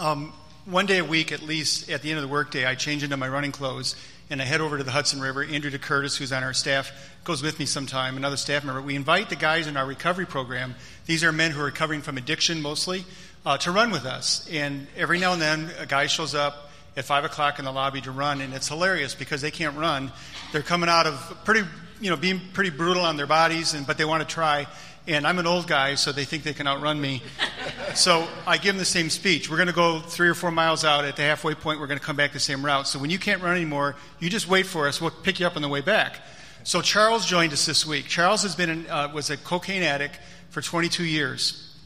Um, 0.00 0.32
one 0.66 0.86
day 0.86 0.98
a 0.98 1.04
week, 1.04 1.30
at 1.30 1.42
least 1.42 1.90
at 1.90 2.02
the 2.02 2.10
end 2.10 2.18
of 2.18 2.22
the 2.22 2.32
workday, 2.32 2.64
I 2.64 2.74
change 2.74 3.02
into 3.02 3.16
my 3.16 3.28
running 3.28 3.52
clothes 3.52 3.96
and 4.30 4.40
I 4.40 4.46
head 4.46 4.62
over 4.62 4.78
to 4.78 4.84
the 4.84 4.90
Hudson 4.90 5.20
River. 5.20 5.44
Andrew 5.44 5.70
DeCurtis, 5.70 6.16
who's 6.16 6.32
on 6.32 6.42
our 6.42 6.54
staff, 6.54 6.90
goes 7.24 7.42
with 7.42 7.58
me 7.58 7.66
sometime, 7.66 8.16
another 8.16 8.38
staff 8.38 8.64
member. 8.64 8.80
We 8.80 8.96
invite 8.96 9.28
the 9.28 9.36
guys 9.36 9.66
in 9.66 9.76
our 9.76 9.84
recovery 9.84 10.24
program. 10.24 10.74
These 11.04 11.22
are 11.22 11.32
men 11.32 11.50
who 11.50 11.60
are 11.60 11.66
recovering 11.66 12.00
from 12.00 12.16
addiction 12.16 12.62
mostly, 12.62 13.04
uh, 13.44 13.58
to 13.58 13.70
run 13.70 13.90
with 13.90 14.06
us. 14.06 14.48
And 14.50 14.86
every 14.96 15.18
now 15.18 15.34
and 15.34 15.42
then, 15.42 15.70
a 15.78 15.84
guy 15.84 16.06
shows 16.06 16.34
up 16.34 16.70
at 16.96 17.04
5 17.04 17.24
o'clock 17.24 17.58
in 17.58 17.66
the 17.66 17.72
lobby 17.72 18.00
to 18.00 18.10
run, 18.10 18.40
and 18.40 18.54
it's 18.54 18.68
hilarious 18.68 19.14
because 19.14 19.42
they 19.42 19.50
can't 19.50 19.76
run. 19.76 20.10
They're 20.52 20.62
coming 20.62 20.88
out 20.88 21.06
of 21.06 21.40
pretty, 21.44 21.68
you 22.00 22.08
know, 22.08 22.16
being 22.16 22.40
pretty 22.54 22.70
brutal 22.70 23.02
on 23.02 23.18
their 23.18 23.26
bodies, 23.26 23.74
and, 23.74 23.86
but 23.86 23.98
they 23.98 24.06
want 24.06 24.26
to 24.26 24.32
try. 24.32 24.66
And 25.06 25.26
I'm 25.26 25.38
an 25.38 25.46
old 25.46 25.66
guy, 25.66 25.96
so 25.96 26.12
they 26.12 26.24
think 26.24 26.44
they 26.44 26.54
can 26.54 26.66
outrun 26.66 26.98
me. 26.98 27.22
so 27.94 28.26
I 28.46 28.56
give 28.56 28.74
them 28.74 28.78
the 28.78 28.86
same 28.86 29.10
speech. 29.10 29.50
We're 29.50 29.58
going 29.58 29.68
to 29.68 29.74
go 29.74 30.00
three 30.00 30.28
or 30.28 30.34
four 30.34 30.50
miles 30.50 30.82
out. 30.82 31.04
At 31.04 31.16
the 31.16 31.22
halfway 31.22 31.54
point, 31.54 31.78
we're 31.78 31.86
going 31.86 31.98
to 31.98 32.04
come 32.04 32.16
back 32.16 32.32
the 32.32 32.40
same 32.40 32.64
route. 32.64 32.88
So 32.88 32.98
when 32.98 33.10
you 33.10 33.18
can't 33.18 33.42
run 33.42 33.54
anymore, 33.54 33.96
you 34.18 34.30
just 34.30 34.48
wait 34.48 34.64
for 34.64 34.88
us. 34.88 35.02
We'll 35.02 35.10
pick 35.10 35.40
you 35.40 35.46
up 35.46 35.56
on 35.56 35.62
the 35.62 35.68
way 35.68 35.82
back. 35.82 36.20
So 36.62 36.80
Charles 36.80 37.26
joined 37.26 37.52
us 37.52 37.66
this 37.66 37.84
week. 37.84 38.06
Charles 38.06 38.42
has 38.44 38.54
been 38.54 38.70
in, 38.70 38.90
uh, 38.90 39.10
was 39.12 39.28
a 39.28 39.36
cocaine 39.36 39.82
addict 39.82 40.18
for 40.48 40.62
22 40.62 41.04
years. 41.04 41.76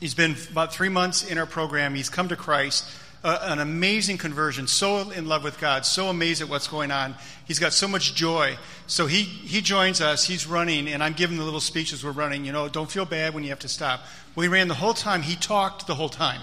He's 0.00 0.14
been 0.14 0.34
about 0.50 0.72
three 0.72 0.88
months 0.88 1.22
in 1.22 1.36
our 1.36 1.46
program. 1.46 1.94
He's 1.94 2.08
come 2.08 2.28
to 2.28 2.36
Christ 2.36 2.88
an 3.24 3.58
amazing 3.58 4.18
conversion, 4.18 4.66
so 4.66 5.10
in 5.10 5.26
love 5.26 5.42
with 5.42 5.58
God, 5.58 5.86
so 5.86 6.08
amazed 6.08 6.42
at 6.42 6.48
what's 6.48 6.68
going 6.68 6.90
on. 6.90 7.14
He's 7.46 7.58
got 7.58 7.72
so 7.72 7.88
much 7.88 8.14
joy. 8.14 8.58
So 8.86 9.06
he, 9.06 9.22
he 9.22 9.62
joins 9.62 10.00
us, 10.00 10.24
he's 10.24 10.46
running, 10.46 10.88
and 10.88 11.02
I'm 11.02 11.14
giving 11.14 11.38
the 11.38 11.44
little 11.44 11.60
speeches 11.60 12.04
we're 12.04 12.12
running. 12.12 12.44
You 12.44 12.52
know, 12.52 12.68
don't 12.68 12.90
feel 12.90 13.06
bad 13.06 13.34
when 13.34 13.42
you 13.42 13.48
have 13.48 13.60
to 13.60 13.68
stop. 13.68 14.02
We 14.36 14.48
ran 14.48 14.66
the 14.66 14.74
whole 14.74 14.94
time, 14.94 15.22
he 15.22 15.36
talked 15.36 15.86
the 15.86 15.94
whole 15.94 16.08
time. 16.08 16.40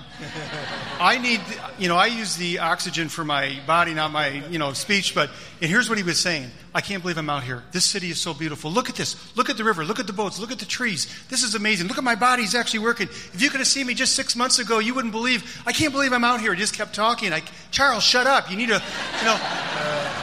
I 1.00 1.18
need, 1.18 1.42
you 1.78 1.90
know, 1.90 1.98
I 1.98 2.06
use 2.06 2.38
the 2.38 2.60
oxygen 2.60 3.10
for 3.10 3.26
my 3.26 3.60
body, 3.68 3.94
not 3.94 4.12
my, 4.12 4.30
you 4.48 4.60
know, 4.60 4.72
speech, 4.72 5.14
but, 5.14 5.30
and 5.60 5.70
here's 5.70 5.90
what 5.90 5.98
he 5.98 6.04
was 6.04 6.20
saying 6.20 6.52
I 6.74 6.80
can't 6.80 7.04
believe 7.04 7.18
I'm 7.18 7.30
out 7.30 7.44
here. 7.44 7.64
This 7.74 7.84
city 7.84 8.10
is 8.10 8.20
so 8.20 8.34
beautiful. 8.34 8.72
Look 8.72 8.90
at 8.90 8.96
this. 8.96 9.36
Look 9.36 9.50
at 9.50 9.58
the 9.58 9.66
river. 9.66 9.84
Look 9.84 10.00
at 10.00 10.08
the 10.08 10.14
boats. 10.14 10.40
Look 10.40 10.52
at 10.52 10.60
the 10.60 10.66
trees. 10.66 11.06
This 11.28 11.44
is 11.44 11.54
amazing. 11.54 11.90
Look 11.90 11.98
at 11.98 12.04
my 12.04 12.16
body's 12.16 12.56
actually 12.56 12.80
working. 12.80 13.10
If 13.10 13.42
you 13.42 13.50
could 13.50 13.60
have 13.60 13.68
seen 13.68 13.88
me 13.88 13.94
just 13.94 14.16
six 14.16 14.38
months 14.38 14.58
ago, 14.58 14.80
you 14.80 14.94
wouldn't 14.94 15.12
believe. 15.12 15.62
I 15.66 15.74
can't 15.74 15.92
believe 15.92 16.14
I'm 16.14 16.24
out 16.24 16.40
here. 16.40 16.54
He 16.54 16.60
just 16.60 16.74
kept 16.74 16.96
talking. 16.96 17.32
Like, 17.32 17.44
Charles, 17.72 18.06
shut 18.06 18.26
up. 18.26 18.50
You 18.50 18.56
need 18.56 18.70
to, 18.70 18.82
you 19.20 19.26
know. 19.26 19.36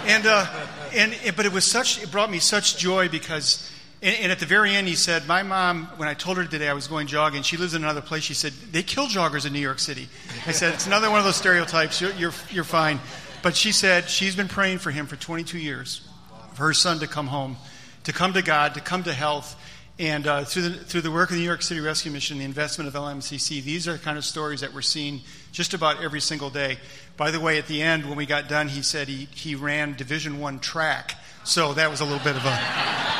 And, 0.07 0.27
uh, 0.27 0.47
and, 0.95 1.15
but 1.37 1.45
it 1.45 1.53
was 1.53 1.67
such, 1.67 2.03
it 2.03 2.11
brought 2.11 2.31
me 2.31 2.39
such 2.39 2.79
joy 2.79 3.11
because, 3.11 3.71
and, 4.03 4.17
and, 4.23 4.33
at 4.33 4.39
the 4.39 4.47
very 4.47 4.75
end, 4.75 4.87
he 4.87 4.95
said, 4.95 5.27
My 5.27 5.43
mom, 5.43 5.87
when 5.97 6.09
I 6.09 6.15
told 6.15 6.37
her 6.37 6.45
today 6.45 6.69
I 6.69 6.73
was 6.73 6.87
going 6.87 7.07
jogging, 7.07 7.43
she 7.43 7.57
lives 7.57 7.75
in 7.75 7.83
another 7.83 8.01
place, 8.01 8.23
she 8.23 8.35
said, 8.35 8.53
They 8.53 8.83
kill 8.83 9.07
joggers 9.07 9.47
in 9.47 9.53
New 9.53 9.59
York 9.59 9.79
City. 9.79 10.09
I 10.47 10.53
said, 10.53 10.75
It's 10.75 10.87
another 10.87 11.11
one 11.11 11.19
of 11.19 11.25
those 11.25 11.37
stereotypes. 11.37 12.01
You're, 12.01 12.13
you're, 12.13 12.33
you're 12.51 12.65
fine. 12.65 13.01
But 13.43 13.57
she 13.57 13.73
said 13.73 14.09
she's 14.09 14.37
been 14.37 14.49
praying 14.49 14.79
for 14.79 14.91
him 14.91 15.07
for 15.07 15.17
22 15.17 15.59
years 15.59 16.09
for 16.55 16.65
her 16.65 16.75
son 16.75 16.99
to 16.99 17.07
come 17.07 17.29
home, 17.29 17.57
to 18.05 18.13
come 18.13 18.33
to 18.33 18.43
God, 18.43 18.75
to 18.75 18.81
come 18.81 19.05
to 19.05 19.13
health. 19.13 19.55
And 20.01 20.27
uh, 20.27 20.45
through, 20.45 20.63
the, 20.63 20.71
through 20.71 21.01
the 21.03 21.11
work 21.11 21.31
of 21.31 21.35
the 21.35 21.41
New 21.41 21.47
York 21.47 21.63
City 21.63 21.81
Rescue 21.81 22.11
Mission, 22.11 22.39
the 22.39 22.45
investment 22.45 22.89
of 22.89 22.95
LMCC, 22.95 23.63
these 23.63 23.89
are 23.89 23.93
the 23.93 23.99
kind 23.99 24.19
of 24.19 24.25
stories 24.25 24.61
that 24.61 24.73
we're 24.73 24.83
seeing 24.83 25.21
just 25.53 25.75
about 25.75 26.03
every 26.03 26.21
single 26.21 26.51
day. 26.51 26.79
By 27.17 27.31
the 27.31 27.41
way, 27.41 27.59
at 27.59 27.67
the 27.67 27.83
end, 27.83 28.07
when 28.07 28.17
we 28.17 28.27
got 28.27 28.49
done, 28.49 28.69
he 28.69 28.83
said 28.83 29.09
he, 29.09 29.29
he 29.35 29.55
ran 29.55 29.95
Division 29.95 30.39
One 30.39 30.61
track. 30.61 31.17
So 31.49 31.73
that 31.73 31.91
was 31.91 32.03
a 32.03 32.05
little 32.05 32.19
bit 32.19 32.37
of 32.37 32.45
a 32.45 32.61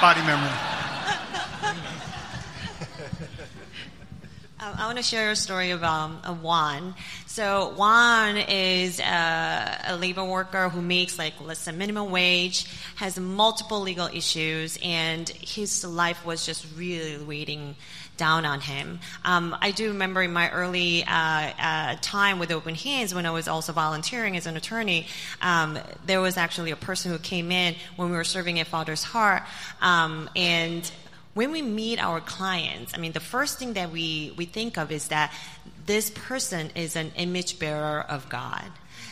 body 0.03 0.21
memory. 0.21 0.51
I 4.61 4.85
want 4.85 4.99
to 4.99 5.03
share 5.03 5.31
a 5.31 5.37
story 5.37 5.71
about 5.71 6.27
um, 6.27 6.43
Juan. 6.43 6.95
So 7.25 7.73
Juan 7.75 8.37
is 8.37 9.01
a, 9.01 9.79
a, 9.87 9.97
labor 9.97 10.25
worker 10.25 10.69
who 10.69 10.83
makes 10.83 11.19
like 11.19 11.41
less 11.41 11.65
than 11.65 11.79
minimum 11.79 12.11
wage, 12.11 12.67
has 12.97 13.19
multiple 13.19 13.81
legal 13.81 14.09
issues, 14.09 14.79
and 14.83 15.27
his 15.27 15.83
life 15.83 16.27
was 16.27 16.45
just 16.45 16.67
really 16.77 17.17
weighting 17.25 17.77
down 18.19 18.45
on 18.45 18.61
him. 18.61 19.01
Um, 19.25 19.57
I 19.61 19.71
do 19.71 19.89
remember 19.89 20.23
in 20.23 20.33
my 20.33 20.51
early 20.51 21.05
uh, 21.05 21.09
uh, 21.09 21.97
time 22.03 22.39
with 22.39 22.51
Open 22.53 22.75
Hands, 22.75 23.15
when 23.15 23.25
I 23.25 23.31
was 23.31 23.49
also 23.49 23.73
volunteering 23.73 24.37
as 24.37 24.47
an 24.47 24.57
attorney, 24.57 25.07
um, 25.41 25.79
there 26.05 26.21
was 26.21 26.37
actually 26.37 26.71
a 26.71 26.77
person 26.77 27.11
who 27.11 27.19
came 27.19 27.51
in 27.51 27.75
when 27.97 28.11
we 28.11 28.17
were 28.17 28.25
serving 28.25 28.61
at 28.61 28.67
Father's 28.67 29.03
Heart, 29.03 29.45
um, 29.81 30.29
and 30.37 30.91
when 31.35 31.53
we 31.53 31.63
meet 31.63 32.01
our 32.01 32.21
clients, 32.21 32.93
I 32.95 32.99
mean, 32.99 33.13
the 33.13 33.21
first 33.21 33.61
thing 33.61 33.75
that 33.75 33.93
we, 33.93 34.35
we 34.37 34.45
think 34.45 34.77
of 34.77 34.91
is 34.91 35.09
that 35.09 35.33
this 35.87 36.11
person 36.11 36.71
is 36.75 36.97
an 36.97 37.13
image 37.17 37.61
bearer 37.61 38.01
of 38.01 38.29
God. 38.29 38.65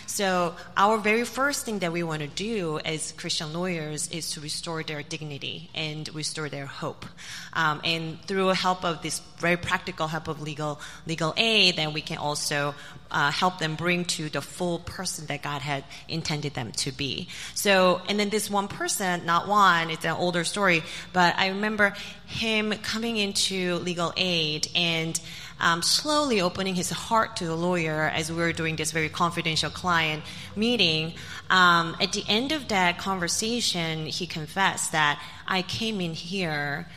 So, 0.06 0.54
our 0.76 0.98
very 0.98 1.24
first 1.24 1.64
thing 1.64 1.80
that 1.80 1.92
we 1.92 2.02
want 2.02 2.22
to 2.22 2.28
do 2.28 2.78
as 2.84 3.12
Christian 3.12 3.52
lawyers 3.52 4.08
is 4.08 4.30
to 4.32 4.40
restore 4.40 4.82
their 4.82 5.02
dignity 5.02 5.68
and 5.74 6.08
restore 6.14 6.48
their 6.48 6.66
hope. 6.66 7.04
Um, 7.52 7.80
and 7.84 8.22
through 8.22 8.48
help 8.48 8.84
of 8.84 9.02
this 9.02 9.20
very 9.38 9.56
practical 9.56 10.06
help 10.06 10.28
of 10.28 10.40
legal 10.40 10.80
legal 11.06 11.34
aid, 11.36 11.76
then 11.76 11.92
we 11.92 12.02
can 12.02 12.18
also 12.18 12.74
uh, 13.10 13.30
help 13.30 13.58
them 13.58 13.74
bring 13.74 14.04
to 14.04 14.28
the 14.28 14.40
full 14.40 14.78
person 14.78 15.26
that 15.26 15.42
God 15.42 15.60
had 15.60 15.84
intended 16.08 16.54
them 16.54 16.72
to 16.72 16.92
be. 16.92 17.28
So, 17.54 18.00
and 18.08 18.18
then 18.18 18.30
this 18.30 18.50
one 18.50 18.68
person, 18.68 19.26
not 19.26 19.48
one, 19.48 19.90
it's 19.90 20.04
an 20.04 20.12
older 20.12 20.44
story, 20.44 20.82
but 21.12 21.36
I 21.36 21.48
remember 21.48 21.94
him 22.26 22.72
coming 22.82 23.16
into 23.16 23.76
legal 23.76 24.12
aid 24.16 24.68
and 24.74 25.18
um, 25.60 25.82
slowly 25.82 26.40
opening 26.40 26.74
his 26.74 26.90
heart 26.90 27.36
to 27.36 27.46
the 27.46 27.54
lawyer 27.54 28.10
as 28.14 28.30
we 28.30 28.38
were 28.38 28.52
doing 28.52 28.76
this 28.76 28.92
very 28.92 29.08
confidential 29.08 29.70
client 29.70 30.22
meeting. 30.54 31.14
Um, 31.50 31.96
at 32.00 32.12
the 32.12 32.24
end 32.28 32.52
of 32.52 32.68
that 32.68 32.98
conversation, 32.98 34.06
he 34.06 34.26
confessed 34.26 34.92
that 34.92 35.20
I 35.46 35.62
came 35.62 36.00
in 36.00 36.14
here 36.14 36.88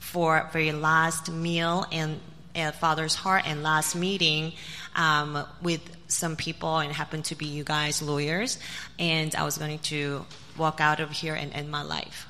for 0.00 0.48
very 0.52 0.72
last 0.72 1.30
meal 1.30 1.86
and 1.92 2.20
at 2.54 2.74
Father's 2.74 3.14
Heart 3.14 3.44
and 3.46 3.62
last 3.62 3.94
meeting 3.94 4.52
um, 4.96 5.44
with 5.62 5.80
some 6.08 6.36
people 6.36 6.78
and 6.78 6.92
happened 6.92 7.26
to 7.26 7.34
be 7.34 7.46
you 7.46 7.62
guys 7.62 8.02
lawyers, 8.02 8.58
and 8.98 9.34
I 9.34 9.44
was 9.44 9.58
going 9.58 9.78
to 9.78 10.24
walk 10.56 10.80
out 10.80 11.00
of 11.00 11.10
here 11.10 11.34
and 11.34 11.52
end 11.52 11.70
my 11.70 11.82
life. 11.82 12.27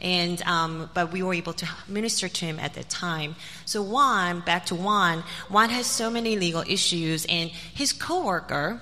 And 0.00 0.42
um, 0.42 0.90
but 0.94 1.12
we 1.12 1.22
were 1.22 1.34
able 1.34 1.52
to 1.54 1.68
minister 1.88 2.28
to 2.28 2.44
him 2.44 2.58
at 2.58 2.74
that 2.74 2.88
time. 2.88 3.36
So 3.64 3.82
Juan, 3.82 4.40
back 4.40 4.66
to 4.66 4.74
Juan, 4.74 5.24
Juan 5.48 5.70
has 5.70 5.86
so 5.86 6.10
many 6.10 6.36
legal 6.36 6.62
issues, 6.66 7.24
and 7.26 7.50
his 7.50 7.92
coworker 7.92 8.80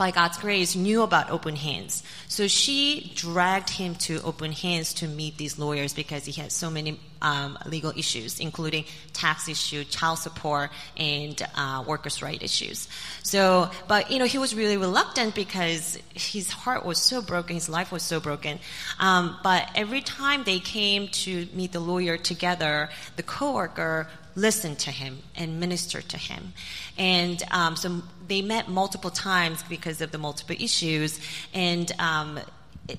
by 0.00 0.10
God's 0.10 0.38
grace, 0.38 0.74
knew 0.74 1.02
about 1.02 1.30
Open 1.30 1.56
Hands. 1.56 2.02
So 2.26 2.48
she 2.48 3.12
dragged 3.14 3.68
him 3.68 3.94
to 3.96 4.22
Open 4.22 4.50
Hands 4.50 4.94
to 4.94 5.06
meet 5.06 5.36
these 5.36 5.58
lawyers 5.58 5.92
because 5.92 6.24
he 6.24 6.32
had 6.32 6.50
so 6.50 6.70
many 6.70 6.98
um, 7.22 7.58
legal 7.66 7.92
issues, 7.96 8.40
including 8.40 8.84
tax 9.12 9.48
issue, 9.48 9.84
child 9.84 10.18
support, 10.18 10.70
and 10.96 11.40
uh, 11.54 11.84
workers' 11.86 12.22
right 12.22 12.42
issues. 12.42 12.88
So, 13.22 13.70
but 13.88 14.10
you 14.10 14.18
know, 14.18 14.24
he 14.24 14.38
was 14.38 14.54
really 14.54 14.76
reluctant 14.76 15.34
because 15.34 15.98
his 16.14 16.50
heart 16.50 16.84
was 16.84 16.98
so 16.98 17.22
broken, 17.22 17.54
his 17.54 17.68
life 17.68 17.92
was 17.92 18.02
so 18.02 18.20
broken. 18.20 18.58
Um, 18.98 19.36
but 19.42 19.70
every 19.74 20.00
time 20.00 20.44
they 20.44 20.58
came 20.58 21.08
to 21.08 21.48
meet 21.52 21.72
the 21.72 21.80
lawyer 21.80 22.16
together, 22.16 22.88
the 23.16 23.22
coworker 23.22 24.08
listened 24.34 24.78
to 24.78 24.90
him 24.90 25.18
and 25.36 25.60
ministered 25.60 26.08
to 26.08 26.16
him. 26.16 26.52
And 26.96 27.42
um, 27.50 27.76
so 27.76 28.02
they 28.26 28.42
met 28.42 28.68
multiple 28.68 29.10
times 29.10 29.62
because 29.64 30.00
of 30.00 30.12
the 30.12 30.18
multiple 30.18 30.56
issues. 30.58 31.20
And 31.52 31.90
um, 31.98 32.40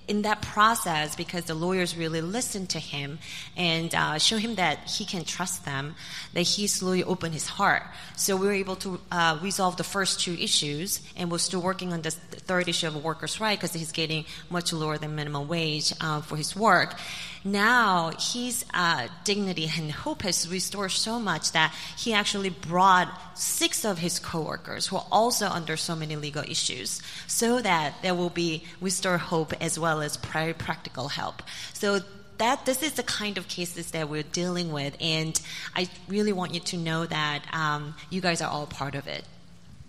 in 0.08 0.24
that 0.24 0.42
process, 0.42 1.16
because 1.16 1.46
the 1.46 1.54
lawyers 1.54 1.96
really 1.98 2.22
listened 2.22 2.70
to 2.70 2.80
him 2.80 3.20
and 3.56 3.94
uh, 3.96 4.18
show 4.18 4.38
him 4.38 4.56
that 4.56 4.90
he 4.90 5.06
can 5.06 5.24
trust 5.24 5.66
them, 5.66 5.96
that 6.34 6.42
he 6.44 6.68
slowly 6.68 7.04
opened 7.04 7.34
his 7.34 7.48
heart. 7.48 7.84
So 8.16 8.36
we 8.36 8.48
were 8.48 8.54
able 8.54 8.76
to 8.78 9.00
uh, 9.12 9.40
resolve 9.42 9.78
the 9.78 9.84
first 9.84 10.20
two 10.20 10.34
issues, 10.34 11.02
and 11.16 11.32
we're 11.32 11.40
still 11.40 11.62
working 11.62 11.94
on 11.94 12.02
the 12.02 12.12
third 12.12 12.68
issue 12.68 12.88
of 12.88 13.04
workers' 13.04 13.40
right 13.40 13.58
because 13.58 13.74
he's 13.74 13.92
getting 13.92 14.26
much 14.50 14.74
lower 14.74 14.98
than 14.98 15.16
minimum 15.16 15.48
wage 15.48 15.94
uh, 16.02 16.22
for 16.22 16.36
his 16.36 16.56
work 16.56 16.96
now 17.44 18.12
his 18.20 18.66
uh, 18.74 19.08
dignity 19.24 19.70
and 19.78 19.92
hope 19.92 20.22
has 20.22 20.48
restored 20.48 20.92
so 20.92 21.20
much 21.20 21.52
that 21.54 21.74
he 21.98 22.14
actually 22.14 22.50
brought 22.50 23.10
six 23.36 23.84
of 23.84 23.98
his 23.98 24.20
coworkers 24.20 24.88
who 24.88 24.98
are 24.98 25.08
also 25.12 25.48
under 25.48 25.76
so 25.76 25.96
many 25.96 26.16
legal 26.16 26.44
issues 26.44 27.02
so 27.28 27.62
that 27.62 27.96
there 28.02 28.16
will 28.16 28.30
be 28.30 28.64
restored 28.80 29.22
hope 29.22 29.54
as 29.62 29.80
well 29.80 30.02
as 30.02 30.18
practical 30.18 31.08
help. 31.08 31.42
So 31.74 32.00
that 32.38 32.66
this 32.66 32.82
is 32.82 32.94
the 32.94 33.04
kind 33.04 33.38
of 33.38 33.48
cases 33.48 33.92
that 33.92 34.10
we're 34.10 34.24
dealing 34.24 34.72
with, 34.72 34.98
and 35.00 35.40
I 35.76 35.88
really 36.08 36.34
want 36.34 36.56
you 36.56 36.60
to 36.60 36.78
know 36.78 37.06
that 37.06 37.44
um, 37.54 37.94
you 38.10 38.20
guys 38.20 38.42
are 38.42 38.50
all 38.50 38.66
part 38.66 38.96
of 38.96 39.08
it. 39.08 39.24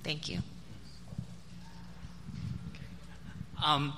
Thank 0.05 0.29
you. 0.29 0.41
Um, 3.65 3.95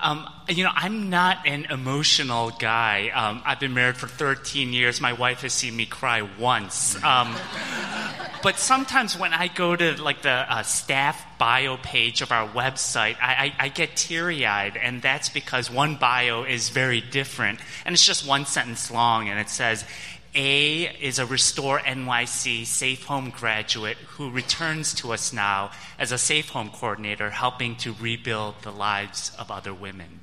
um, 0.00 0.28
you 0.48 0.64
know, 0.64 0.70
I'm 0.74 1.10
not 1.10 1.46
an 1.46 1.66
emotional 1.66 2.50
guy. 2.50 3.10
Um, 3.14 3.42
I've 3.44 3.60
been 3.60 3.74
married 3.74 3.96
for 3.96 4.08
13 4.08 4.72
years. 4.72 5.00
My 5.00 5.12
wife 5.12 5.42
has 5.42 5.52
seen 5.52 5.76
me 5.76 5.86
cry 5.86 6.22
once. 6.38 7.02
Um, 7.02 7.34
but 8.42 8.58
sometimes 8.58 9.18
when 9.18 9.32
I 9.32 9.48
go 9.48 9.74
to 9.74 10.02
like 10.02 10.22
the 10.22 10.30
uh, 10.30 10.62
staff 10.62 11.24
bio 11.38 11.76
page 11.78 12.20
of 12.20 12.32
our 12.32 12.48
website, 12.48 13.16
I, 13.20 13.54
I, 13.58 13.64
I 13.66 13.68
get 13.68 13.96
teary 13.96 14.44
eyed, 14.44 14.76
and 14.76 15.00
that's 15.00 15.28
because 15.28 15.70
one 15.70 15.96
bio 15.96 16.44
is 16.44 16.68
very 16.68 17.00
different, 17.00 17.60
and 17.86 17.94
it's 17.94 18.04
just 18.04 18.26
one 18.26 18.46
sentence 18.46 18.90
long, 18.90 19.28
and 19.28 19.38
it 19.38 19.48
says, 19.48 19.84
a 20.34 20.82
is 21.00 21.18
a 21.18 21.26
Restore 21.26 21.78
NYC 21.80 22.66
Safe 22.66 23.04
Home 23.04 23.30
graduate 23.30 23.96
who 23.96 24.30
returns 24.30 24.94
to 24.94 25.12
us 25.12 25.32
now 25.32 25.70
as 25.98 26.10
a 26.10 26.18
Safe 26.18 26.48
Home 26.50 26.70
coordinator, 26.70 27.30
helping 27.30 27.76
to 27.76 27.94
rebuild 28.00 28.56
the 28.62 28.72
lives 28.72 29.30
of 29.38 29.50
other 29.50 29.72
women. 29.72 30.20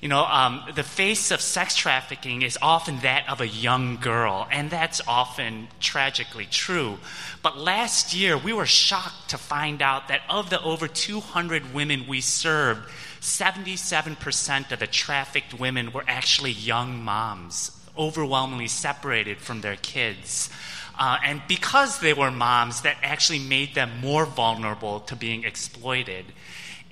You 0.00 0.08
know, 0.08 0.24
um, 0.24 0.62
the 0.74 0.82
face 0.82 1.30
of 1.30 1.42
sex 1.42 1.74
trafficking 1.74 2.40
is 2.40 2.56
often 2.62 3.00
that 3.00 3.28
of 3.28 3.42
a 3.42 3.48
young 3.48 3.96
girl, 3.96 4.48
and 4.50 4.70
that's 4.70 5.02
often 5.06 5.68
tragically 5.78 6.46
true. 6.46 6.98
But 7.42 7.58
last 7.58 8.14
year, 8.14 8.38
we 8.38 8.54
were 8.54 8.66
shocked 8.66 9.30
to 9.30 9.36
find 9.36 9.82
out 9.82 10.08
that 10.08 10.22
of 10.30 10.48
the 10.48 10.62
over 10.62 10.88
200 10.88 11.74
women 11.74 12.06
we 12.08 12.22
served, 12.22 12.88
77% 13.20 14.72
of 14.72 14.78
the 14.78 14.86
trafficked 14.86 15.52
women 15.52 15.92
were 15.92 16.04
actually 16.06 16.52
young 16.52 17.02
moms 17.04 17.79
overwhelmingly 17.96 18.68
separated 18.68 19.38
from 19.38 19.60
their 19.60 19.76
kids. 19.76 20.50
Uh, 20.98 21.18
and 21.24 21.42
because 21.48 22.00
they 22.00 22.12
were 22.12 22.30
moms, 22.30 22.82
that 22.82 22.96
actually 23.02 23.38
made 23.38 23.74
them 23.74 23.90
more 24.00 24.26
vulnerable 24.26 25.00
to 25.00 25.16
being 25.16 25.44
exploited. 25.44 26.26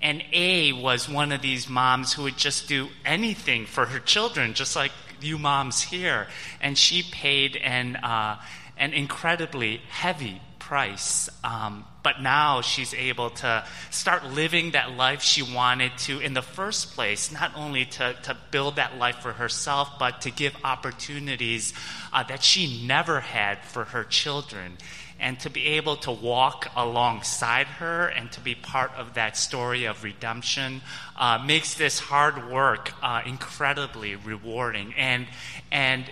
And 0.00 0.22
A 0.32 0.72
was 0.72 1.08
one 1.08 1.32
of 1.32 1.42
these 1.42 1.68
moms 1.68 2.12
who 2.12 2.22
would 2.22 2.36
just 2.36 2.68
do 2.68 2.88
anything 3.04 3.66
for 3.66 3.86
her 3.86 3.98
children, 3.98 4.54
just 4.54 4.76
like 4.76 4.92
you 5.20 5.38
moms 5.38 5.82
here. 5.82 6.28
And 6.60 6.78
she 6.78 7.02
paid 7.02 7.56
an, 7.56 7.96
uh, 7.96 8.40
an 8.76 8.92
incredibly 8.92 9.82
heavy 9.88 10.40
price. 10.68 11.30
Um, 11.42 11.86
but 12.02 12.20
now 12.20 12.60
she's 12.60 12.92
able 12.92 13.30
to 13.30 13.64
start 13.90 14.24
living 14.26 14.72
that 14.72 14.92
life 14.92 15.22
she 15.22 15.42
wanted 15.42 15.96
to 15.98 16.20
in 16.20 16.34
the 16.34 16.42
first 16.42 16.94
place, 16.94 17.32
not 17.32 17.52
only 17.56 17.86
to, 17.86 18.14
to 18.24 18.36
build 18.50 18.76
that 18.76 18.98
life 18.98 19.16
for 19.16 19.32
herself, 19.32 19.98
but 19.98 20.20
to 20.22 20.30
give 20.30 20.54
opportunities 20.64 21.72
uh, 22.12 22.22
that 22.24 22.42
she 22.42 22.86
never 22.86 23.20
had 23.20 23.64
for 23.64 23.84
her 23.84 24.04
children. 24.04 24.76
And 25.20 25.40
to 25.40 25.50
be 25.50 25.64
able 25.78 25.96
to 25.96 26.12
walk 26.12 26.70
alongside 26.76 27.66
her 27.66 28.06
and 28.06 28.30
to 28.32 28.40
be 28.40 28.54
part 28.54 28.92
of 28.96 29.14
that 29.14 29.36
story 29.36 29.86
of 29.86 30.04
redemption 30.04 30.80
uh, 31.16 31.42
makes 31.44 31.74
this 31.74 31.98
hard 31.98 32.50
work 32.50 32.92
uh, 33.02 33.22
incredibly 33.26 34.14
rewarding. 34.14 34.94
And, 34.96 35.26
and 35.72 36.04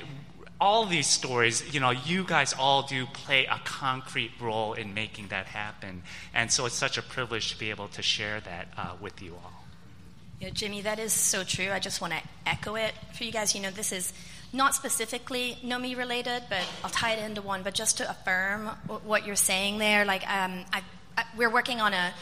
all 0.60 0.86
these 0.86 1.06
stories, 1.06 1.74
you 1.74 1.80
know, 1.80 1.90
you 1.90 2.24
guys 2.24 2.54
all 2.58 2.82
do 2.82 3.06
play 3.06 3.44
a 3.46 3.60
concrete 3.64 4.32
role 4.40 4.72
in 4.72 4.94
making 4.94 5.28
that 5.28 5.46
happen. 5.46 6.02
And 6.34 6.50
so 6.50 6.66
it's 6.66 6.74
such 6.74 6.96
a 6.96 7.02
privilege 7.02 7.52
to 7.52 7.58
be 7.58 7.70
able 7.70 7.88
to 7.88 8.02
share 8.02 8.40
that 8.40 8.68
uh, 8.76 8.94
with 9.00 9.20
you 9.20 9.34
all. 9.34 9.64
Yeah, 10.40 10.50
Jimmy, 10.50 10.82
that 10.82 10.98
is 10.98 11.12
so 11.12 11.44
true. 11.44 11.70
I 11.70 11.78
just 11.78 12.00
want 12.00 12.12
to 12.12 12.20
echo 12.46 12.74
it 12.74 12.92
for 13.14 13.24
you 13.24 13.32
guys. 13.32 13.54
You 13.54 13.62
know, 13.62 13.70
this 13.70 13.92
is 13.92 14.12
not 14.52 14.74
specifically 14.74 15.58
Nomi 15.64 15.96
related, 15.96 16.44
but 16.48 16.62
I'll 16.84 16.90
tie 16.90 17.12
it 17.12 17.22
into 17.22 17.42
one. 17.42 17.62
But 17.62 17.74
just 17.74 17.98
to 17.98 18.10
affirm 18.10 18.66
what 19.04 19.26
you're 19.26 19.34
saying 19.34 19.78
there, 19.78 20.04
like 20.04 20.22
um, 20.30 20.64
I, 20.72 20.82
I, 21.16 21.24
we're 21.36 21.50
working 21.50 21.80
on 21.80 21.94
a 21.94 22.12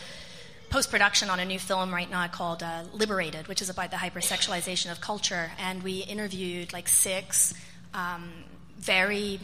post 0.71 0.91
production 0.91 1.29
on 1.29 1.39
a 1.39 1.45
new 1.45 1.59
film 1.59 1.93
right 1.93 2.11
now 2.11 2.27
called 2.29 2.63
uh, 2.63 2.83
Liberated, 2.93 3.47
which 3.49 3.63
is 3.63 3.69
about 3.69 3.91
the 3.91 3.97
hypersexualization 3.97 4.91
of 4.91 5.01
culture. 5.01 5.51
And 5.59 5.83
we 5.83 5.99
interviewed 6.01 6.73
like 6.73 6.89
six 6.89 7.55
um, 7.95 8.31
very 8.79 9.41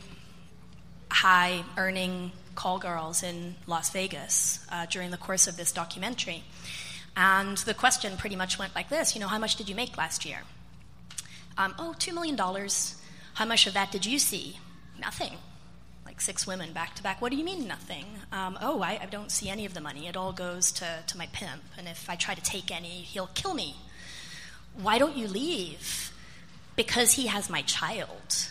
high 1.08 1.64
earning 1.76 2.32
call 2.54 2.78
girls 2.78 3.22
in 3.22 3.54
Las 3.66 3.90
Vegas 3.90 4.64
uh, 4.70 4.86
during 4.86 5.10
the 5.10 5.16
course 5.16 5.46
of 5.46 5.56
this 5.56 5.72
documentary. 5.72 6.42
And 7.16 7.56
the 7.58 7.74
question 7.74 8.16
pretty 8.16 8.36
much 8.36 8.58
went 8.58 8.74
like 8.74 8.88
this 8.88 9.14
You 9.14 9.20
know, 9.20 9.28
how 9.28 9.38
much 9.38 9.56
did 9.56 9.68
you 9.68 9.74
make 9.74 9.96
last 9.96 10.24
year? 10.24 10.40
Um, 11.56 11.74
oh, 11.78 11.94
$2 11.98 12.12
million. 12.14 12.36
How 13.34 13.44
much 13.44 13.66
of 13.66 13.74
that 13.74 13.90
did 13.90 14.06
you 14.06 14.18
see? 14.18 14.58
Nothing. 15.00 15.32
Like 16.06 16.20
six 16.20 16.46
women 16.46 16.72
back 16.72 16.94
to 16.96 17.02
back. 17.02 17.20
What 17.20 17.30
do 17.30 17.36
you 17.36 17.44
mean, 17.44 17.66
nothing? 17.66 18.04
Um, 18.32 18.58
oh, 18.60 18.82
I, 18.82 18.98
I, 19.02 19.06
don't 19.06 19.30
see 19.30 19.48
any 19.48 19.64
of 19.66 19.74
the 19.74 19.80
money. 19.80 20.06
It 20.06 20.16
all 20.16 20.32
goes 20.32 20.72
to, 20.72 21.02
to 21.06 21.18
my 21.18 21.28
pimp. 21.32 21.62
And 21.78 21.86
if 21.86 22.08
I 22.08 22.16
try 22.16 22.34
to 22.34 22.42
take 22.42 22.70
any, 22.70 22.88
he'll 22.88 23.30
kill 23.34 23.54
me. 23.54 23.76
Why 24.74 24.98
don't 24.98 25.16
you 25.16 25.28
leave? 25.28 26.09
Because 26.80 27.12
he 27.12 27.26
has 27.26 27.50
my 27.50 27.60
child 27.60 28.48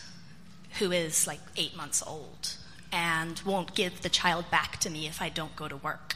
who 0.78 0.92
is 0.92 1.26
like 1.26 1.40
eight 1.58 1.76
months 1.76 2.04
old 2.06 2.58
and 2.92 3.42
won't 3.44 3.74
give 3.74 4.04
the 4.04 4.10
child 4.10 4.46
back 4.52 4.78
to 4.78 4.88
me 4.88 5.08
if 5.08 5.20
I 5.20 5.30
don't 5.30 5.56
go 5.56 5.68
to 5.68 5.78
work. 5.78 6.16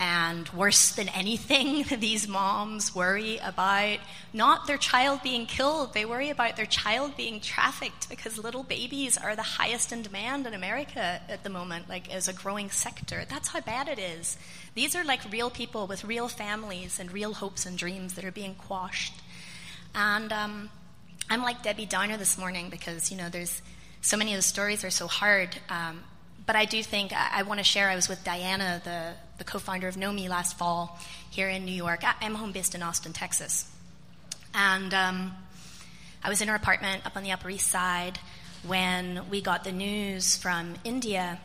And 0.00 0.48
worse 0.48 0.92
than 0.92 1.10
anything, 1.10 1.84
these 2.00 2.26
moms 2.26 2.94
worry 2.94 3.36
about 3.44 3.98
not 4.32 4.66
their 4.66 4.78
child 4.78 5.22
being 5.22 5.44
killed, 5.44 5.92
they 5.92 6.06
worry 6.06 6.30
about 6.30 6.56
their 6.56 6.64
child 6.64 7.18
being 7.18 7.40
trafficked 7.40 8.08
because 8.08 8.38
little 8.38 8.62
babies 8.62 9.18
are 9.18 9.36
the 9.36 9.42
highest 9.42 9.92
in 9.92 10.00
demand 10.00 10.46
in 10.46 10.54
America 10.54 11.20
at 11.28 11.44
the 11.44 11.50
moment, 11.50 11.86
like 11.90 12.10
as 12.10 12.28
a 12.28 12.32
growing 12.32 12.70
sector. 12.70 13.26
That's 13.28 13.48
how 13.48 13.60
bad 13.60 13.88
it 13.88 13.98
is. 13.98 14.38
These 14.74 14.96
are 14.96 15.04
like 15.04 15.30
real 15.30 15.50
people 15.50 15.86
with 15.86 16.02
real 16.02 16.28
families 16.28 16.98
and 16.98 17.12
real 17.12 17.34
hopes 17.34 17.66
and 17.66 17.76
dreams 17.76 18.14
that 18.14 18.24
are 18.24 18.32
being 18.32 18.54
quashed. 18.54 19.12
And 19.94 20.32
um, 20.32 20.70
I'm 21.28 21.42
like 21.42 21.62
Debbie 21.62 21.86
Downer 21.86 22.16
this 22.16 22.38
morning 22.38 22.70
because, 22.70 23.10
you 23.10 23.16
know, 23.16 23.28
there's 23.28 23.62
so 24.00 24.16
many 24.16 24.32
of 24.32 24.38
the 24.38 24.42
stories 24.42 24.84
are 24.84 24.90
so 24.90 25.06
hard. 25.06 25.56
Um, 25.68 26.02
but 26.46 26.56
I 26.56 26.64
do 26.64 26.82
think 26.82 27.12
I, 27.12 27.40
I 27.40 27.42
want 27.42 27.58
to 27.58 27.64
share. 27.64 27.88
I 27.88 27.96
was 27.96 28.08
with 28.08 28.24
Diana, 28.24 28.80
the, 28.84 29.12
the 29.38 29.44
co 29.44 29.58
founder 29.58 29.88
of 29.88 29.96
Nomi, 29.96 30.28
last 30.28 30.58
fall 30.58 30.98
here 31.30 31.48
in 31.48 31.64
New 31.64 31.72
York. 31.72 32.02
I, 32.04 32.14
am 32.24 32.34
home 32.34 32.52
based 32.52 32.74
in 32.74 32.82
Austin, 32.82 33.12
Texas. 33.12 33.70
And 34.54 34.92
um, 34.92 35.32
I 36.22 36.28
was 36.28 36.40
in 36.40 36.48
her 36.48 36.54
apartment 36.54 37.06
up 37.06 37.16
on 37.16 37.22
the 37.22 37.32
Upper 37.32 37.50
East 37.50 37.68
Side 37.68 38.18
when 38.66 39.28
we 39.30 39.40
got 39.40 39.64
the 39.64 39.72
news 39.72 40.36
from 40.36 40.74
India 40.84 41.38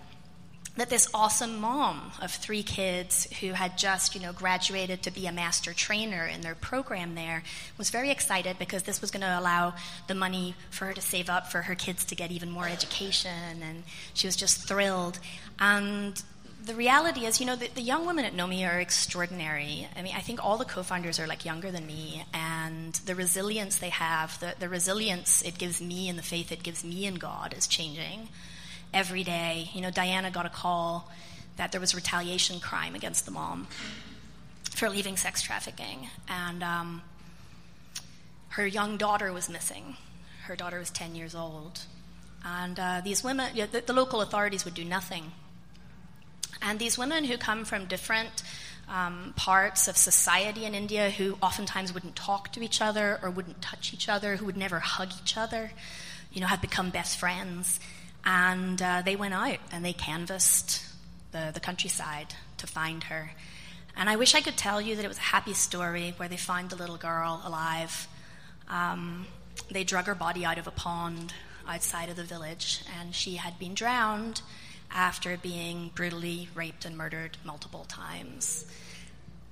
that 0.77 0.89
this 0.89 1.09
awesome 1.13 1.59
mom 1.59 2.11
of 2.21 2.31
three 2.31 2.63
kids 2.63 3.27
who 3.39 3.51
had 3.51 3.77
just, 3.77 4.15
you 4.15 4.21
know, 4.21 4.31
graduated 4.31 5.01
to 5.03 5.11
be 5.11 5.25
a 5.25 5.31
master 5.31 5.73
trainer 5.73 6.25
in 6.25 6.41
their 6.41 6.55
program 6.55 7.15
there 7.15 7.43
was 7.77 7.89
very 7.89 8.11
excited 8.11 8.57
because 8.59 8.83
this 8.83 9.01
was 9.01 9.11
going 9.11 9.21
to 9.21 9.39
allow 9.39 9.73
the 10.07 10.15
money 10.15 10.55
for 10.69 10.85
her 10.85 10.93
to 10.93 11.01
save 11.01 11.29
up 11.29 11.51
for 11.51 11.63
her 11.63 11.75
kids 11.75 12.05
to 12.05 12.15
get 12.15 12.31
even 12.31 12.49
more 12.49 12.67
education 12.67 13.61
and 13.63 13.83
she 14.13 14.27
was 14.27 14.35
just 14.35 14.67
thrilled. 14.67 15.19
And 15.59 16.21
the 16.63 16.75
reality 16.75 17.25
is, 17.25 17.39
you 17.39 17.47
know, 17.47 17.55
the, 17.55 17.69
the 17.73 17.81
young 17.81 18.05
women 18.05 18.25
at 18.25 18.35
Nomi 18.35 18.67
are 18.67 18.79
extraordinary. 18.79 19.87
I 19.95 20.01
mean, 20.03 20.13
I 20.15 20.19
think 20.19 20.43
all 20.43 20.57
the 20.57 20.65
co-founders 20.65 21.19
are 21.19 21.25
like 21.25 21.45
younger 21.45 21.71
than 21.71 21.87
me, 21.87 22.25
and 22.33 22.93
the 22.93 23.15
resilience 23.15 23.77
they 23.77 23.89
have, 23.89 24.37
the, 24.41 24.53
the 24.59 24.67
resilience 24.67 25.41
it 25.43 25.57
gives 25.57 25.81
me 25.81 26.09
and 26.09 26.19
the 26.19 26.23
faith 26.23 26.51
it 26.51 26.63
gives 26.63 26.83
me 26.83 27.05
in 27.05 27.15
God 27.15 27.55
is 27.57 27.67
changing 27.67 28.27
every 28.93 29.23
day. 29.23 29.69
You 29.73 29.81
know, 29.81 29.91
Diana 29.91 30.31
got 30.31 30.45
a 30.45 30.49
call 30.49 31.09
that 31.57 31.71
there 31.71 31.81
was 31.81 31.95
retaliation 31.95 32.59
crime 32.59 32.95
against 32.95 33.25
the 33.25 33.31
mom 33.31 33.67
for 34.75 34.89
leaving 34.89 35.17
sex 35.17 35.41
trafficking, 35.41 36.07
and 36.27 36.63
um, 36.63 37.01
her 38.49 38.65
young 38.65 38.97
daughter 38.97 39.33
was 39.33 39.49
missing. 39.49 39.97
Her 40.45 40.55
daughter 40.55 40.79
was 40.79 40.89
10 40.91 41.15
years 41.15 41.35
old. 41.35 41.81
And 42.45 42.79
uh, 42.79 43.01
these 43.03 43.23
women, 43.23 43.53
the, 43.55 43.83
the, 43.85 43.93
local 43.93 44.21
authorities 44.21 44.63
would 44.65 44.73
do 44.73 44.85
nothing. 44.85 45.31
And 46.61 46.79
these 46.79 46.97
women 46.97 47.25
who 47.25 47.37
come 47.37 47.65
from 47.65 47.85
different 47.85 48.43
um, 48.87 49.33
parts 49.35 49.87
of 49.87 49.97
society 49.97 50.65
in 50.65 50.73
India, 50.73 51.09
who 51.09 51.37
oftentimes 51.41 51.93
wouldn't 51.93 52.15
talk 52.15 52.53
to 52.53 52.63
each 52.63 52.81
other 52.81 53.19
or 53.21 53.29
wouldn't 53.29 53.61
touch 53.61 53.93
each 53.93 54.07
other, 54.07 54.37
who 54.37 54.45
would 54.45 54.57
never 54.57 54.79
hug 54.79 55.09
each 55.21 55.37
other, 55.37 55.71
you 56.31 56.39
know, 56.39 56.47
have 56.47 56.61
become 56.61 56.89
best 56.89 57.19
friends. 57.19 57.79
And 58.25 58.81
uh, 58.81 59.01
they 59.03 59.15
went 59.15 59.33
out 59.33 59.59
and 59.71 59.85
they 59.85 59.93
canvassed 59.93 60.83
the, 61.31 61.51
the 61.53 61.59
countryside 61.59 62.33
to 62.57 62.67
find 62.67 63.03
her. 63.05 63.31
And 63.95 64.09
I 64.09 64.15
wish 64.15 64.35
I 64.35 64.41
could 64.41 64.57
tell 64.57 64.79
you 64.79 64.95
that 64.95 65.05
it 65.05 65.07
was 65.07 65.17
a 65.17 65.21
happy 65.21 65.53
story 65.53 66.13
where 66.17 66.29
they 66.29 66.37
found 66.37 66.69
the 66.69 66.75
little 66.75 66.97
girl 66.97 67.41
alive. 67.43 68.07
Um, 68.69 69.25
they 69.71 69.83
drug 69.83 70.05
her 70.05 70.15
body 70.15 70.45
out 70.45 70.57
of 70.57 70.67
a 70.67 70.71
pond 70.71 71.33
outside 71.67 72.09
of 72.09 72.15
the 72.15 72.23
village, 72.23 72.83
and 72.99 73.13
she 73.13 73.35
had 73.35 73.57
been 73.59 73.73
drowned 73.73 74.41
after 74.91 75.35
being 75.37 75.91
brutally 75.95 76.47
raped 76.55 76.85
and 76.85 76.95
murdered 76.95 77.37
multiple 77.43 77.85
times. 77.85 78.65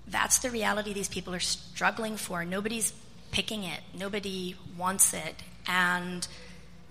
That's 0.08 0.40
the 0.40 0.52
reality 0.52 0.94
these 0.94 1.10
people 1.10 1.34
are 1.34 1.40
struggling 1.40 2.16
for. 2.16 2.46
Nobody's 2.46 2.94
picking 3.32 3.64
it, 3.64 3.82
nobody 3.98 4.56
wants 4.78 5.14
it. 5.14 5.36
And 5.68 6.28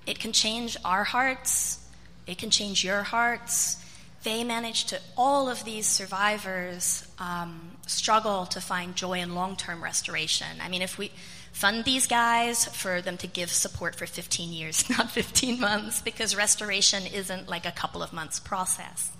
it 0.06 0.18
can 0.18 0.32
change 0.32 0.76
our 0.84 1.04
hearts, 1.04 1.80
it 2.26 2.38
can 2.38 2.50
change 2.50 2.84
your 2.84 3.02
hearts. 3.02 3.80
They 4.22 4.42
manage 4.42 4.86
to, 4.86 5.00
all 5.18 5.50
of 5.50 5.64
these 5.64 5.86
survivors 5.86 7.06
um, 7.18 7.72
struggle 7.86 8.46
to 8.46 8.60
find 8.60 8.96
joy 8.96 9.20
in 9.20 9.34
long 9.34 9.56
term 9.56 9.84
restoration. 9.84 10.46
I 10.62 10.68
mean, 10.68 10.80
if 10.80 10.96
we 10.96 11.10
fund 11.52 11.84
these 11.84 12.06
guys 12.06 12.64
for 12.64 13.00
them 13.00 13.16
to 13.18 13.26
give 13.26 13.50
support 13.50 13.94
for 13.94 14.06
15 14.06 14.52
years, 14.52 14.88
not 14.98 15.10
15 15.10 15.60
months, 15.60 16.00
because 16.00 16.34
restoration 16.36 17.04
isn't 17.06 17.48
like 17.48 17.66
a 17.66 17.70
couple 17.70 18.02
of 18.02 18.12
months 18.12 18.40
process. 18.40 19.12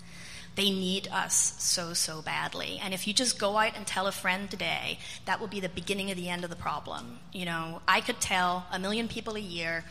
They 0.57 0.70
need 0.70 1.09
us 1.09 1.55
so, 1.59 1.95
so 1.95 2.22
badly. 2.22 2.80
And 2.82 2.95
if 2.95 3.07
you 3.07 3.12
just 3.12 3.39
go 3.39 3.57
out 3.57 3.76
and 3.76 3.87
tell 3.87 4.07
a 4.07 4.12
friend 4.12 4.49
today, 4.51 4.99
that 5.24 5.41
will 5.41 5.49
be 5.49 5.61
the 5.61 5.68
beginning 5.68 6.11
of 6.11 6.16
the 6.16 6.28
end 6.28 6.45
of 6.45 6.51
the 6.51 6.57
problem. 6.57 7.18
You 7.32 7.45
know, 7.45 7.82
I 7.89 8.01
could 8.01 8.20
tell 8.20 8.66
a 8.70 8.78
million 8.78 9.09
people 9.09 9.35
a 9.35 9.41
year 9.41 9.85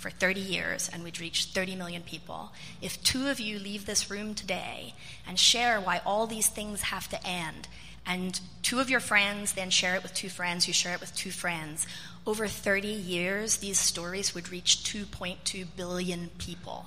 for 0.00 0.10
30 0.10 0.40
years 0.40 0.90
and 0.92 1.04
we'd 1.04 1.20
reach 1.20 1.46
30 1.46 1.76
million 1.76 2.02
people. 2.02 2.52
If 2.80 3.02
two 3.02 3.28
of 3.28 3.38
you 3.38 3.58
leave 3.58 3.84
this 3.84 4.10
room 4.10 4.34
today 4.34 4.94
and 5.28 5.38
share 5.38 5.80
why 5.80 6.00
all 6.06 6.26
these 6.26 6.48
things 6.48 6.82
have 6.82 7.08
to 7.10 7.26
end, 7.26 7.68
and 8.06 8.40
two 8.62 8.80
of 8.80 8.88
your 8.88 9.00
friends 9.00 9.52
then 9.52 9.68
share 9.68 9.94
it 9.94 10.02
with 10.02 10.14
two 10.14 10.30
friends 10.30 10.64
who 10.64 10.72
share 10.72 10.94
it 10.94 11.00
with 11.00 11.14
two 11.14 11.30
friends, 11.30 11.86
over 12.26 12.46
30 12.46 12.88
years, 12.88 13.58
these 13.58 13.78
stories 13.78 14.34
would 14.34 14.50
reach 14.50 14.78
2.2 14.84 15.66
billion 15.76 16.30
people. 16.38 16.86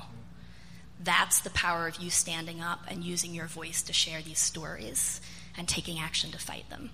That's 1.03 1.39
the 1.41 1.49
power 1.51 1.87
of 1.87 1.97
you 1.97 2.09
standing 2.09 2.61
up 2.61 2.79
and 2.87 3.03
using 3.03 3.33
your 3.33 3.47
voice 3.47 3.83
to 3.83 3.93
share 3.93 4.21
these 4.21 4.39
stories 4.39 5.21
and 5.55 5.67
taking 5.67 5.99
action 5.99 6.31
to 6.31 6.39
fight 6.39 6.69
them. 6.69 6.89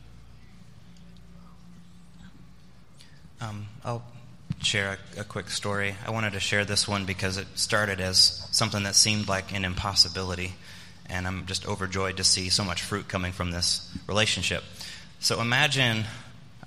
Um, 3.41 3.67
I'll 3.85 4.03
share 4.61 4.97
a, 5.17 5.21
a, 5.21 5.23
quick 5.23 5.49
story. 5.49 5.95
I 6.05 6.11
wanted 6.11 6.33
to 6.33 6.39
share 6.39 6.65
this 6.65 6.87
one 6.87 7.05
because 7.05 7.37
it 7.37 7.47
started 7.55 8.01
as 8.01 8.47
something 8.51 8.83
that 8.83 8.95
seemed 8.95 9.27
like 9.27 9.53
an 9.53 9.63
impossibility, 9.63 10.53
and 11.09 11.27
I'm 11.27 11.45
just 11.45 11.67
overjoyed 11.67 12.17
to 12.17 12.23
see 12.23 12.49
so 12.49 12.63
much 12.63 12.81
fruit 12.81 13.07
coming 13.07 13.31
from 13.31 13.51
this 13.51 13.89
relationship. 14.07 14.63
So 15.19 15.41
imagine 15.41 16.05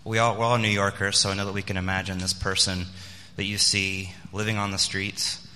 we 0.05 0.19
all, 0.19 0.37
we're 0.37 0.45
all 0.45 0.59
New 0.59 0.69
Yorkers, 0.69 1.19
so 1.19 1.31
I 1.31 1.35
know 1.35 1.45
that 1.45 1.55
we 1.55 1.63
can 1.63 1.77
imagine 1.77 2.19
this 2.19 2.33
person 2.33 2.87
that 3.37 3.45
you 3.45 3.59
see 3.59 4.13
living 4.33 4.59
on 4.59 4.71
the 4.71 4.79
streets, 4.79 5.47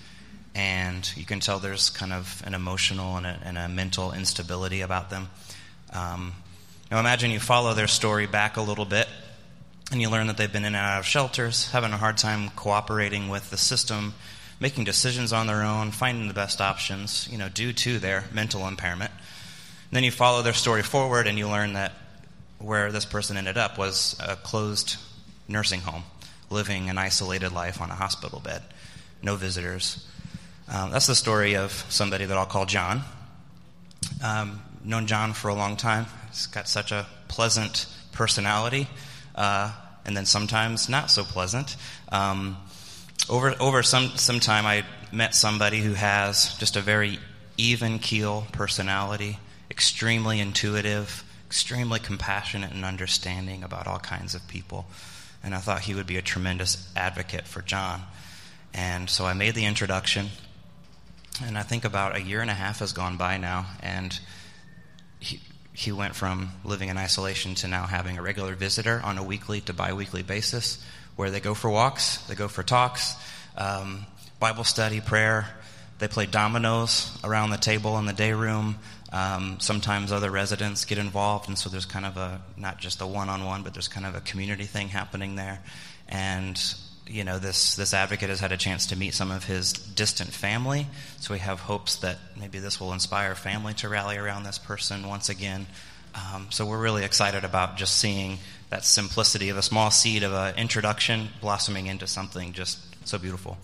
and 0.55 1.11
you 1.16 1.24
can 1.24 1.41
tell 1.41 1.59
there's 1.59 1.91
kind 1.91 2.12
of 2.12 2.43
an 2.47 2.55
emotional 2.55 3.16
and 3.16 3.27
a, 3.27 3.41
and 3.45 3.59
a 3.59 3.68
mental 3.68 4.12
instability 4.12 4.83
about 4.83 5.11
them. 5.11 5.29
Um, 5.93 6.33
now 6.91 7.01
imagine 7.01 7.31
you 7.31 7.41
follow 7.41 7.74
their 7.74 7.89
story 7.89 8.27
back 8.27 8.57
a 8.57 8.62
little 8.62 8.85
bit 8.85 9.09
and 9.93 10.01
you 10.01 10.11
learn 10.11 10.26
that 10.26 10.37
they've 10.37 10.53
been 10.53 10.64
in 10.64 10.74
and 10.74 10.76
out 10.76 10.99
of 10.99 11.07
shelters, 11.07 11.70
having 11.70 11.93
a 11.93 11.97
hard 11.97 12.16
time 12.16 12.51
cooperating 12.51 13.28
with 13.28 13.51
the 13.51 13.57
system, 13.57 14.14
making 14.59 14.84
decisions 14.84 15.32
on 15.32 15.47
their 15.47 15.62
own, 15.62 15.93
finding 15.93 16.28
the 16.28 16.34
best 16.34 16.61
options, 16.61 17.28
you 17.30 17.39
know, 17.39 17.49
due 17.49 17.72
to 17.72 17.99
their 17.99 18.24
mental 18.32 18.66
impairment. 18.66 19.11
And 19.11 19.93
then 19.93 20.03
you 20.03 20.11
follow 20.11 20.43
their 20.43 20.55
story 20.55 20.82
forward 20.82 21.26
and 21.26 21.39
you 21.39 21.49
learn 21.49 21.74
that 21.74 21.93
where 22.59 22.91
this 22.91 23.05
person 23.05 23.37
ended 23.37 23.59
up 23.59 23.78
was 23.78 24.16
a 24.18 24.34
closed 24.34 24.97
nursing 25.47 25.80
home, 25.80 26.03
living 26.51 26.91
an 26.91 26.99
isolated 26.99 27.53
life 27.53 27.80
on 27.80 27.91
a 27.91 27.95
hospital 27.95 28.41
bed, 28.41 28.62
no 29.22 29.37
visitors. 29.37 30.05
Um, 30.68 30.91
that's 30.91 31.07
the 31.07 31.14
story 31.14 31.55
of 31.55 31.70
somebody 31.89 32.24
that 32.24 32.37
I'll 32.37 32.47
call 32.47 32.66
John. 32.66 33.03
Um, 34.24 34.62
known 34.82 35.07
John 35.07 35.32
for 35.32 35.49
a 35.49 35.55
long 35.55 35.76
time. 35.76 36.07
He's 36.30 36.47
got 36.47 36.68
such 36.68 36.91
a 36.91 37.07
pleasant 37.28 37.87
personality 38.12 38.89
uh, 39.37 39.72
and 40.05 40.16
then 40.16 40.26
sometimes 40.26 40.89
not 40.89 41.11
so 41.11 41.24
pleasant. 41.24 41.76
Um, 42.11 42.57
over 43.28 43.55
over 43.61 43.82
some 43.82 44.09
some 44.16 44.41
time, 44.41 44.66
I 44.66 44.84
met 45.12 45.34
somebody 45.34 45.78
who 45.80 45.95
has 45.95 46.55
just 46.59 46.76
a 46.76 46.80
very 46.80 47.18
even 47.57 47.99
keel 47.99 48.47
personality, 48.53 49.39
extremely 49.70 50.41
intuitive, 50.41 51.24
extremely 51.47 51.99
compassionate 51.99 52.72
and 52.72 52.84
understanding 52.84 53.62
about 53.62 53.87
all 53.87 53.99
kinds 53.99 54.34
of 54.34 54.47
people. 54.49 54.87
And 55.43 55.55
I 55.55 55.59
thought 55.59 55.80
he 55.82 55.95
would 55.95 56.07
be 56.07 56.16
a 56.16 56.22
tremendous 56.22 56.91
advocate 56.97 57.47
for 57.47 57.62
John. 57.62 58.03
And 58.74 59.09
so 59.09 59.24
I 59.24 59.32
made 59.32 59.55
the 59.55 59.64
introduction. 59.64 60.28
And 61.45 61.57
I 61.57 61.62
think 61.62 61.84
about 61.84 62.16
a 62.16 62.22
year 62.22 62.41
and 62.41 62.51
a 62.51 62.55
half 62.55 62.78
has 62.80 62.93
gone 62.93 63.16
by 63.16 63.37
now, 63.37 63.66
and 63.80 64.18
he, 65.20 65.41
he 65.77 65.93
went 65.93 66.14
from 66.14 66.51
living 66.64 66.89
in 66.89 66.97
isolation 66.97 67.55
to 67.55 67.68
now 67.68 67.87
having 67.87 68.16
a 68.16 68.22
regular 68.22 68.55
visitor 68.55 68.99
on 69.05 69.18
a 69.18 69.22
weekly 69.22 69.61
to 69.61 69.74
biweekly 69.74 70.22
basis 70.22 70.83
where 71.16 71.31
they 71.31 71.39
go 71.39 71.53
for 71.53 71.68
walks, 71.68 72.16
they 72.29 72.35
go 72.35 72.49
for 72.49 72.62
talks, 72.62 73.14
um, 73.59 74.07
Bible 74.41 74.64
study, 74.64 75.03
prayer. 75.03 75.47
They 75.99 76.09
play 76.09 76.24
dominoes 76.24 77.11
around 77.22 77.51
the 77.51 77.59
table 77.59 77.99
in 77.99 78.07
the 78.07 78.14
day 78.14 78.33
room. 78.33 78.77
Um, 79.12 79.59
sometimes 79.61 80.12
other 80.12 80.31
residents 80.31 80.87
get 80.87 80.97
involved, 80.97 81.49
and 81.49 81.59
so 81.59 81.68
there's 81.68 81.87
kind 81.87 82.07
of 82.07 82.16
a 82.16 82.41
not 82.57 82.79
just 82.79 83.03
a 83.03 83.07
one-on-one, 83.07 83.62
but 83.62 83.74
there's 83.74 83.89
kind 83.89 84.07
of 84.07 84.14
a 84.14 84.20
community 84.20 84.64
thing 84.64 84.89
happening 84.89 85.37
there. 85.37 85.61
And 86.09 86.59
you 87.07 87.24
know, 87.24 87.38
this 87.38 87.76
this 87.76 87.94
advocate 87.94 88.28
has 88.28 88.40
had 88.40 88.52
a 88.52 88.57
chance 88.57 88.86
to 88.86 88.96
meet 88.96 89.14
some 89.14 89.30
of 89.30 89.44
his 89.44 89.72
distant 89.72 90.30
family, 90.30 90.86
so 91.18 91.34
we 91.34 91.40
have 91.40 91.61
hopes 91.61 91.96
that 91.96 92.18
maybe 92.38 92.59
this 92.59 92.80
will 92.80 92.92
inspire 92.92 93.34
family 93.34 93.74
to 93.74 93.88
rally 93.88 94.16
around 94.16 94.44
this 94.44 94.59
person 94.59 95.07
once 95.07 95.28
again. 95.28 95.66
Um, 96.14 96.48
so 96.50 96.64
we're 96.64 96.80
really 96.80 97.04
excited 97.04 97.44
about 97.44 97.76
just 97.76 97.96
seeing 97.98 98.38
that 98.70 98.84
simplicity 98.84 99.50
of 99.50 99.57
a 99.57 99.62
small 99.62 99.90
seed 99.90 100.22
of 100.22 100.32
an 100.32 100.57
introduction 100.57 101.28
blossoming 101.40 101.86
into 101.86 102.07
something 102.07 102.52
just 102.52 102.78
so 103.07 103.18
beautiful. 103.18 103.59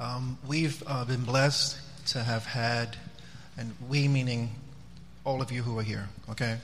Um, 0.00 0.38
we've 0.46 0.82
uh, 0.86 1.04
been 1.04 1.24
blessed 1.24 1.78
to 2.08 2.22
have 2.22 2.44
had, 2.44 2.96
and 3.56 3.72
we 3.88 4.08
meaning 4.08 4.50
all 5.24 5.40
of 5.40 5.52
you 5.52 5.62
who 5.62 5.78
are 5.78 5.82
here, 5.82 6.08
okay, 6.28 6.58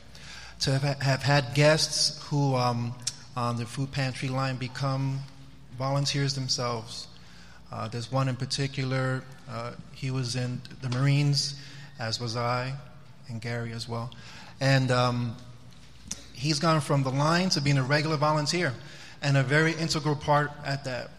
to 0.61 0.78
have, 0.78 1.02
have 1.02 1.22
had 1.22 1.54
guests 1.54 2.22
who 2.24 2.54
um, 2.54 2.94
on 3.36 3.56
the 3.56 3.64
food 3.64 3.90
pantry 3.92 4.28
line 4.28 4.56
become 4.56 5.20
volunteers 5.78 6.34
themselves. 6.34 7.08
Uh, 7.72 7.88
there's 7.88 8.12
one 8.12 8.28
in 8.28 8.36
particular, 8.36 9.22
uh, 9.48 9.72
he 9.94 10.11
was 10.11 10.36
in 10.36 10.61
the 10.82 10.90
Marines, 10.90 11.54
as 11.98 12.20
was 12.20 12.36
I, 12.36 12.74
and 13.28 13.40
Gary 13.40 13.72
as 13.72 13.88
well. 13.88 14.11
And 14.61 14.90
um, 14.90 15.36
he's 16.34 16.58
gone 16.58 16.80
from 16.80 17.02
the 17.02 17.11
line 17.11 17.48
to 17.50 17.61
being 17.61 17.78
a 17.78 17.82
regular 17.82 18.16
volunteer 18.16 18.74
and 19.22 19.36
a 19.36 19.42
very 19.42 19.72
integral 19.72 20.16
part 20.16 20.50
at 20.64 20.84
that. 20.84 21.11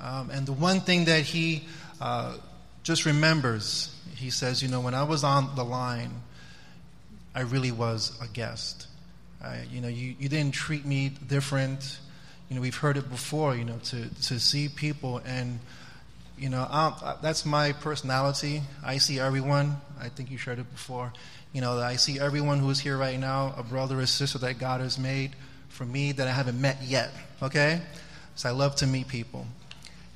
Um, 0.00 0.30
and 0.30 0.46
the 0.46 0.52
one 0.52 0.80
thing 0.80 1.04
that 1.04 1.22
he 1.22 1.64
uh, 2.00 2.36
just 2.82 3.04
remembers, 3.04 3.94
he 4.16 4.30
says, 4.30 4.62
you 4.62 4.68
know, 4.68 4.80
when 4.80 4.94
I 4.94 5.02
was 5.02 5.22
on 5.22 5.54
the 5.54 5.64
line, 5.64 6.10
I 7.34 7.40
really 7.40 7.72
was 7.72 8.18
a 8.20 8.26
guest. 8.26 8.86
I, 9.42 9.60
you 9.72 9.80
know, 9.80 9.88
you, 9.88 10.14
you 10.18 10.28
didn't 10.28 10.52
treat 10.52 10.84
me 10.84 11.10
different. 11.28 11.98
You 12.48 12.56
know, 12.56 12.62
we've 12.62 12.76
heard 12.76 12.96
it 12.96 13.08
before, 13.08 13.54
you 13.54 13.64
know, 13.64 13.78
to, 13.84 14.08
to 14.22 14.40
see 14.40 14.68
people 14.68 15.18
and, 15.24 15.60
you 16.36 16.48
know, 16.48 16.66
I, 16.68 17.16
that's 17.22 17.44
my 17.44 17.72
personality. 17.72 18.62
I 18.84 18.98
see 18.98 19.20
everyone. 19.20 19.76
I 20.00 20.08
think 20.08 20.30
you 20.30 20.38
shared 20.38 20.58
it 20.58 20.70
before. 20.72 21.12
You 21.52 21.60
know, 21.60 21.78
I 21.78 21.96
see 21.96 22.18
everyone 22.18 22.58
who 22.58 22.70
is 22.70 22.80
here 22.80 22.96
right 22.96 23.18
now, 23.18 23.54
a 23.56 23.62
brother 23.62 24.00
or 24.00 24.06
sister 24.06 24.38
that 24.38 24.58
God 24.58 24.80
has 24.80 24.98
made 24.98 25.32
for 25.68 25.84
me 25.84 26.12
that 26.12 26.26
I 26.26 26.30
haven't 26.30 26.60
met 26.60 26.78
yet, 26.82 27.10
okay? 27.42 27.82
So 28.36 28.48
I 28.48 28.52
love 28.52 28.74
to 28.76 28.86
meet 28.86 29.06
people. 29.06 29.46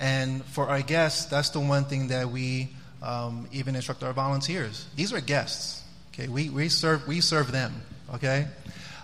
And 0.00 0.44
for 0.46 0.68
our 0.68 0.80
guests, 0.82 1.26
that's 1.26 1.50
the 1.50 1.60
one 1.60 1.84
thing 1.84 2.08
that 2.08 2.30
we 2.30 2.70
um, 3.02 3.46
even 3.52 3.76
instruct 3.76 4.02
our 4.02 4.12
volunteers. 4.12 4.86
These 4.96 5.12
are 5.12 5.20
guests. 5.20 5.83
Okay, 6.14 6.28
we, 6.28 6.48
we 6.48 6.68
serve 6.68 7.06
we 7.06 7.20
serve 7.20 7.50
them. 7.50 7.82
Okay, 8.14 8.46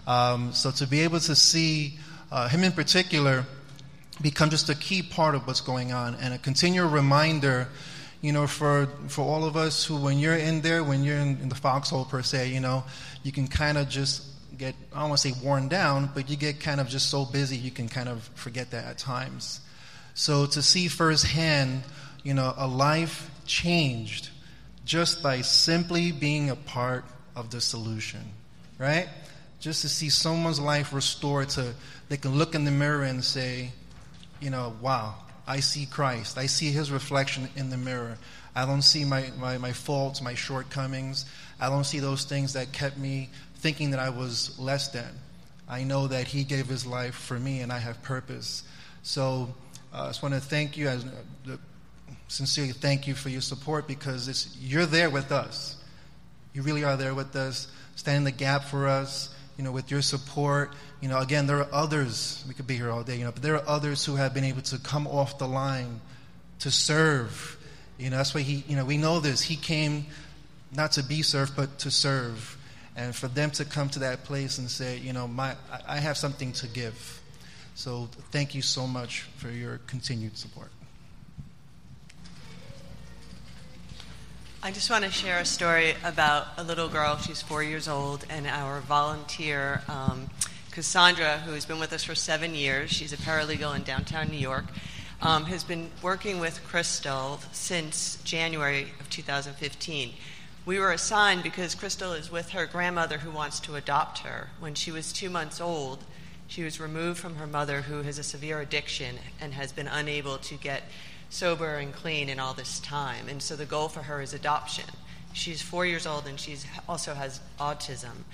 um, 0.06 0.52
so 0.52 0.70
to 0.70 0.86
be 0.86 1.00
able 1.00 1.20
to 1.20 1.34
see 1.34 1.98
uh, 2.30 2.48
him 2.48 2.62
in 2.62 2.72
particular 2.72 3.44
become 4.22 4.48
just 4.48 4.68
a 4.68 4.74
key 4.74 5.02
part 5.02 5.34
of 5.34 5.46
what's 5.46 5.60
going 5.60 5.92
on 5.92 6.14
and 6.16 6.32
a 6.32 6.38
continual 6.38 6.88
reminder 6.88 7.68
you 8.20 8.32
know, 8.32 8.46
for, 8.46 8.86
for 9.08 9.22
all 9.22 9.44
of 9.44 9.56
us 9.56 9.84
who, 9.84 9.96
when 9.96 10.18
you're 10.18 10.36
in 10.36 10.60
there, 10.60 10.84
when 10.84 11.02
you're 11.02 11.16
in, 11.16 11.38
in 11.40 11.48
the 11.48 11.54
foxhole 11.54 12.04
per 12.04 12.22
se, 12.22 12.48
you 12.50 12.60
know, 12.60 12.84
you 13.22 13.32
can 13.32 13.46
kind 13.46 13.78
of 13.78 13.88
just 13.88 14.24
get, 14.58 14.74
I 14.92 15.00
don't 15.00 15.10
want 15.10 15.22
to 15.22 15.32
say 15.32 15.34
worn 15.42 15.68
down, 15.68 16.10
but 16.14 16.28
you 16.28 16.36
get 16.36 16.60
kind 16.60 16.80
of 16.80 16.88
just 16.88 17.08
so 17.08 17.24
busy 17.24 17.56
you 17.56 17.70
can 17.70 17.88
kind 17.88 18.08
of 18.08 18.22
forget 18.34 18.70
that 18.72 18.84
at 18.84 18.98
times. 18.98 19.60
So 20.14 20.44
to 20.46 20.60
see 20.60 20.88
firsthand, 20.88 21.82
you 22.22 22.34
know, 22.34 22.52
a 22.56 22.66
life 22.66 23.30
changed 23.46 24.29
just 24.84 25.22
by 25.22 25.40
simply 25.40 26.12
being 26.12 26.50
a 26.50 26.56
part 26.56 27.04
of 27.36 27.50
the 27.50 27.60
solution, 27.60 28.20
right? 28.78 29.08
Just 29.60 29.82
to 29.82 29.88
see 29.88 30.08
someone's 30.08 30.60
life 30.60 30.92
restored 30.92 31.50
to, 31.50 31.74
they 32.08 32.16
can 32.16 32.36
look 32.36 32.54
in 32.54 32.64
the 32.64 32.70
mirror 32.70 33.04
and 33.04 33.22
say, 33.22 33.70
you 34.40 34.50
know, 34.50 34.74
wow, 34.80 35.14
I 35.46 35.60
see 35.60 35.86
Christ. 35.86 36.38
I 36.38 36.46
see 36.46 36.70
his 36.70 36.90
reflection 36.90 37.48
in 37.56 37.70
the 37.70 37.76
mirror. 37.76 38.18
I 38.54 38.66
don't 38.66 38.82
see 38.82 39.04
my, 39.04 39.30
my, 39.38 39.58
my 39.58 39.72
faults, 39.72 40.22
my 40.22 40.34
shortcomings. 40.34 41.26
I 41.60 41.68
don't 41.68 41.84
see 41.84 41.98
those 41.98 42.24
things 42.24 42.54
that 42.54 42.72
kept 42.72 42.96
me 42.96 43.28
thinking 43.56 43.90
that 43.90 44.00
I 44.00 44.10
was 44.10 44.58
less 44.58 44.88
than. 44.88 45.10
I 45.68 45.84
know 45.84 46.08
that 46.08 46.26
he 46.26 46.42
gave 46.42 46.66
his 46.66 46.86
life 46.86 47.14
for 47.14 47.38
me 47.38 47.60
and 47.60 47.72
I 47.72 47.78
have 47.78 48.02
purpose. 48.02 48.64
So 49.02 49.54
uh, 49.92 50.04
I 50.04 50.06
just 50.08 50.22
want 50.22 50.34
to 50.34 50.40
thank 50.40 50.76
you, 50.76 50.88
as, 50.88 51.04
uh, 51.04 51.56
sincerely 52.28 52.72
thank 52.72 53.06
you 53.06 53.14
for 53.14 53.28
your 53.28 53.40
support 53.40 53.88
because 53.88 54.28
it's, 54.28 54.56
you're 54.58 54.86
there 54.86 55.10
with 55.10 55.32
us. 55.32 55.76
You 56.52 56.62
really 56.62 56.84
are 56.84 56.96
there 56.96 57.14
with 57.14 57.34
us, 57.36 57.68
standing 57.96 58.24
the 58.24 58.32
gap 58.32 58.64
for 58.64 58.88
us, 58.88 59.34
you 59.56 59.64
know, 59.64 59.72
with 59.72 59.90
your 59.90 60.02
support. 60.02 60.74
You 61.00 61.08
know, 61.08 61.18
again, 61.18 61.46
there 61.46 61.58
are 61.58 61.68
others, 61.72 62.44
we 62.48 62.54
could 62.54 62.66
be 62.66 62.76
here 62.76 62.90
all 62.90 63.02
day, 63.02 63.18
you 63.18 63.24
know, 63.24 63.32
but 63.32 63.42
there 63.42 63.56
are 63.56 63.68
others 63.68 64.04
who 64.04 64.16
have 64.16 64.34
been 64.34 64.44
able 64.44 64.62
to 64.62 64.78
come 64.78 65.06
off 65.06 65.38
the 65.38 65.48
line 65.48 66.00
to 66.60 66.70
serve. 66.70 67.58
You 67.98 68.10
know, 68.10 68.16
that's 68.16 68.34
why 68.34 68.40
he, 68.40 68.64
you 68.66 68.76
know, 68.76 68.84
we 68.84 68.96
know 68.96 69.20
this. 69.20 69.42
He 69.42 69.56
came 69.56 70.06
not 70.74 70.92
to 70.92 71.02
be 71.02 71.22
served, 71.22 71.56
but 71.56 71.78
to 71.80 71.90
serve. 71.90 72.56
And 72.96 73.14
for 73.14 73.28
them 73.28 73.50
to 73.52 73.64
come 73.64 73.88
to 73.90 74.00
that 74.00 74.24
place 74.24 74.58
and 74.58 74.70
say, 74.70 74.98
you 74.98 75.12
know, 75.12 75.28
my, 75.28 75.54
I 75.86 75.98
have 75.98 76.16
something 76.16 76.52
to 76.54 76.66
give. 76.68 77.20
So 77.74 78.08
thank 78.30 78.54
you 78.54 78.62
so 78.62 78.86
much 78.86 79.22
for 79.36 79.50
your 79.50 79.78
continued 79.86 80.36
support. 80.36 80.70
I 84.62 84.72
just 84.72 84.90
want 84.90 85.04
to 85.04 85.10
share 85.10 85.38
a 85.38 85.46
story 85.46 85.94
about 86.04 86.48
a 86.58 86.62
little 86.62 86.88
girl. 86.88 87.16
She's 87.16 87.40
four 87.40 87.62
years 87.62 87.88
old, 87.88 88.26
and 88.28 88.46
our 88.46 88.82
volunteer, 88.82 89.80
um, 89.88 90.28
Cassandra, 90.70 91.38
who 91.38 91.52
has 91.52 91.64
been 91.64 91.80
with 91.80 91.94
us 91.94 92.04
for 92.04 92.14
seven 92.14 92.54
years, 92.54 92.90
she's 92.90 93.14
a 93.14 93.16
paralegal 93.16 93.74
in 93.74 93.84
downtown 93.84 94.28
New 94.28 94.36
York, 94.36 94.66
um, 95.22 95.46
has 95.46 95.64
been 95.64 95.90
working 96.02 96.40
with 96.40 96.62
Crystal 96.62 97.40
since 97.52 98.18
January 98.22 98.92
of 99.00 99.08
2015. 99.08 100.12
We 100.66 100.78
were 100.78 100.92
assigned 100.92 101.42
because 101.42 101.74
Crystal 101.74 102.12
is 102.12 102.30
with 102.30 102.50
her 102.50 102.66
grandmother 102.66 103.16
who 103.16 103.30
wants 103.30 103.60
to 103.60 103.76
adopt 103.76 104.18
her. 104.18 104.50
When 104.58 104.74
she 104.74 104.92
was 104.92 105.10
two 105.10 105.30
months 105.30 105.58
old, 105.58 106.04
she 106.48 106.64
was 106.64 106.78
removed 106.78 107.18
from 107.18 107.36
her 107.36 107.46
mother, 107.46 107.80
who 107.80 108.02
has 108.02 108.18
a 108.18 108.22
severe 108.22 108.60
addiction 108.60 109.20
and 109.40 109.54
has 109.54 109.72
been 109.72 109.88
unable 109.88 110.36
to 110.36 110.56
get 110.56 110.82
sober 111.30 111.76
and 111.76 111.94
clean 111.94 112.28
in 112.28 112.38
all 112.38 112.52
this 112.52 112.80
time. 112.80 113.28
And 113.28 113.42
so 113.42 113.56
the 113.56 113.64
goal 113.64 113.88
for 113.88 114.02
her 114.02 114.20
is 114.20 114.34
adoption. 114.34 114.84
She's 115.32 115.62
four 115.62 115.86
years 115.86 116.06
old 116.06 116.26
and 116.26 116.38
she 116.38 116.56
also 116.88 117.14
has 117.14 117.40
autism. 117.58 118.24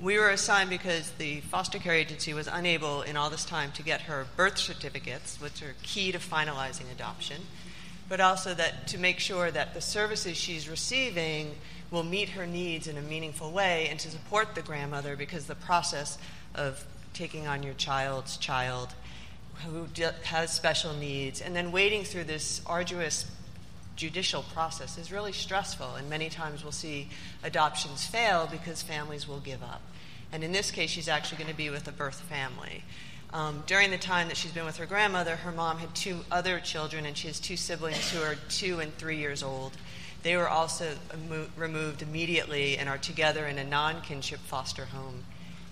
We 0.00 0.18
were 0.18 0.28
assigned 0.28 0.68
because 0.68 1.12
the 1.12 1.40
foster 1.40 1.78
care 1.78 1.94
agency 1.94 2.34
was 2.34 2.48
unable 2.48 3.00
in 3.02 3.16
all 3.16 3.30
this 3.30 3.46
time 3.46 3.72
to 3.72 3.82
get 3.82 4.02
her 4.02 4.26
birth 4.36 4.58
certificates, 4.58 5.40
which 5.40 5.62
are 5.62 5.74
key 5.82 6.12
to 6.12 6.18
finalizing 6.18 6.92
adoption, 6.92 7.42
but 8.08 8.20
also 8.20 8.52
that 8.52 8.88
to 8.88 8.98
make 8.98 9.20
sure 9.20 9.50
that 9.50 9.72
the 9.72 9.80
services 9.80 10.36
she's 10.36 10.68
receiving 10.68 11.54
will 11.90 12.02
meet 12.02 12.30
her 12.30 12.44
needs 12.44 12.88
in 12.88 12.98
a 12.98 13.02
meaningful 13.02 13.52
way 13.52 13.88
and 13.88 13.98
to 14.00 14.10
support 14.10 14.54
the 14.54 14.62
grandmother 14.62 15.16
because 15.16 15.46
the 15.46 15.54
process 15.54 16.18
of 16.54 16.84
taking 17.14 17.46
on 17.46 17.62
your 17.62 17.74
child's 17.74 18.36
child 18.36 18.92
who 19.64 19.86
has 20.24 20.52
special 20.52 20.92
needs, 20.94 21.40
and 21.40 21.54
then 21.54 21.72
waiting 21.72 22.04
through 22.04 22.24
this 22.24 22.60
arduous 22.66 23.30
judicial 23.96 24.42
process 24.42 24.98
is 24.98 25.10
really 25.10 25.32
stressful. 25.32 25.94
And 25.94 26.10
many 26.10 26.28
times 26.28 26.62
we'll 26.62 26.72
see 26.72 27.08
adoptions 27.42 28.06
fail 28.06 28.46
because 28.50 28.82
families 28.82 29.26
will 29.26 29.40
give 29.40 29.62
up. 29.62 29.80
And 30.32 30.44
in 30.44 30.52
this 30.52 30.70
case, 30.70 30.90
she's 30.90 31.08
actually 31.08 31.38
going 31.38 31.50
to 31.50 31.56
be 31.56 31.70
with 31.70 31.88
a 31.88 31.92
birth 31.92 32.20
family. 32.22 32.84
Um, 33.32 33.62
during 33.66 33.90
the 33.90 33.98
time 33.98 34.28
that 34.28 34.36
she's 34.36 34.52
been 34.52 34.66
with 34.66 34.76
her 34.76 34.86
grandmother, 34.86 35.36
her 35.36 35.52
mom 35.52 35.78
had 35.78 35.94
two 35.94 36.20
other 36.30 36.60
children, 36.60 37.06
and 37.06 37.16
she 37.16 37.28
has 37.28 37.40
two 37.40 37.56
siblings 37.56 38.10
who 38.10 38.22
are 38.22 38.36
two 38.48 38.80
and 38.80 38.94
three 38.96 39.18
years 39.18 39.42
old. 39.42 39.72
They 40.22 40.36
were 40.36 40.48
also 40.48 40.94
removed 41.56 42.02
immediately 42.02 42.78
and 42.78 42.88
are 42.88 42.98
together 42.98 43.46
in 43.46 43.58
a 43.58 43.64
non 43.64 44.02
kinship 44.02 44.40
foster 44.40 44.86
home 44.86 45.24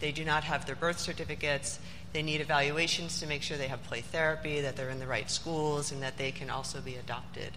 they 0.05 0.13
do 0.13 0.23
not 0.23 0.45
have 0.45 0.67
their 0.67 0.75
birth 0.75 0.99
certificates. 0.99 1.79
They 2.15 2.23
need 2.23 2.41
evaluations 2.41 3.19
to 3.19 3.27
make 3.27 3.43
sure 3.43 3.57
they 3.57 3.67
have 3.67 3.83
play 3.83 4.01
therapy, 4.01 4.61
that 4.61 4.77
they're 4.77 4.89
in 4.89 5.01
the 5.01 5.07
right 5.07 5.29
schools, 5.29 5.91
and 5.91 6.01
that 6.05 6.17
they 6.17 6.31
can 6.31 6.49
also 6.49 6.81
be 6.81 6.95
adopted. 6.95 7.51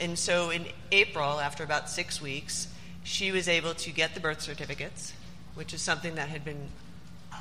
And 0.00 0.18
so 0.18 0.48
in 0.48 0.64
April, 0.90 1.38
after 1.38 1.62
about 1.64 1.90
six 1.90 2.20
weeks, 2.20 2.68
she 3.04 3.30
was 3.30 3.46
able 3.46 3.74
to 3.74 3.90
get 3.90 4.14
the 4.14 4.20
birth 4.20 4.40
certificates, 4.40 5.12
which 5.54 5.74
is 5.74 5.82
something 5.82 6.14
that 6.14 6.30
had 6.30 6.46
been 6.46 6.68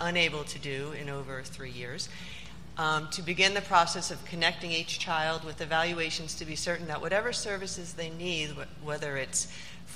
unable 0.02 0.44
to 0.44 0.60
do 0.60 0.92
in 0.92 1.08
over 1.08 1.44
three 1.44 1.72
years. 1.72 2.10
Um, 2.78 3.08
to 3.12 3.22
begin 3.22 3.54
the 3.54 3.62
process 3.62 4.12
of 4.12 4.24
connecting 4.26 4.72
each 4.72 5.00
child 5.00 5.46
with 5.46 5.62
evaluations 5.62 6.36
to 6.36 6.46
be 6.46 6.58
certain 6.58 6.88
that 6.88 7.00
whatever 7.00 7.32
services 7.32 7.94
they 7.94 8.10
need, 8.10 8.50
whether 8.84 9.16
it's 9.16 9.48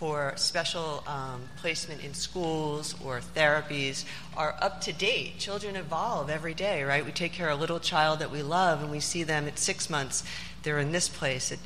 for 0.04 0.34
special 0.36 1.02
um, 1.08 1.42
placement 1.56 2.04
in 2.04 2.14
schools 2.14 2.94
or 3.06 3.22
therapies 3.34 4.04
are 4.36 4.54
up 4.60 4.82
to 4.82 4.92
date. 4.92 5.38
Children 5.38 5.78
evolve 5.78 6.30
every 6.30 6.54
day, 6.54 6.84
right? 6.84 7.06
We 7.06 7.14
take 7.14 7.32
care 7.32 7.48
of 7.48 7.58
a 7.58 7.62
little 7.62 7.80
child 7.80 8.20
that 8.20 8.30
we 8.30 8.44
love 8.44 8.82
and 8.82 8.92
we 8.92 9.00
see 9.00 9.24
them 9.24 9.48
at 9.48 9.58
six 9.58 9.90
months, 9.90 10.26
they're 10.64 10.80
in 10.80 10.92
this 10.92 11.08
place. 11.08 11.54
At, 11.54 11.60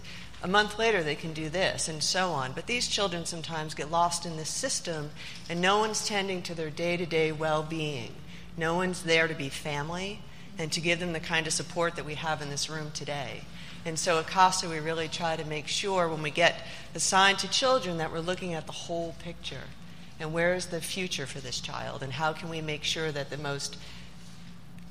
a 0.44 0.48
month 0.48 0.78
later, 0.78 1.02
they 1.02 1.16
can 1.16 1.34
do 1.34 1.50
this, 1.50 1.88
and 1.88 2.04
so 2.04 2.30
on. 2.30 2.52
But 2.52 2.68
these 2.68 2.88
children 2.88 3.26
sometimes 3.26 3.74
get 3.74 3.90
lost 3.90 4.24
in 4.24 4.38
this 4.38 4.50
system, 4.50 5.10
and 5.50 5.60
no 5.60 5.80
one's 5.80 6.08
tending 6.08 6.44
to 6.44 6.54
their 6.54 6.70
day 6.70 6.96
to 6.96 7.08
day 7.08 7.32
well 7.32 7.64
being. 7.64 8.14
No 8.56 8.76
one's 8.76 9.02
there 9.02 9.28
to 9.28 9.34
be 9.34 9.50
family 9.50 10.22
and 10.60 10.72
to 10.74 10.80
give 10.80 11.00
them 11.00 11.14
the 11.14 11.20
kind 11.20 11.48
of 11.48 11.54
support 11.54 11.96
that 11.96 12.06
we 12.06 12.14
have 12.14 12.44
in 12.44 12.52
this 12.52 12.70
room 12.70 12.92
today. 12.94 13.42
And 13.88 13.98
so 13.98 14.20
at 14.20 14.28
CASA, 14.28 14.68
we 14.68 14.80
really 14.80 15.08
try 15.08 15.38
to 15.38 15.46
make 15.46 15.68
sure 15.68 16.10
when 16.10 16.22
we 16.22 16.30
get 16.30 16.56
assigned 16.94 17.40
to 17.40 17.50
children 17.50 18.00
that 18.00 18.12
we're 18.12 18.20
looking 18.20 18.54
at 18.54 18.66
the 18.66 18.74
whole 18.74 19.16
picture. 19.20 19.64
And 20.20 20.34
where 20.34 20.54
is 20.56 20.66
the 20.66 20.82
future 20.82 21.26
for 21.26 21.40
this 21.40 21.62
child? 21.62 22.04
And 22.04 22.12
how 22.12 22.34
can 22.34 22.50
we 22.50 22.60
make 22.60 22.84
sure 22.84 23.14
that 23.14 23.30
the 23.30 23.38
most 23.38 23.78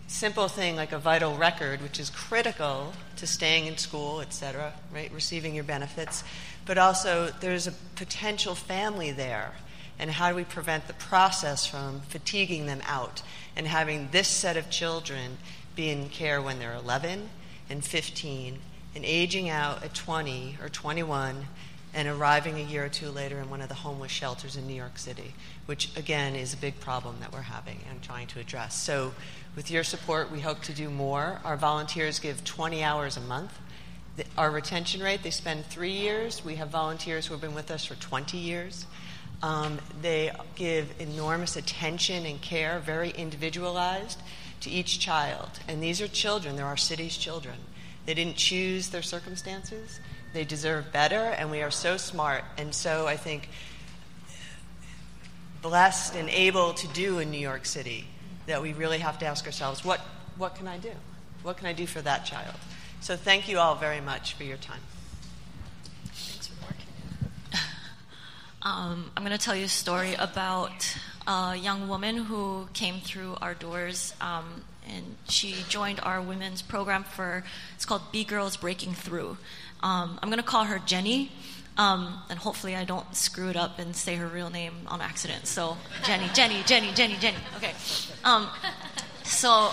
simple 0.07 0.49
thing 0.49 0.77
like 0.77 0.93
a 0.93 0.99
vital 0.99 1.37
record, 1.37 1.83
which 1.83 2.01
is 2.01 2.09
critical 2.09 2.95
to 3.17 3.27
staying 3.27 3.67
in 3.67 3.77
school, 3.77 4.23
et 4.23 4.33
cetera, 4.33 4.73
right, 4.95 5.13
receiving 5.13 5.55
your 5.55 5.65
benefits, 5.65 6.25
but 6.65 6.79
also 6.79 7.31
there's 7.41 7.67
a 7.67 7.73
potential 7.97 8.55
family 8.55 9.13
there. 9.13 9.53
And 9.99 10.11
how 10.11 10.31
do 10.31 10.37
we 10.37 10.45
prevent 10.45 10.87
the 10.87 10.95
process 10.95 11.67
from 11.67 12.01
fatiguing 12.09 12.65
them 12.65 12.81
out 12.87 13.21
and 13.57 13.67
having 13.67 14.09
this 14.11 14.29
set 14.29 14.57
of 14.57 14.71
children 14.71 15.37
be 15.75 15.91
in 15.91 16.09
care 16.09 16.41
when 16.41 16.59
they're 16.59 16.75
11 16.75 17.29
and 17.69 17.85
15 17.85 18.59
and 18.97 19.05
aging 19.05 19.51
out 19.51 19.85
at 19.85 19.95
20 19.95 20.57
or 20.63 20.71
21 20.71 21.47
and 21.93 22.09
arriving 22.09 22.57
a 22.57 22.63
year 22.63 22.87
or 22.87 22.89
two 22.89 23.11
later 23.11 23.39
in 23.39 23.51
one 23.51 23.61
of 23.61 23.69
the 23.69 23.75
homeless 23.75 24.11
shelters 24.11 24.57
in 24.57 24.67
New 24.67 24.75
York 24.75 24.97
City, 24.99 25.35
which 25.67 25.95
again 25.97 26.35
is 26.35 26.55
a 26.55 26.57
big 26.57 26.81
problem 26.81 27.17
that 27.21 27.31
we're 27.31 27.43
having 27.43 27.79
and 27.91 28.03
trying 28.03 28.27
to 28.29 28.41
address. 28.41 28.75
So, 28.75 29.13
with 29.55 29.71
your 29.71 29.85
support, 29.85 30.33
we 30.33 30.41
hope 30.41 30.63
to 30.63 30.73
do 30.73 30.91
more. 30.91 31.41
Our 31.45 31.57
volunteers 31.57 32.19
give 32.19 32.43
20 32.45 32.83
hours 32.83 33.17
a 33.17 33.21
month. 33.21 33.59
The, 34.17 34.25
our 34.37 34.51
retention 34.51 35.03
rate, 35.03 35.23
they 35.23 35.31
spend 35.31 35.67
three 35.67 35.93
years. 35.93 36.45
We 36.45 36.57
have 36.57 36.69
volunteers 36.69 37.27
who 37.27 37.35
have 37.35 37.41
been 37.41 37.55
with 37.55 37.71
us 37.71 37.85
for 37.85 37.95
20 37.95 38.37
years. 38.37 38.87
Um, 39.43 39.79
they 40.01 40.33
give 40.55 40.93
enormous 40.99 41.57
attention 41.57 42.25
and 42.27 42.41
care, 42.41 42.79
very 42.79 43.11
individualized, 43.11 44.21
to 44.61 44.71
each 44.71 44.99
child. 45.01 45.51
And 45.69 45.83
these 45.83 46.01
are 46.01 46.09
children, 46.09 46.57
they're 46.57 46.67
our 46.67 46.77
city's 46.79 47.17
children. 47.17 47.57
They 48.07 48.15
didn't 48.15 48.37
choose 48.37 48.89
their 48.89 49.03
circumstances. 49.03 50.01
They 50.33 50.45
deserve 50.45 50.93
better, 50.93 51.17
and 51.17 51.51
we 51.51 51.63
are 51.63 51.71
so 51.71 51.97
smart 51.97 52.45
and 52.57 52.75
so, 52.75 53.07
I 53.07 53.17
think, 53.17 53.49
blessed 55.61 56.15
and 56.15 56.29
able 56.31 56.73
to 56.75 56.89
do 56.89 57.19
in 57.19 57.31
New 57.31 57.41
York 57.41 57.67
City 57.67 58.07
that 58.47 58.63
we 58.63 58.73
really 58.73 58.99
have 58.99 59.19
to 59.19 59.27
ask 59.27 59.45
ourselves 59.47 59.85
what, 59.85 60.01
what 60.37 60.55
can 60.55 60.69
I 60.69 60.79
do? 60.79 60.93
What 61.43 61.57
can 61.57 61.67
I 61.67 61.73
do 61.73 61.87
for 61.87 62.01
that 62.03 62.25
child? 62.25 62.55
So, 63.01 63.17
thank 63.17 63.49
you 63.49 63.59
all 63.59 63.75
very 63.75 64.01
much 64.01 64.35
for 64.35 64.45
your 64.45 64.57
time. 64.57 64.81
Thanks 66.05 66.47
for 66.47 66.65
working. 66.65 66.87
um, 68.63 69.11
I'm 69.17 69.25
going 69.25 69.37
to 69.37 69.45
tell 69.45 69.57
you 69.57 69.65
a 69.65 69.69
story 69.69 70.15
about 70.15 70.97
a 71.27 71.57
young 71.57 71.89
woman 71.89 72.17
who 72.17 72.69
came 72.73 73.01
through 73.01 73.37
our 73.41 73.55
doors, 73.55 74.15
um, 74.21 74.63
and 74.89 75.17
she 75.29 75.57
joined 75.69 76.01
our 76.03 76.21
women's 76.21 76.63
program 76.63 77.05
for 77.05 77.45
it's 77.75 77.85
called 77.85 78.03
B 78.13 78.25
Girls 78.25 78.57
Breaking 78.57 78.95
Through. 78.95 79.37
Um, 79.83 80.19
I'm 80.23 80.29
going 80.29 80.39
to 80.39 80.49
call 80.49 80.65
her 80.65 80.79
Jenny, 80.79 81.31
um, 81.77 82.21
and 82.31 82.39
hopefully 82.39 82.75
I 82.75 82.85
don't 82.85 83.15
screw 83.15 83.49
it 83.49 83.57
up 83.57 83.79
and 83.79 83.95
say 83.95 84.17
her 84.17 84.27
real 84.27 84.51
name 84.51 84.75
on 84.89 85.01
accident. 85.01 85.47
So 85.47 85.77
Jenny, 86.05 86.29
Jenny, 86.35 86.63
Jenny, 86.65 86.93
Jenny, 86.93 87.17
Jenny. 87.17 87.39
Okay. 87.57 87.73
Um, 88.25 88.49
so 89.23 89.71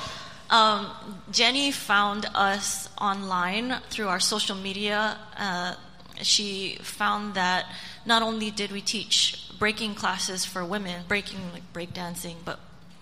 um, 0.50 0.90
Jenny 1.32 1.72
found 1.72 2.28
us 2.36 2.90
online 3.00 3.76
through 3.90 4.08
our 4.08 4.20
social 4.20 4.56
media. 4.56 5.18
Uh, 5.38 5.76
she 6.22 6.78
found 6.82 7.34
that 7.36 7.66
not 8.06 8.22
only 8.22 8.52
did 8.52 8.72
we 8.72 8.82
teach 8.82 9.50
breaking 9.58 9.96
classes 9.96 10.46
for 10.46 10.64
women, 10.66 11.06
breaking 11.08 11.40
like 11.54 11.64
breakdancing, 11.74 12.36
but 12.46 12.60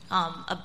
um, 0.09 0.45
a, 0.47 0.59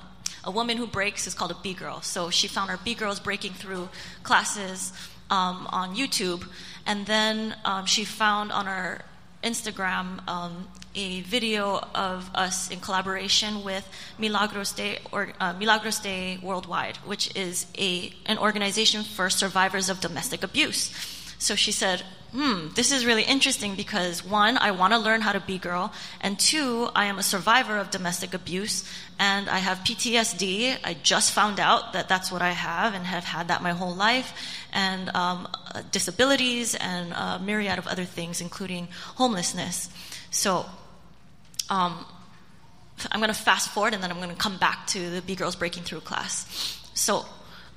a, 0.47 0.51
woman 0.51 0.77
who 0.77 0.87
breaks 0.87 1.27
is 1.27 1.33
called 1.33 1.51
a 1.51 1.57
B 1.61 1.73
girl. 1.73 2.01
So 2.01 2.29
she 2.29 2.47
found 2.47 2.69
our 2.69 2.79
B 2.83 2.95
girls 2.95 3.19
breaking 3.19 3.53
through 3.53 3.89
classes 4.23 4.93
um, 5.29 5.67
on 5.71 5.95
YouTube, 5.95 6.47
and 6.85 7.05
then 7.05 7.55
um, 7.65 7.85
she 7.85 8.05
found 8.05 8.51
on 8.51 8.67
our 8.67 9.01
Instagram 9.43 10.27
um, 10.27 10.67
a 10.95 11.21
video 11.21 11.79
of 11.93 12.29
us 12.33 12.71
in 12.71 12.79
collaboration 12.79 13.63
with 13.63 13.87
Milagros 14.17 14.71
Day, 14.73 14.99
or, 15.11 15.29
uh, 15.39 15.53
Milagros 15.53 16.01
Worldwide, 16.41 16.97
which 17.05 17.35
is 17.35 17.67
a, 17.77 18.11
an 18.25 18.37
organization 18.37 19.03
for 19.03 19.29
survivors 19.29 19.89
of 19.89 19.99
domestic 20.01 20.43
abuse. 20.43 20.91
So 21.37 21.55
she 21.55 21.71
said, 21.71 22.03
hmm, 22.37 22.67
this 22.75 22.91
is 22.91 23.03
really 23.03 23.23
interesting 23.23 23.73
because 23.73 24.23
one, 24.23 24.59
I 24.59 24.69
want 24.69 24.93
to 24.93 24.99
learn 24.99 25.21
how 25.21 25.31
to 25.31 25.39
be 25.39 25.57
girl, 25.57 25.91
and 26.21 26.37
two, 26.37 26.87
I 26.93 27.05
am 27.05 27.17
a 27.17 27.23
survivor 27.23 27.77
of 27.77 27.89
domestic 27.89 28.35
abuse, 28.35 28.87
and 29.17 29.49
I 29.49 29.57
have 29.57 29.79
PTSD. 29.79 30.77
I 30.83 30.95
just 31.01 31.31
found 31.31 31.59
out 31.59 31.93
that 31.93 32.07
that's 32.07 32.31
what 32.31 32.43
I 32.43 32.51
have 32.51 32.93
and 32.93 33.03
have 33.07 33.23
had 33.23 33.47
that 33.47 33.63
my 33.63 33.71
whole 33.71 33.95
life, 33.95 34.33
and 34.71 35.09
um, 35.15 35.47
disabilities 35.91 36.75
and 36.75 37.11
a 37.13 37.39
myriad 37.39 37.79
of 37.79 37.87
other 37.87 38.05
things, 38.05 38.39
including 38.39 38.87
homelessness. 39.15 39.89
So, 40.29 40.67
um, 41.71 42.05
I'm 43.11 43.19
going 43.19 43.33
to 43.33 43.39
fast 43.39 43.69
forward 43.69 43.93
and 43.93 44.03
then 44.03 44.11
I'm 44.11 44.17
going 44.17 44.29
to 44.29 44.35
come 44.35 44.57
back 44.57 44.87
to 44.87 45.09
the 45.09 45.21
B 45.21 45.35
Girls 45.35 45.55
Breaking 45.55 45.83
Through 45.83 46.01
class. 46.01 46.79
So, 46.93 47.25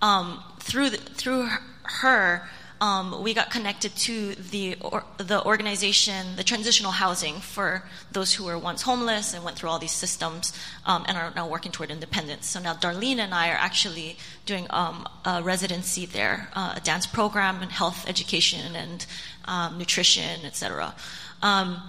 um, 0.02 0.42
through 0.58 0.90
the, 0.90 0.96
through 0.98 1.48
her, 1.82 2.48
um, 2.80 3.22
we 3.22 3.34
got 3.34 3.50
connected 3.50 3.94
to 3.94 4.34
the 4.34 4.76
or, 4.80 5.04
the 5.18 5.44
organization, 5.44 6.36
the 6.36 6.44
transitional 6.44 6.92
housing 6.92 7.34
for 7.40 7.82
those 8.10 8.32
who 8.32 8.44
were 8.44 8.56
once 8.56 8.82
homeless 8.82 9.34
and 9.34 9.44
went 9.44 9.58
through 9.58 9.68
all 9.68 9.78
these 9.78 9.92
systems 9.92 10.52
um, 10.86 11.04
and 11.06 11.18
are 11.18 11.30
now 11.36 11.46
working 11.46 11.72
toward 11.72 11.90
independence. 11.90 12.46
So 12.46 12.58
now 12.58 12.72
Darlene 12.72 13.18
and 13.18 13.34
I 13.34 13.50
are 13.50 13.58
actually 13.58 14.16
doing 14.46 14.66
um, 14.70 15.06
a 15.26 15.42
residency 15.42 16.06
there, 16.06 16.48
uh, 16.54 16.74
a 16.76 16.80
dance 16.80 17.06
program 17.06 17.60
and 17.60 17.70
health 17.70 18.08
education 18.08 18.74
and 18.74 19.04
um, 19.44 19.76
nutrition, 19.76 20.46
etc. 20.46 20.94
Um, 21.42 21.82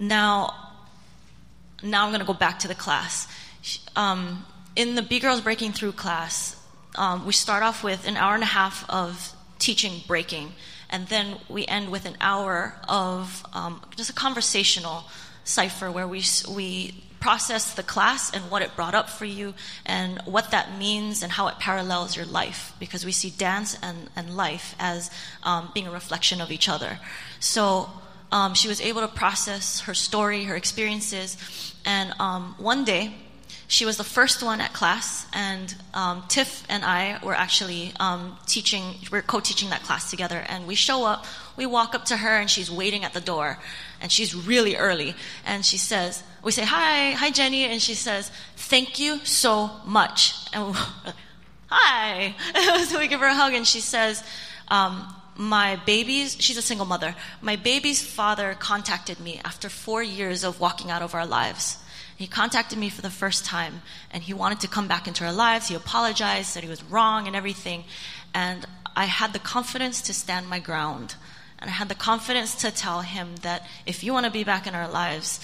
now, 0.00 0.54
now 1.84 2.04
I'm 2.04 2.10
going 2.10 2.20
to 2.20 2.26
go 2.26 2.34
back 2.34 2.58
to 2.60 2.68
the 2.68 2.74
class. 2.74 3.28
Um, 3.94 4.44
in 4.74 4.96
the 4.96 5.02
B 5.02 5.20
Girls 5.20 5.40
Breaking 5.40 5.70
Through 5.70 5.92
class, 5.92 6.56
we 7.24 7.32
start 7.32 7.62
off 7.62 7.84
with 7.84 8.08
an 8.08 8.16
hour 8.16 8.34
and 8.34 8.42
a 8.42 8.46
half 8.46 8.88
of 8.90 9.36
teaching 9.60 10.02
breaking. 10.08 10.54
And 10.88 11.06
then 11.06 11.36
we 11.48 11.64
end 11.66 11.90
with 11.90 12.04
an 12.04 12.16
hour 12.20 12.74
of 12.88 13.44
um, 13.52 13.80
just 13.94 14.10
a 14.10 14.12
conversational 14.12 15.04
cipher 15.44 15.90
where 15.90 16.08
we, 16.08 16.22
we 16.50 17.04
process 17.20 17.74
the 17.74 17.82
class 17.82 18.32
and 18.32 18.50
what 18.50 18.62
it 18.62 18.74
brought 18.74 18.94
up 18.94 19.08
for 19.08 19.26
you 19.26 19.54
and 19.86 20.20
what 20.24 20.50
that 20.50 20.76
means 20.78 21.22
and 21.22 21.30
how 21.30 21.46
it 21.46 21.58
parallels 21.58 22.16
your 22.16 22.26
life 22.26 22.72
because 22.80 23.04
we 23.04 23.12
see 23.12 23.30
dance 23.30 23.78
and, 23.82 24.10
and 24.16 24.36
life 24.36 24.74
as 24.80 25.10
um, 25.44 25.70
being 25.74 25.86
a 25.86 25.90
reflection 25.90 26.40
of 26.40 26.50
each 26.50 26.68
other. 26.68 26.98
So 27.38 27.90
um, 28.32 28.54
she 28.54 28.68
was 28.68 28.80
able 28.80 29.02
to 29.02 29.08
process 29.08 29.80
her 29.80 29.94
story, 29.94 30.44
her 30.44 30.56
experiences, 30.56 31.36
and 31.84 32.14
um, 32.18 32.54
one 32.58 32.84
day 32.84 33.14
she 33.70 33.84
was 33.84 33.96
the 33.96 34.04
first 34.04 34.42
one 34.42 34.60
at 34.60 34.72
class, 34.72 35.28
and 35.32 35.72
um, 35.94 36.24
Tiff 36.26 36.64
and 36.68 36.84
I 36.84 37.20
were 37.22 37.34
actually 37.34 37.92
um, 38.00 38.36
teaching, 38.44 38.96
we 39.12 39.18
are 39.20 39.22
co 39.22 39.38
teaching 39.38 39.70
that 39.70 39.84
class 39.84 40.10
together. 40.10 40.44
And 40.48 40.66
we 40.66 40.74
show 40.74 41.04
up, 41.04 41.24
we 41.56 41.66
walk 41.66 41.94
up 41.94 42.06
to 42.06 42.16
her, 42.16 42.36
and 42.36 42.50
she's 42.50 42.68
waiting 42.68 43.04
at 43.04 43.14
the 43.14 43.20
door. 43.20 43.58
And 44.00 44.10
she's 44.10 44.34
really 44.34 44.74
early. 44.74 45.14
And 45.46 45.64
she 45.64 45.78
says, 45.78 46.24
We 46.42 46.50
say, 46.50 46.64
Hi, 46.64 47.12
hi, 47.12 47.30
Jenny. 47.30 47.62
And 47.62 47.80
she 47.80 47.94
says, 47.94 48.32
Thank 48.56 48.98
you 48.98 49.24
so 49.24 49.70
much. 49.86 50.34
And 50.52 50.74
hi. 51.68 52.34
so 52.88 52.98
we 52.98 53.06
give 53.06 53.20
her 53.20 53.26
a 53.26 53.34
hug, 53.34 53.54
and 53.54 53.64
she 53.64 53.80
says, 53.80 54.24
um, 54.66 55.14
my 55.36 55.76
baby's, 55.86 56.36
she's 56.40 56.56
a 56.56 56.62
single 56.62 56.86
mother. 56.86 57.14
My 57.40 57.54
baby's 57.54 58.04
father 58.04 58.56
contacted 58.58 59.20
me 59.20 59.40
after 59.44 59.68
four 59.68 60.02
years 60.02 60.42
of 60.42 60.58
walking 60.58 60.90
out 60.90 61.02
of 61.02 61.14
our 61.14 61.24
lives. 61.24 61.78
He 62.20 62.26
contacted 62.26 62.78
me 62.78 62.90
for 62.90 63.00
the 63.00 63.08
first 63.08 63.46
time 63.46 63.80
and 64.10 64.22
he 64.22 64.34
wanted 64.34 64.60
to 64.60 64.68
come 64.68 64.86
back 64.86 65.08
into 65.08 65.24
our 65.24 65.32
lives. 65.32 65.68
He 65.68 65.74
apologized, 65.74 66.48
said 66.48 66.62
he 66.62 66.68
was 66.68 66.84
wrong 66.84 67.26
and 67.26 67.34
everything. 67.34 67.84
And 68.34 68.66
I 68.94 69.06
had 69.06 69.32
the 69.32 69.38
confidence 69.38 70.02
to 70.02 70.12
stand 70.12 70.46
my 70.46 70.58
ground. 70.58 71.14
And 71.58 71.70
I 71.70 71.72
had 71.72 71.88
the 71.88 71.94
confidence 71.94 72.56
to 72.56 72.70
tell 72.70 73.00
him 73.00 73.36
that 73.36 73.66
if 73.86 74.04
you 74.04 74.12
want 74.12 74.26
to 74.26 74.30
be 74.30 74.44
back 74.44 74.66
in 74.66 74.74
our 74.74 74.86
lives, 74.86 75.40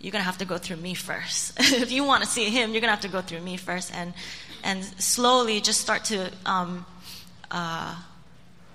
you're 0.00 0.12
going 0.12 0.22
to 0.22 0.24
have 0.24 0.38
to 0.38 0.46
go 0.46 0.56
through 0.56 0.78
me 0.78 0.94
first. 0.94 1.52
if 1.60 1.92
you 1.92 2.04
want 2.04 2.24
to 2.24 2.28
see 2.30 2.48
him, 2.48 2.70
you're 2.72 2.80
going 2.80 2.88
to 2.88 2.96
have 2.96 3.02
to 3.02 3.08
go 3.08 3.20
through 3.20 3.42
me 3.42 3.58
first. 3.58 3.92
And, 3.94 4.14
and 4.62 4.82
slowly 4.82 5.60
just 5.60 5.82
start 5.82 6.04
to 6.04 6.32
um, 6.46 6.86
uh, 7.50 7.94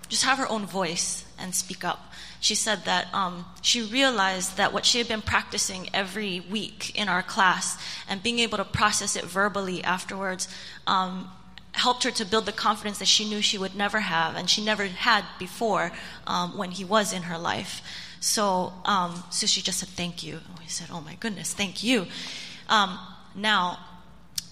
just 0.07 0.23
have 0.23 0.37
her 0.37 0.47
own 0.47 0.67
voice 0.67 1.25
and 1.39 1.55
speak 1.55 1.83
up 1.83 2.09
she 2.39 2.55
said 2.55 2.85
that 2.85 3.13
um, 3.13 3.45
she 3.61 3.81
realized 3.81 4.57
that 4.57 4.71
what 4.71 4.85
she 4.85 4.97
had 4.97 5.07
been 5.07 5.21
practicing 5.21 5.89
every 5.93 6.39
week 6.39 6.97
in 6.97 7.09
our 7.09 7.21
class 7.21 7.77
and 8.07 8.23
being 8.23 8.39
able 8.39 8.57
to 8.57 8.65
process 8.65 9.15
it 9.15 9.25
verbally 9.25 9.83
afterwards 9.83 10.47
um, 10.87 11.29
helped 11.73 12.03
her 12.03 12.11
to 12.11 12.25
build 12.25 12.45
the 12.45 12.51
confidence 12.51 12.99
that 12.99 13.07
she 13.07 13.27
knew 13.27 13.41
she 13.41 13.57
would 13.57 13.75
never 13.75 13.99
have 13.99 14.35
and 14.35 14.49
she 14.49 14.63
never 14.63 14.85
had 14.85 15.25
before 15.37 15.91
um, 16.27 16.57
when 16.57 16.71
he 16.71 16.85
was 16.85 17.11
in 17.11 17.23
her 17.23 17.37
life. 17.37 17.81
So, 18.21 18.73
um, 18.85 19.23
so 19.29 19.45
she 19.45 19.61
just 19.61 19.79
said, 19.79 19.89
Thank 19.89 20.23
you. 20.23 20.33
And 20.33 20.59
we 20.59 20.67
said, 20.67 20.87
Oh 20.91 21.01
my 21.01 21.15
goodness, 21.15 21.53
thank 21.53 21.83
you. 21.83 22.07
Um, 22.67 22.97
now, 23.35 23.79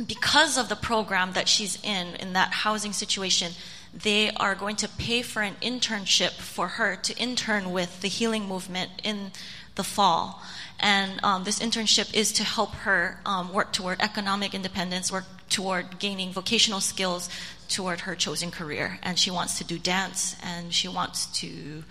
because 0.06 0.58
of 0.58 0.70
the 0.70 0.76
program 0.76 1.34
that 1.34 1.48
she's 1.48 1.82
in, 1.84 2.16
in 2.16 2.34
that 2.34 2.52
housing 2.52 2.94
situation, 2.94 3.54
they 3.94 4.32
are 4.32 4.56
going 4.56 4.76
to 4.78 4.90
pay 4.90 5.22
for 5.22 5.42
an 5.42 5.56
internship 5.62 6.32
for 6.32 6.68
her 6.68 6.96
to 6.96 7.18
intern 7.18 7.72
with 7.72 8.02
the 8.02 8.08
healing 8.08 8.48
movement 8.48 8.92
in 9.04 9.32
the 9.76 9.84
fall. 9.84 10.42
And 10.80 11.20
um, 11.24 11.44
this 11.44 11.60
internship 11.60 12.14
is 12.14 12.32
to 12.34 12.44
help 12.44 12.74
her 12.76 13.20
um, 13.26 13.54
work 13.54 13.74
toward 13.74 14.02
economic 14.02 14.54
independence, 14.54 15.12
work 15.12 15.26
toward 15.50 16.00
gaining 16.00 16.32
vocational 16.32 16.82
skills 16.82 17.30
toward 17.68 18.02
her 18.02 18.16
chosen 18.16 18.52
career. 18.52 19.00
And 19.02 19.18
she 19.18 19.32
wants 19.32 19.58
to 19.58 19.64
do 19.64 19.80
dance 19.80 20.36
and 20.44 20.74
she 20.74 20.88
wants 20.88 21.26
to 21.42 21.84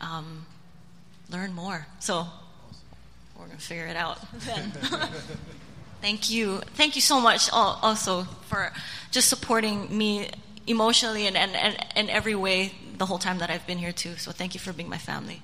um, 0.00 0.46
learn 1.30 1.54
more. 1.54 1.86
So 2.00 2.26
we're 3.38 3.46
going 3.46 3.56
to 3.56 3.64
figure 3.64 3.86
it 3.86 3.96
out 3.96 4.18
then. 4.40 4.72
Thank 6.02 6.30
you. 6.30 6.58
Thank 6.74 6.94
you 6.94 7.00
so 7.00 7.20
much 7.20 7.50
also 7.52 8.24
for 8.48 8.72
just 9.10 9.28
supporting 9.28 9.96
me 9.96 10.28
emotionally 10.66 11.26
and, 11.26 11.36
and, 11.36 11.54
and 11.54 11.86
in 11.94 12.10
every 12.10 12.34
way 12.34 12.72
the 12.98 13.06
whole 13.06 13.18
time 13.18 13.38
that 13.38 13.50
I've 13.50 13.66
been 13.66 13.78
here 13.78 13.92
too. 13.92 14.16
So 14.16 14.32
thank 14.32 14.54
you 14.54 14.60
for 14.60 14.72
being 14.72 14.88
my 14.88 14.98
family. 14.98 15.42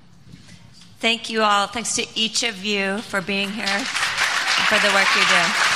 Thank 0.99 1.29
you 1.29 1.43
all. 1.43 1.67
Thanks 1.67 1.95
to 1.95 2.05
each 2.15 2.43
of 2.43 2.63
you 2.63 2.99
for 2.99 3.21
being 3.21 3.49
here 3.49 3.65
and 3.67 3.85
for 3.85 4.79
the 4.79 4.93
work 4.93 5.07
you 5.15 5.21
do. 5.21 5.73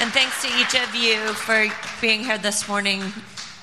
And 0.00 0.10
thanks 0.12 0.42
to 0.42 0.48
each 0.58 0.74
of 0.74 0.94
you 0.94 1.18
for 1.34 1.66
being 2.00 2.24
here 2.24 2.38
this 2.38 2.66
morning 2.66 3.02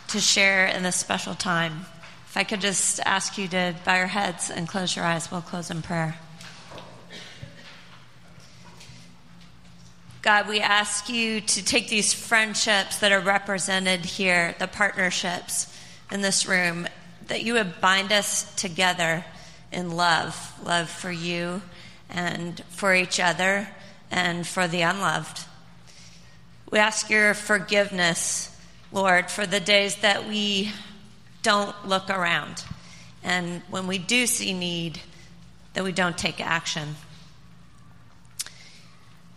to 0.09 0.19
share 0.19 0.67
in 0.67 0.83
this 0.83 0.95
special 0.95 1.33
time. 1.33 1.85
If 2.27 2.37
I 2.37 2.43
could 2.43 2.61
just 2.61 2.99
ask 3.05 3.37
you 3.37 3.47
to 3.47 3.75
bow 3.83 3.95
your 3.95 4.07
heads 4.07 4.49
and 4.49 4.67
close 4.67 4.95
your 4.95 5.03
eyes, 5.03 5.31
we'll 5.31 5.41
close 5.41 5.71
in 5.71 5.81
prayer. 5.81 6.15
God, 10.21 10.47
we 10.47 10.59
ask 10.59 11.09
you 11.09 11.41
to 11.41 11.63
take 11.63 11.89
these 11.89 12.13
friendships 12.13 12.99
that 12.99 13.11
are 13.11 13.19
represented 13.19 14.03
here, 14.03 14.55
the 14.59 14.67
partnerships 14.67 15.73
in 16.11 16.21
this 16.21 16.47
room, 16.47 16.87
that 17.27 17.43
you 17.43 17.53
would 17.53 17.79
bind 17.79 18.11
us 18.11 18.53
together 18.55 19.23
in 19.71 19.91
love 19.91 20.53
love 20.65 20.89
for 20.89 21.11
you 21.11 21.61
and 22.09 22.63
for 22.69 22.95
each 22.95 23.19
other 23.19 23.67
and 24.09 24.47
for 24.47 24.67
the 24.67 24.81
unloved. 24.81 25.45
We 26.71 26.79
ask 26.79 27.09
your 27.09 27.33
forgiveness, 27.33 28.55
Lord, 28.91 29.29
for 29.29 29.45
the 29.45 29.59
days 29.59 29.97
that 29.97 30.27
we 30.27 30.71
don't 31.43 31.75
look 31.87 32.09
around. 32.09 32.63
And 33.23 33.61
when 33.69 33.87
we 33.87 33.97
do 33.97 34.25
see 34.25 34.53
need, 34.53 34.99
that 35.73 35.83
we 35.83 35.91
don't 35.91 36.17
take 36.17 36.41
action. 36.41 36.95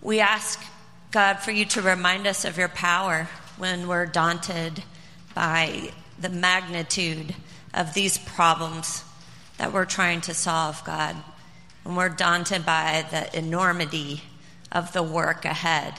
We 0.03 0.21
ask 0.21 0.59
God, 1.11 1.41
for 1.41 1.51
you 1.51 1.67
to 1.67 1.83
remind 1.83 2.27
us 2.27 2.47
of 2.47 2.57
your 2.57 2.69
power 2.69 3.29
when 3.59 3.87
we're 3.87 4.07
daunted 4.07 4.83
by 5.35 5.91
the 6.19 6.29
magnitude 6.31 7.35
of 7.75 7.93
these 7.93 8.17
problems 8.17 9.05
that 9.59 9.73
we're 9.73 9.85
trying 9.85 10.23
to 10.23 10.35
solve, 10.35 10.83
God. 10.85 11.17
When 11.83 11.97
we're 11.97 12.09
daunted 12.09 12.65
by 12.65 13.05
the 13.11 13.37
enormity 13.37 14.23
of 14.73 14.93
the 14.93 15.03
work 15.03 15.45
ahead. 15.45 15.95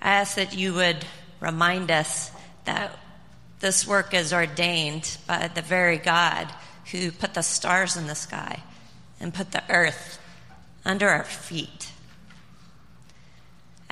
I 0.00 0.12
ask 0.12 0.36
that 0.36 0.56
you 0.56 0.72
would 0.74 1.04
remind 1.40 1.90
us 1.90 2.30
that 2.64 2.96
this 3.60 3.86
work 3.86 4.14
is 4.14 4.32
ordained 4.32 5.18
by 5.26 5.50
the 5.52 5.62
very 5.62 5.98
God 5.98 6.48
who 6.90 7.10
put 7.10 7.34
the 7.34 7.42
stars 7.42 7.96
in 7.96 8.06
the 8.06 8.14
sky 8.14 8.62
and 9.20 9.34
put 9.34 9.50
the 9.50 9.62
earth 9.68 10.18
under 10.84 11.08
our 11.08 11.24
feet 11.24 11.91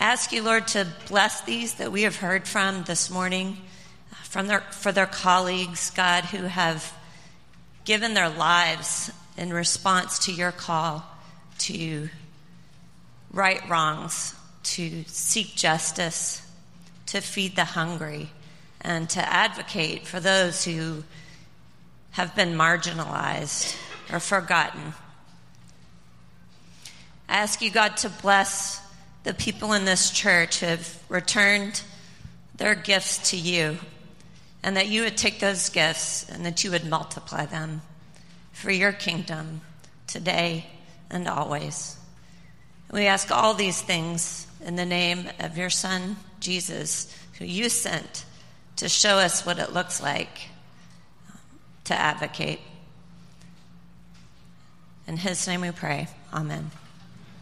ask 0.00 0.32
you, 0.32 0.42
Lord, 0.42 0.66
to 0.68 0.86
bless 1.08 1.42
these 1.42 1.74
that 1.74 1.92
we 1.92 2.02
have 2.02 2.16
heard 2.16 2.48
from 2.48 2.84
this 2.84 3.10
morning, 3.10 3.58
uh, 4.10 4.16
from 4.24 4.46
their, 4.46 4.60
for 4.60 4.92
their 4.92 5.06
colleagues, 5.06 5.90
God, 5.90 6.24
who 6.24 6.44
have 6.44 6.92
given 7.84 8.14
their 8.14 8.30
lives 8.30 9.12
in 9.36 9.52
response 9.52 10.18
to 10.20 10.32
your 10.32 10.52
call 10.52 11.04
to 11.58 12.08
right 13.30 13.60
wrongs, 13.68 14.34
to 14.62 15.04
seek 15.06 15.54
justice, 15.54 16.46
to 17.06 17.20
feed 17.20 17.54
the 17.54 17.64
hungry, 17.64 18.30
and 18.80 19.08
to 19.10 19.20
advocate 19.20 20.06
for 20.06 20.18
those 20.18 20.64
who 20.64 21.04
have 22.12 22.34
been 22.34 22.54
marginalized 22.54 23.76
or 24.10 24.18
forgotten. 24.18 24.94
I 27.28 27.36
ask 27.36 27.60
you, 27.60 27.70
God, 27.70 27.98
to 27.98 28.08
bless 28.08 28.80
the 29.22 29.34
people 29.34 29.72
in 29.72 29.84
this 29.84 30.10
church 30.10 30.60
have 30.60 31.02
returned 31.08 31.82
their 32.56 32.74
gifts 32.74 33.30
to 33.30 33.36
you, 33.36 33.78
and 34.62 34.76
that 34.76 34.88
you 34.88 35.02
would 35.02 35.16
take 35.16 35.40
those 35.40 35.68
gifts 35.70 36.28
and 36.28 36.44
that 36.44 36.62
you 36.62 36.70
would 36.70 36.84
multiply 36.84 37.46
them 37.46 37.80
for 38.52 38.70
your 38.70 38.92
kingdom 38.92 39.62
today 40.06 40.66
and 41.10 41.26
always. 41.26 41.96
We 42.92 43.06
ask 43.06 43.30
all 43.30 43.54
these 43.54 43.80
things 43.80 44.46
in 44.64 44.76
the 44.76 44.84
name 44.84 45.28
of 45.38 45.56
your 45.56 45.70
Son, 45.70 46.16
Jesus, 46.40 47.14
who 47.38 47.44
you 47.44 47.68
sent 47.68 48.24
to 48.76 48.88
show 48.88 49.16
us 49.16 49.46
what 49.46 49.58
it 49.58 49.72
looks 49.72 50.02
like 50.02 50.48
to 51.84 51.94
advocate. 51.94 52.60
In 55.06 55.16
his 55.16 55.46
name 55.46 55.62
we 55.62 55.70
pray. 55.70 56.08
Amen. 56.32 56.70